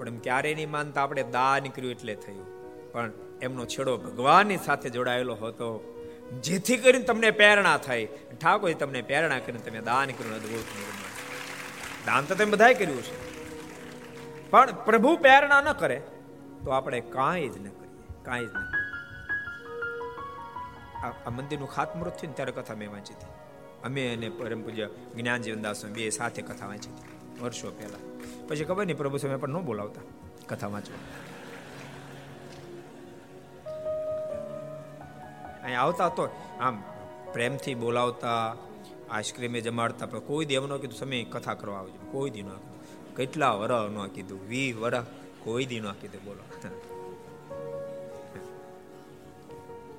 પણ 0.04 0.10
એમ 0.10 0.18
ક્યારેય 0.20 0.56
નહીં 0.56 0.72
માનતા 0.72 1.01
આપણે 1.01 1.24
દાન 1.24 1.64
કર્યું 1.64 1.91
એટલે 1.91 2.16
થયું. 2.16 2.47
પણ 2.91 3.12
એમનો 3.41 3.66
છેડો 3.66 3.97
ભગવાનની 3.97 4.58
સાથે 4.58 4.89
જોડાયેલો 4.89 5.36
હતો. 5.36 5.70
જેથી 6.41 6.78
કરીને 6.78 7.04
તમને 7.04 7.32
પ્રેરણા 7.32 7.78
થાય. 7.78 8.06
ઠાકોર 8.41 8.74
તમને 8.74 9.01
પ્રેરણા 9.01 9.39
કરીને 9.39 9.60
તમે 9.60 9.82
દાન 9.82 10.08
કર્યું 10.08 10.36
અદભુત 10.36 10.66
દાન 12.06 12.26
તો 12.26 12.36
તમે 12.36 12.51
બધાએ 12.51 12.74
કર્યું 12.74 13.01
છે. 13.01 13.16
પણ 14.51 14.74
પ્રભુ 14.86 15.16
પ્રેરણા 15.18 15.62
ન 15.62 15.72
કરે 15.72 16.01
તો 16.64 16.72
આપણે 16.72 16.99
કાંઈ 16.99 17.49
જ 17.49 17.58
ન 17.58 17.68
કરીએ. 17.70 18.24
કાંઈ 18.24 18.45
જ 18.45 18.49
ન 18.49 18.64
આ 21.04 21.30
મંદિરનું 21.30 21.70
ખાતમુહૂર્ત 21.70 22.16
થયું 22.16 22.36
ત્યારે 22.36 22.51
કથા 22.51 22.76
મેં 22.76 22.91
વાંચી 22.91 23.14
હતી. 23.14 23.32
અમે 23.84 24.14
અને 24.14 24.30
પરમ 24.30 24.62
પૂજ્ય 24.62 24.89
જ્ઞાનજીવનદાસ 25.16 25.86
બે 25.86 26.10
સાથે 26.10 26.41
કથા 26.41 26.68
વાંચી 26.68 26.89
હતી. 26.89 27.12
વર્ષો 27.42 27.72
પહેલા. 27.72 27.98
પછી 28.48 28.66
ખબર 28.66 28.86
નહીં, 28.86 28.98
પ્રભુ 28.98 29.18
સમય 29.18 29.36
પણ 29.36 29.50
ન 29.50 29.62
બોલાવતા 29.62 30.02
કથા 30.48 30.68
વાંચવા. 30.68 30.98
અહીં 35.64 35.80
આવતા 35.80 36.10
તો 36.10 36.30
આમ 36.60 36.84
પ્રેમથી 37.34 37.76
બોલાવતા, 37.76 38.56
આઈસ્ક્રીમે 39.12 39.62
જમાડતા, 39.62 40.06
પણ 40.06 40.20
કોઈ 40.20 40.46
દેવ 40.46 40.68
ન 40.68 40.78
કીધું 40.78 40.98
સમય 40.98 41.24
કથા 41.24 41.54
કરવા 41.54 41.80
આવજો. 41.80 42.12
કોઈ 42.12 42.30
દી 42.30 42.42
ન 42.42 42.50
કેટલા 43.18 43.52
વર 43.52 43.90
ન 43.90 44.08
કીધું. 44.08 44.48
વી 44.48 44.74
વર 44.74 45.02
કોઈ 45.44 45.66
દી 45.66 45.80
ન 45.80 45.92
કીધું 45.92 46.24
બોલો. 46.24 46.44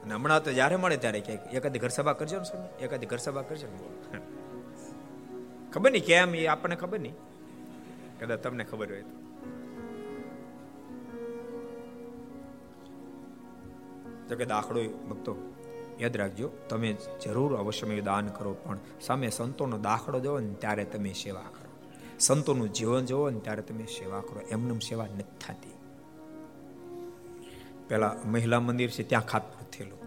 અને 0.05 0.14
હમણાં 0.14 0.45
તો 0.45 0.53
જ્યારે 0.53 0.76
મળે 0.76 0.97
ત્યારે 0.97 1.20
ક્યાંક 1.20 1.55
એકાદી 1.55 1.78
ઘર 1.78 1.89
સભા 1.89 2.12
કરજો 2.12 2.39
ને 2.39 2.45
સમય 2.45 2.85
એકાદી 2.85 3.07
ઘર 3.07 3.16
સભા 3.16 3.43
કરજો 3.43 3.66
ને 3.66 3.72
બોલો. 3.72 4.34
ખબર 5.75 5.93
નહીં 5.93 6.05
કેમ 6.05 6.35
એ 6.35 6.47
આપણને 6.47 6.77
ખબર 6.77 7.01
નહીં. 7.01 7.14
કદાચ 8.20 8.39
તમને 8.39 8.64
ખબર 8.64 8.93
હોય 8.93 9.03
તો. 9.03 9.25
કે 14.37 14.45
દાખલો 14.45 14.85
ભક્તો, 14.85 15.55
યાદ 16.01 16.16
રાખજો, 16.16 16.51
તમે 16.68 16.97
જરૂર 17.25 17.57
અવશ્ય 17.57 18.01
દાન 18.01 18.27
કરો, 18.27 18.53
પણ 18.53 18.79
સામે 19.01 19.31
સંતોનો 19.31 19.79
દાખલો 19.79 20.20
જોવો 20.20 20.39
ને 20.39 20.55
ત્યારે 20.55 20.85
તમે 20.85 21.12
સેવા 21.12 21.41
કરો. 21.41 21.89
સંતોનું 22.18 22.72
જીવન 22.72 23.05
જોવો 23.05 23.31
ને 23.31 23.39
ત્યારે 23.39 23.62
તમે 23.62 23.85
સેવા 23.85 24.20
કરો. 24.20 24.41
એમને 24.41 24.79
સેવા 24.79 25.05
નથી 25.05 25.22
થતી. 25.22 25.72
પેલા 27.89 28.16
મહિલા 28.25 28.61
મંદિર 28.61 28.91
છે, 28.91 29.03
ત્યાં 29.03 29.27
ખાતપુર 29.27 29.66
થયેલું. 29.72 29.99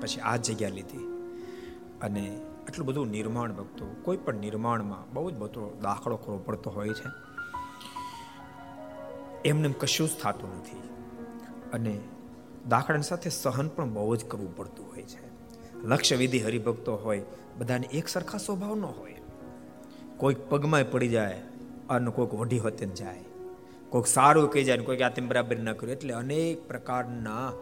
પછી 0.00 0.20
આ 0.20 0.36
જગ્યા 0.36 0.68
લીધી. 0.68 0.98
અને 2.00 2.40
આટલું 2.66 2.86
બધું 2.86 3.08
નિર્માણ 3.08 3.52
ભક્તો, 3.52 3.96
કોઈ 4.02 4.16
પણ 4.16 4.34
નિર્માણમાં 4.34 5.14
બહુ 5.14 5.30
જ 5.30 5.34
બધો 5.34 5.78
દાખલો 5.82 6.16
કરવો 6.16 6.38
પડતો 6.38 6.70
હોય 6.70 6.88
છે. 6.88 7.10
એમને 9.44 9.74
કશું 9.80 10.08
જ 10.08 10.10
થતું 10.22 10.58
નથી. 10.58 10.76
અને 11.72 12.00
દાખલાની 12.68 13.02
સાથે 13.02 13.30
સહન 13.30 13.68
પણ 13.68 13.90
બહુ 13.90 14.16
જ 14.16 14.24
કરવું 14.24 14.56
પડતું 14.56 14.86
હોય 14.86 15.02
છે. 15.02 15.26
લક્ષ્ય 15.84 16.16
વિધિ 16.16 16.38
હરિભક્તો 16.38 16.96
હોય, 16.96 17.22
બધાને 17.58 17.86
એક 17.86 18.08
સરખા 18.08 18.38
સ્વભાવ 18.38 18.74
ન 18.74 18.84
હોય. 18.84 19.16
કોઈક 20.16 20.48
પગમાં 20.48 20.90
પડી 20.90 21.08
જાય, 21.08 21.42
અને 21.90 22.10
કોઈક 22.10 22.34
વઢી 22.34 22.58
હોતે 22.58 22.86
જાય. 22.86 23.24
કોઈક 23.88 24.06
સારું 24.06 24.50
કહી 24.50 24.64
જાય 24.64 24.78
કોઈક 24.78 25.02
આ 25.02 25.10
બરાબર 25.28 25.58
ન 25.58 25.72
કર્યું 25.72 25.96
એટલે 25.96 26.14
અનેક 26.14 26.68
પ્રકારના 26.68 27.52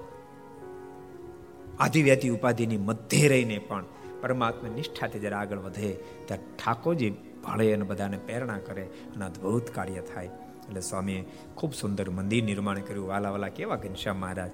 આધિવ્યાધિ 1.81 2.29
ઉપાધિની 2.29 2.77
મધ્યે 2.77 3.29
રહીને 3.29 3.59
પણ 3.59 3.85
પરમાત્મા 4.25 4.69
નિષ્ઠાથી 4.69 5.19
જ્યારે 5.19 5.37
આગળ 5.37 5.59
વધે, 5.59 5.99
ત્યારે 6.27 6.57
ઠાકોરજી 6.57 7.11
ભળે 7.45 7.73
અને 7.73 7.83
બધાને 7.83 8.17
પ્રેરણા 8.17 8.59
કરે 8.59 8.83
અને 8.83 9.25
અદ્ભુત 9.25 9.71
કાર્ય 9.71 10.01
થાય. 10.01 10.27
એટલે 10.69 10.81
સ્વામીએ 10.81 11.25
ખૂબ 11.55 11.75
સુંદર 11.75 12.11
મંદિર 12.11 12.45
નિર્માણ 12.45 12.79
કર્યું. 12.79 13.09
વાલા 13.09 13.49
કેવા 13.49 13.77
ઘનશ્યામ 13.77 14.17
મહારાજ? 14.17 14.51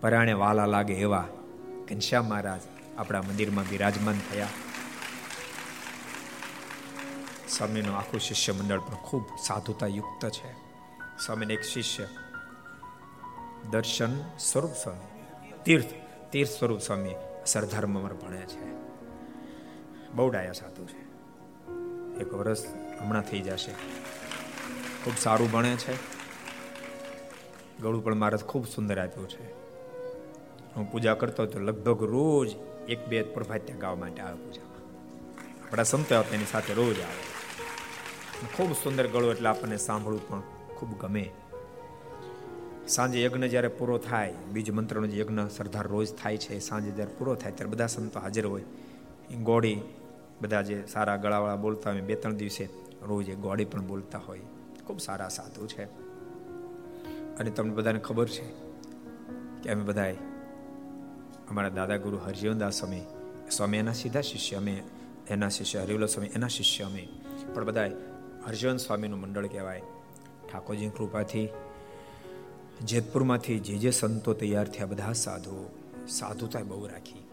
પરાણે 0.00 0.32
વાલા 0.32 0.66
લાગે 0.66 0.94
એવા 0.94 1.28
ઘનશ્યામ 1.90 2.24
મહારાજ 2.24 2.60
આપણા 2.98 3.22
મંદિરમાં 3.22 3.64
બિરાજમાન 3.64 4.18
થયા. 4.32 4.46
સ્વામીનું 7.48 7.96
આખું 7.96 8.20
શિષ્ય 8.20 8.52
મંડળ 8.52 8.80
પણ 8.80 8.94
ખૂબ 8.94 9.24
સાધુતા 9.46 9.86
યુક્ત 9.86 10.28
છે. 10.28 10.52
સ્વામીને 11.26 11.54
એક 11.54 11.62
શિષ્ય, 11.62 12.08
દર્શન 13.70 14.20
સ્વરૂપ 14.38 14.70
સ્વામી, 14.70 15.22
તીર્થ 15.64 15.86
તીર્થ 16.32 16.50
સ્વરૂપ 16.50 16.80
સ્વામી 16.80 17.14
સરદારમાં 17.46 18.02
ભણે 18.02 18.36
છે. 18.36 18.86
બહુ 20.16 20.30
ડાયા 20.30 20.52
સાધુ 20.52 20.84
છે. 20.84 21.00
એક 22.20 22.34
વર્ષ 22.34 22.58
હમણાં 23.00 23.22
થઈ 23.22 23.40
જશે. 23.40 23.72
ખૂબ 25.04 25.14
સારું 25.18 25.52
ભણે 25.52 25.76
છે. 25.76 25.92
ગળું 27.82 28.04
પણ 28.04 28.14
મારે 28.14 28.36
ખૂબ 28.36 28.66
સુંદર 28.66 28.98
આપ્યું 28.98 29.28
છે. 29.28 29.52
હું 30.76 30.92
પૂજા 30.92 31.14
કરતો 31.14 31.46
તો 31.46 31.58
લગભગ 31.58 32.02
રોજ 32.02 32.56
એક 32.88 33.06
બે 33.06 33.22
પ્રભાત્યા 33.22 33.76
ગાવા 33.76 33.94
માટે 33.94 34.22
આવે 34.22 34.44
પૂજામાં. 34.44 34.76
આપણા 35.68 35.82
સંતો 35.82 36.22
તેની 36.22 36.44
સાથે 36.44 36.74
રોજ 36.74 37.00
આવે. 37.00 37.36
ખૂબ 38.56 38.72
સુંદર 38.72 39.08
ગળો 39.08 39.32
એટલે 39.32 39.48
આપણને 39.48 39.76
સાંભળવું 39.76 40.28
પણ 40.28 40.40
ખૂબ 40.76 41.00
ગમે. 41.00 41.30
સાંજે 42.88 43.22
યજ્ઞ 43.22 43.44
જ્યારે 43.44 43.68
પૂરો 43.68 43.98
થાય, 43.98 44.34
બીજ 44.52 44.70
મંત્રનો 44.70 45.06
જે 45.06 45.20
યજ્ઞ 45.20 45.48
સરદાર 45.48 45.86
રોજ 45.86 46.14
થાય 46.14 46.36
છે, 46.36 46.58
સાંજે 46.58 46.90
જ્યારે 46.90 47.12
પૂરો 47.18 47.34
થાય, 47.34 47.52
ત્યારે 47.52 47.70
બધા 47.70 47.86
સંતો 47.86 48.20
હાજર 48.20 48.46
હોય. 48.46 48.62
ગોળી 49.42 49.80
બધા 50.40 50.62
જે 50.62 50.86
સારા 50.86 51.16
ગળાવાળા 51.16 51.56
બોલતા 51.56 51.92
હોય, 51.92 52.00
બે 52.00 52.14
ત્રણ 52.14 52.34
દિવસે 52.34 52.68
રોજ 53.02 53.28
એ 53.28 53.34
ગોળી 53.34 53.64
પણ 53.64 53.86
બોલતા 53.86 54.18
હોય. 54.18 54.40
ખૂબ 54.86 55.00
સારા 55.00 55.28
સાધુ 55.28 55.66
છે. 55.66 55.84
અને 57.36 57.50
તમને 57.50 57.74
બધાને 57.74 57.98
ખબર 57.98 58.28
છે 58.28 58.44
કે 59.62 59.70
અમે 59.70 59.82
બધાએ 59.82 60.14
અમારા 61.50 61.68
દાદા 61.68 61.96
ગુરુ 61.96 62.18
હરજીવનદાસ 62.18 62.74
સ્વામી 62.74 63.00
સ્વામી 63.50 63.76
એના 63.76 63.92
સીધા 63.92 64.20
શિષ્ય, 64.20 64.56
અમે 64.56 64.82
એના 65.28 65.48
શિષ્ય 65.48 65.78
હરિવલો 65.78 66.06
સ્વામી 66.06 66.28
એના 66.28 66.48
શિષ્ય 66.48 66.84
અમે. 66.84 67.08
પણ 67.54 67.64
બધાએ 67.64 67.90
હરજીવન 68.46 68.76
સ્વામીનું 68.76 69.20
મંડળ 69.20 69.46
કહેવાય. 69.46 69.82
ઠાકોરજી 70.52 70.88
કૃપાથી 70.88 71.48
જેતપુરમાંથી 72.84 73.58
જે 73.58 73.78
જે 73.78 73.90
સંતો 73.90 74.34
તૈયાર 74.34 74.68
થયા, 74.68 74.86
બધા 74.86 75.12
સાધુઓ 75.12 75.70
સાધુતા 76.08 76.62
બહુ 76.62 76.86
રાખી. 76.86 77.25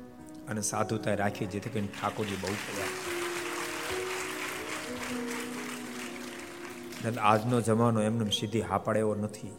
અને 0.50 0.62
સાધુતા 0.62 1.14
રાખી 1.14 1.46
જેથી 1.46 1.70
કરીને 1.70 1.88
ઠાકોરજી 1.88 2.36
બહુ 2.36 2.56
પડ્યા 2.64 3.24
આજનો 7.24 7.62
જમાનો 7.62 8.00
એમને 8.02 8.32
સીધી 8.32 8.62
હા 8.62 8.78
પાડે 8.78 9.00
એવો 9.00 9.16
નથી. 9.16 9.54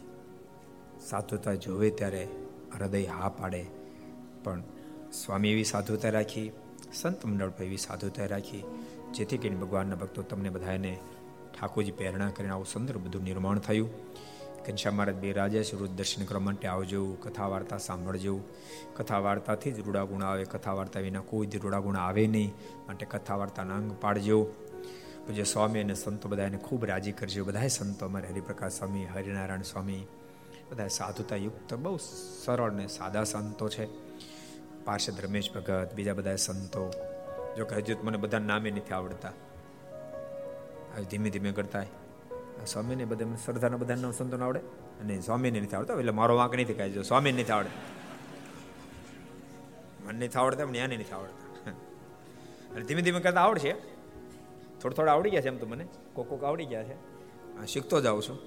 સાધુતા 1.09 1.53
જોવે 1.53 1.89
ત્યારે 1.89 2.23
હૃદય 2.77 3.05
હા 3.05 3.29
પાડે 3.29 3.61
પણ 4.43 4.61
સ્વામી 5.13 5.51
એવી 5.51 5.63
સાધુતા 5.63 6.09
રાખી, 6.09 6.51
સંત 6.93 7.25
મંડળ 7.25 7.63
એવી 7.63 7.77
સાધુતા 7.77 8.25
રાખી, 8.25 8.63
જેથી 9.13 9.37
કરીને 9.37 9.55
ભગવાનના 9.55 9.95
ભક્તો 9.95 10.21
તમને 10.21 10.49
બધાને 10.49 10.93
ઠાકોરજી 11.53 11.91
પ્રેરણા 11.91 12.29
કરીને 12.29 12.53
આવું 12.53 12.65
સુંદર 12.65 12.97
બધું 12.97 13.23
નિર્માણ 13.23 13.59
થયું. 13.59 13.89
ઘનશ્યામ 14.67 14.95
મહારાજ 14.95 15.15
બે 15.15 15.31
રાજા 15.31 15.63
છે 15.63 15.77
રોજ 15.77 15.89
દર્શન 15.89 16.25
કરવા 16.25 16.39
માટે 16.39 16.67
આવજો 16.67 17.05
કથા 17.13 17.47
વાર્તા 17.47 17.77
સાંભળજો. 17.77 18.39
કથા 18.93 19.19
વાર્તાથી 19.19 19.71
જ 19.71 19.79
રૂડા 19.79 20.03
ગુણ 20.03 20.23
આવે 20.23 20.43
કથા 20.43 20.73
વાર્તા 20.73 20.99
વિના 20.99 21.19
કોઈ 21.19 21.47
જ 21.47 21.55
રૂડાગુણ 21.55 21.97
આવે 21.97 22.27
નહીં, 22.27 22.53
માટે 22.87 23.05
કથા 23.05 23.35
વાર્તાના 23.35 23.75
અંગ 23.75 23.91
પાડજો. 24.01 24.43
પૂજ્ય 25.27 25.43
સ્વામી 25.43 25.79
અને 25.79 25.93
સંતો 25.93 26.29
બધાને 26.29 26.57
ખૂબ 26.57 26.85
રાજી 26.85 27.11
કરજો. 27.11 27.43
બધા 27.43 27.67
સંતો 27.67 28.05
અમારે 28.05 28.27
હરિપ્રકાશ 28.27 28.71
સ્વામી, 28.71 29.05
હરિનારાયણ 29.05 29.61
સ્વામી 29.61 30.05
બધા 30.71 30.87
સાધુતા 30.87 31.35
યુક્ત 31.35 31.73
બહુ 31.73 31.97
સરળ 32.45 32.71
ને 32.71 32.87
સાદા 32.87 33.23
સંતો 33.23 33.69
છે. 33.69 33.85
પાર્ષદ 34.85 35.13
રમેશ 35.25 35.51
ભગત, 35.55 35.93
બીજા 35.95 36.13
બધા 36.13 36.35
સંતો. 36.35 36.91
જો 37.57 37.65
કે 37.65 37.75
હજુ 37.75 37.95
મને 38.03 38.17
બધા 38.17 38.39
નામે 38.39 38.71
નથી 38.71 38.93
આવડતા. 38.93 39.31
ધીમે 41.09 41.29
ધીમે 41.29 41.51
કરતા 41.51 41.83
સ્વામીને 42.63 43.05
બધા 43.05 43.35
શ્રદ્ધાના 43.45 43.77
બધા 43.77 43.95
નામ 43.95 44.11
સંતો 44.11 44.37
આવડે 44.37 44.61
અને 45.01 45.13
સ્વામીને 45.21 45.59
નથી 45.61 45.75
આવડતા, 45.75 45.93
એટલે 45.93 46.11
મારો 46.11 46.33
વાંક 46.35 46.53
નથી 46.55 46.73
કહે 46.73 47.03
સ્વામી 47.03 47.31
નથી 47.31 47.51
આવડે, 47.51 47.71
મને 50.05 50.25
નથી 50.25 50.39
આવડતા, 50.39 50.65
પણ 50.65 50.75
એને 50.77 50.97
નથી 50.97 51.13
આવડતા. 51.13 51.71
અને 52.75 52.83
ધીમે 52.85 53.01
ધીમે 53.01 53.19
કરતા 53.19 53.41
આવડશે. 53.41 53.71
થોડું 54.81 54.95
થોડા 54.95 55.13
આવડી 55.13 55.31
ગયા 55.31 55.41
છે 55.41 55.47
એમ 55.47 55.57
તો 55.57 55.67
મને. 55.67 55.85
કોક 56.13 56.27
કોક 56.29 56.43
આવડી 56.43 56.65
ગયા 56.65 56.83
છે. 56.83 56.95
શીખતો 57.65 58.01
જાઉં 58.01 58.21
છું. 58.21 58.37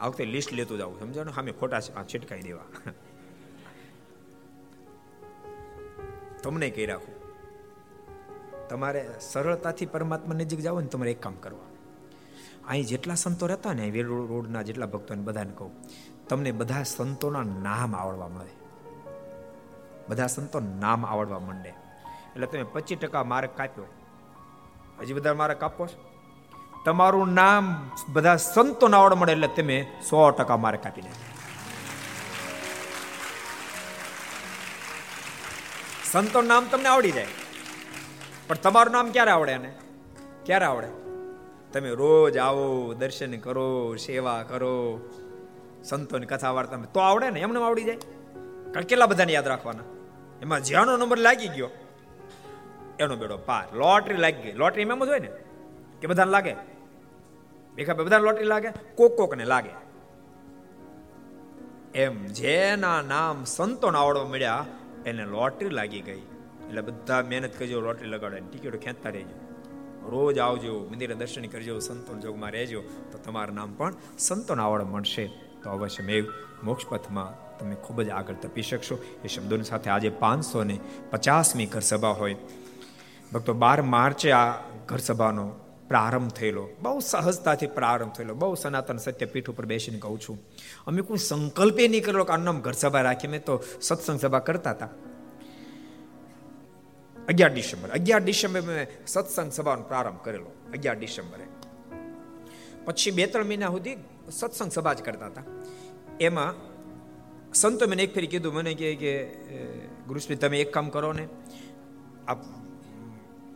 આ 0.00 0.06
વખતે 0.06 0.24
લિસ્ટ 0.24 0.52
લેતો 0.52 0.74
જાઉં 0.76 0.98
સમજો 1.00 1.24
ને? 1.24 1.32
સામે 1.32 1.52
ખોટા 1.52 1.80
છીટકાઈ 2.04 2.42
દેવા. 2.42 2.68
તમને 6.42 6.70
કહી 6.70 6.86
રાખું? 6.86 7.14
તમારે 8.68 9.02
સરળતાથી 9.20 9.86
પરમાત્મા 9.86 10.34
નજીક 10.34 10.60
જાવ 10.60 10.80
ને 10.80 10.86
તમારે 10.86 11.10
એક 11.10 11.20
કામ 11.22 11.36
કરવા. 11.36 11.68
અહીં 12.68 12.86
જેટલા 12.86 13.14
સંતો 13.14 13.46
રહેતા 13.46 13.72
ને 13.72 13.90
વેલ 13.90 14.06
રોડના 14.06 14.62
જેટલા 14.62 14.86
ભક્તોને 14.86 15.22
બધાને 15.22 15.52
કહું, 15.58 15.72
તમને 16.28 16.50
બધા 16.52 16.82
સંતોના 16.82 17.42
નામ 17.42 17.96
આવડવા 17.96 18.28
મળે. 18.28 18.54
બધા 20.08 20.26
સંતો 20.26 20.60
નામ 20.60 21.06
આવડવા 21.06 21.38
માંડે. 21.38 21.68
એટલે 21.68 22.46
તમે 22.46 22.62
પચીસ 22.62 22.98
ટકા 22.98 23.24
માર્ગ 23.24 23.50
કાપ્યો. 23.56 23.86
હજી 25.00 25.12
બધા 25.12 25.34
માર્ગ 25.34 25.56
કાપો 25.56 25.86
છો? 25.86 25.98
તમારું 26.84 27.34
નામ 27.34 27.90
બધા 28.08 28.36
સંતો 28.36 28.86
આવડવા 28.86 29.20
મળે 29.20 29.32
એટલે 29.32 29.48
તમે 29.48 29.76
સો 30.10 30.30
ટકા 30.30 30.56
માર્ગ 30.56 30.80
કાપી 30.82 31.00
લે 31.00 31.10
સંતો 36.12 36.42
નામ 36.42 36.66
તમને 36.70 36.88
આવડી 36.88 37.10
જાય. 37.10 37.26
પણ 38.46 38.56
તમારું 38.56 38.92
નામ 38.92 39.10
ક્યારે 39.10 39.30
આવડે 39.30 39.52
એને 39.52 39.70
ક્યારે 40.46 40.64
આવડે? 40.64 41.07
તમે 41.72 41.90
રોજ 41.90 42.36
આવો, 42.36 42.94
દર્શન 42.94 43.36
કરો, 43.36 43.96
સેવા 43.96 44.42
કરો, 44.42 44.76
સંતોની 45.84 46.26
કથા 46.26 46.50
વાર્તા 46.50 46.76
તો 46.76 47.00
આવડે 47.00 47.30
ને, 47.30 47.40
એમને 47.40 47.64
આવડી 47.64 47.84
જાય. 47.84 47.96
કારણ 48.72 48.84
કેટલા 48.84 49.06
બધાને 49.06 49.32
યાદ 49.32 49.48
રાખવાના? 49.48 49.82
એમાં 50.42 50.64
જ્યાંનો 50.64 50.96
નંબર 50.96 51.18
લાગી 51.18 51.48
ગયો, 51.48 51.70
એનો 52.98 53.16
બેડો 53.16 53.36
પાર. 53.36 53.76
લોટરી 53.76 54.16
લાગી 54.16 54.42
ગઈ. 54.42 54.52
લોટરી 54.52 54.82
એમ 54.82 55.04
જ 55.04 55.08
હોય 55.08 55.18
ને, 55.18 55.30
કે 56.00 56.06
બધાને 56.06 56.30
લાગે? 56.30 56.54
ભેખા 57.76 57.94
બધાને 57.94 58.24
લોટરી 58.24 58.44
લાગે? 58.44 58.68
કોક 58.94 59.16
કોક 59.16 59.34
ને 59.34 59.44
લાગે. 59.44 59.74
એમ 61.94 62.26
જેના 62.26 63.02
નામ 63.02 63.44
સંતોને 63.44 63.98
આવડવા 63.98 64.24
મળ્યા, 64.24 64.66
એને 65.06 65.24
લોટરી 65.24 65.68
લાગી 65.68 66.00
ગઈ. 66.00 66.22
એટલે 66.68 66.80
બધા 66.80 67.22
મહેનત 67.22 67.58
કરજો, 67.58 67.80
લોટરી 67.80 68.08
લગાડે 68.08 68.40
ટિકિટો 68.40 68.78
ખેંચતા 68.78 69.10
રહેજો. 69.10 69.47
રોજ 70.10 70.38
આવજો, 70.38 70.88
મંદિરે 70.92 71.14
દર્શન 71.14 71.44
કરજો, 71.44 71.78
સંતોન 71.78 72.20
જોગમાં 72.20 72.50
રહેજો, 72.50 72.82
તો 73.12 73.18
તમારું 73.18 73.56
નામ 73.56 73.74
પણ 73.74 73.94
સંતોન 74.18 74.60
આવડ 74.60 74.82
મળશે. 74.82 75.26
તો 75.62 75.70
અવશ્ય 75.70 76.04
મેં 76.04 76.24
મોક્ષ 76.64 76.86
પથમાં 76.86 77.58
તમે 77.58 77.74
ખૂબ 77.74 78.02
જ 78.02 78.10
આગળ 78.10 78.34
તપી 78.34 78.62
શકશો. 78.62 78.98
એ 79.24 79.28
શબ્દોની 79.28 79.62
સાથે 79.62 79.90
આજે 79.90 80.10
પાંચસો 80.10 80.64
ને 80.64 80.80
પચાસમી 81.10 81.66
ઘરસભા 81.66 82.08
હોય. 82.08 82.36
ભક્તો, 83.32 83.52
બાર 83.52 83.82
માર્ચે 83.82 84.32
આ 84.32 84.52
ઘરસભાનો 84.86 85.52
પ્રારંભ 85.88 86.30
થયેલો. 86.30 86.68
બહુ 86.82 87.00
સહજતાથી 87.00 87.66
પ્રારંભ 87.66 88.12
થયેલો. 88.12 88.34
બહુ 88.34 88.54
સનાતન 88.54 88.96
સત્ય 88.96 89.26
પીઠ 89.26 89.50
ઉપર 89.50 89.66
બેસીને 89.66 89.98
કહું 89.98 90.20
છું. 90.20 90.38
અમે 90.86 91.02
કોઈ 91.02 91.18
સંકલ્પે 91.18 91.88
નહીં 91.88 92.04
કરેલો 92.04 92.24
કે 92.24 92.32
આનું 92.32 92.44
નામ 92.44 92.60
ઘર 92.60 92.72
સભા 92.72 93.02
રાખી 93.02 93.28
મેં 93.28 93.44
તો 93.44 93.62
સત્સંગ 93.80 94.20
સભા 94.20 94.38
કરતા 94.38 94.70
હતા. 94.70 94.88
અગિયાર 97.28 97.52
ડિસેમ્બર 97.52 97.88
અગિયાર 97.88 98.22
ડિસેમ્બર 98.24 98.60
મેં 98.60 99.06
સત્સંગ 99.06 99.52
સભાનો 99.52 99.82
પ્રારંભ 99.82 100.20
કરેલો 100.24 100.50
અગિયાર 100.72 100.98
ડિસેમ્બરે 100.98 101.46
પછી 102.84 103.10
બે 103.10 103.26
ત્રણ 103.26 103.46
મહિના 103.46 103.68
સુધી 103.68 103.96
સત્સંગ 104.32 104.72
સભા 104.72 104.92
જ 104.92 105.02
કરતા 105.02 105.26
હતા 105.26 105.42
એમાં 106.20 106.54
સંતો 107.54 107.86
મને 107.88 108.02
એક 108.02 108.14
ફેરી 108.14 108.26
કીધું 108.26 108.54
મને 108.54 108.74
કે 108.74 109.24
ગુરુશ્રી 110.08 110.36
તમે 110.36 110.60
એક 110.60 110.72
કામ 110.72 110.88
કરો 110.88 111.12
ને 111.12 111.28
આપ 112.28 112.38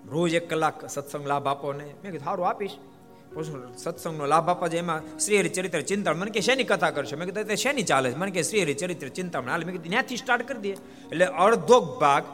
રોજ 0.08 0.34
એક 0.34 0.48
કલાક 0.50 0.86
સત્સંગ 0.86 1.26
લાભ 1.26 1.48
આપો 1.48 1.72
ને 1.72 1.84
મેં 1.84 2.10
કીધું 2.12 2.24
સારું 2.24 2.48
આપીશ 2.48 2.76
સત્સંગનો 3.78 4.26
લાભ 4.26 4.50
આપવા 4.50 4.68
છે 4.68 4.78
એમાં 4.78 5.18
શ્રી 5.18 5.38
હરિ 5.38 5.48
ચરિત્ર 5.48 5.80
ચિંતા 5.80 6.12
મને 6.12 6.30
કે 6.30 6.40
શેની 6.40 6.64
કથા 6.64 6.90
કરશો? 6.90 7.16
મેં 7.16 7.26
કીધું 7.28 7.56
શેની 7.56 7.82
ચાલે 7.82 8.10
છે? 8.12 8.16
મને 8.16 8.30
કે 8.30 8.42
શ્રી 8.42 8.62
હરિ 8.62 8.74
ચરિત્ર 8.74 9.08
ચિંતા 9.08 9.40
હાલ 9.40 9.64
મેં 9.64 9.72
કીધું, 9.72 9.88
ત્યાંથી 9.88 10.16
સ્ટાર્ટ 10.16 10.48
કરી 10.48 10.60
દઈએ. 10.60 10.72
એટલે 10.72 11.26
અડધો 11.26 11.80
ભાગ 12.00 12.24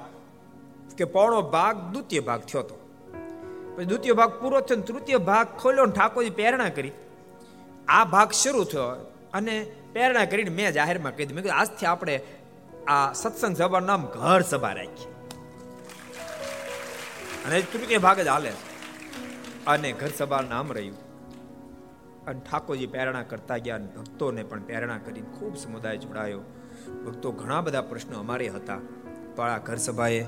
કે 0.98 1.04
પોણો 1.04 1.42
ભાગ 1.42 1.76
દ્વિતીય 1.92 2.20
ભાગ 2.20 2.40
થયો 2.40 2.62
હતો. 2.62 2.76
પછી 3.76 3.84
દ્વિતીય 3.84 4.12
ભાગ 4.12 4.30
પૂરો 4.40 4.60
થયો 4.60 4.80
તૃતીય 4.80 5.18
ભાગ 5.18 5.46
ખોલ્યો 5.58 5.86
ઠાકોરજી 5.86 6.30
પ્રેરણા 6.30 6.68
કરી. 6.68 6.92
આ 7.88 8.04
ભાગ 8.04 8.30
શરૂ 8.32 8.64
થયો 8.64 8.88
અને 9.32 9.54
પ્રેરણા 9.92 10.24
કરીને 10.24 10.50
મેં 10.50 10.72
જાહેરમાં 10.72 11.12
કહી 11.16 11.24
દીધું. 11.24 11.36
મેં 11.36 11.44
કીધું, 11.44 11.58
આજથી 11.58 11.86
આપણે 11.86 12.20
આ 12.86 13.12
સત્સંગ 13.12 13.56
સભા 13.56 13.80
નામ 13.80 14.06
ઘર 14.06 14.40
સભા 14.42 14.72
રાખી 14.72 15.08
અને 17.46 17.60
તૃતીય 17.72 17.98
ભાગ 17.98 18.20
જ 18.20 18.26
હાલે 18.26 18.52
અને 19.66 19.92
ઘર 19.92 20.10
સભા 20.18 20.40
નામ 20.40 20.72
રહ્યું. 20.72 20.96
અને 22.26 22.40
ઠાકોરજી 22.50 22.86
પ્રેરણા 22.86 23.22
કરતા 23.22 23.56
ગયા 23.56 23.76
અને 23.76 23.88
ભક્તોને 23.96 24.42
પણ 24.42 24.62
પ્રેરણા 24.62 24.98
કરી 24.98 25.24
ખૂબ 25.36 25.56
સમુદાય 25.56 25.96
જોડાયો. 25.96 26.42
ભક્તો 27.06 27.32
ઘણા 27.32 27.60
બધા 27.60 27.82
પ્રશ્નો 27.82 28.18
અમારે 28.18 28.48
હતા. 28.48 28.78
પણ 29.36 29.50
આ 29.50 29.58
ઘર 29.58 29.76
સભાએ 29.76 30.20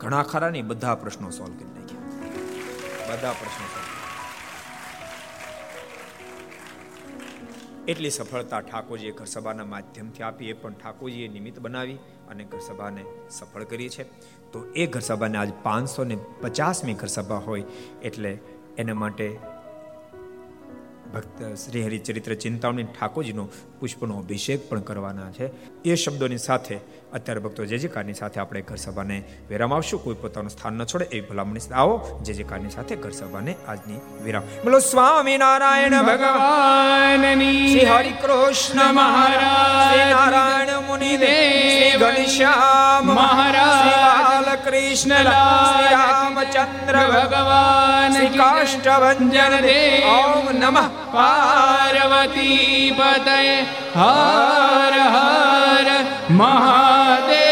ઘણા 0.00 0.22
ખરા 0.22 0.50
નહીં 0.50 0.66
બધા 0.66 0.94
પ્રશ્નો 0.94 1.30
સોલ્વ 1.30 1.54
કરી 1.54 1.72
નાખ્યા. 1.76 3.08
બધા 3.08 3.32
પ્રશ્નો 3.32 3.66
એટલી 7.88 8.10
સફળતા 8.10 8.60
ઠાકોરજીએ 8.60 9.12
ઘર 9.12 9.24
સભાના 9.24 9.64
માધ્યમથી 9.64 10.22
આપી, 10.22 10.50
એ 10.50 10.52
પણ 10.52 10.72
ઠાકોરજીએ 10.72 11.28
નિમિત્ત 11.28 11.58
બનાવી 11.58 11.98
અને 12.30 12.44
ઘર 12.44 12.58
સભાને 12.58 13.04
સફળ 13.30 13.64
કરી 13.64 13.88
છે 13.88 14.02
તો 14.52 14.58
એ 14.76 14.86
ઘર 14.86 15.00
સભાને 15.00 15.38
આજ 15.38 15.52
પાંચસો 15.62 16.04
ને 16.04 16.18
પચાસમી 16.40 16.94
ઘર 16.94 17.06
સભા 17.06 17.36
હોય 17.36 17.64
એટલે 18.02 18.32
એના 18.78 18.94
માટે 18.94 19.26
ભક્ત 21.14 21.42
શ્રી 21.54 21.84
હરિચરિત્ર 21.84 22.34
ચિંતામણી 22.34 22.82
ઠાકોરજીનો 22.82 23.44
પુષ્પનો 23.80 24.18
અભિષેક 24.18 24.68
પણ 24.68 24.80
કરવાના 24.80 25.30
છે. 25.30 25.46
એ 25.84 25.94
શબ્દોની 25.94 26.38
સાથે 26.38 26.80
અત્યારે 27.12 27.40
ભક્તો 27.40 27.64
જે 27.64 27.78
જે 27.78 27.88
કારની 27.88 28.14
સાથે 28.14 28.40
આપણે 28.40 28.60
ઘર 28.60 28.76
સભાને 28.76 29.22
વિરામ 29.48 29.74
આવશું 29.74 30.04
કોઈ 30.04 30.14
પોતાનું 30.14 30.50
સ્થાન 30.50 30.72
ન 30.72 30.84
છોડે 30.84 31.04
એ 31.04 31.20
ભલામણી 31.20 31.60
આવો. 31.74 32.20
જે 32.22 32.32
જે 32.32 32.42
કારની 32.42 32.70
સાથે 32.70 32.96
ઘર 32.96 33.10
સભાને 33.10 33.54
આજની 33.68 34.00
વિરામ. 34.22 34.42
બોલો 34.42 34.78
સ્વામી 34.78 35.38
નારાયણ 35.38 36.02
ભગવાન 36.02 37.34
શ્રી 37.68 37.84
હરિ 37.84 38.10
કૃષ્ણ 38.10 38.92
મહારાજ. 38.92 40.10
નારાયણ 40.10 40.80
મુનિ 40.86 41.16
શ્રી 41.16 41.92
ઘનશ્યામ 41.98 43.06
મહારાજ. 43.06 44.64
કૃષ્ણ 44.64 45.14
શ્રી 45.14 45.94
રામચંદ્ર 45.94 46.96
ભગવાન 47.08 48.12
શ્રી 48.12 48.26
કાષ્ટભન 48.26 49.28
દેવ 49.28 50.08
ઓમ 50.08 50.44
નમઃ. 50.52 50.88
પાર્વતી 51.12 52.94
પતય. 52.98 53.62
હર 54.00 54.98
હર 54.98 55.47
મહાદેવ 56.30 57.47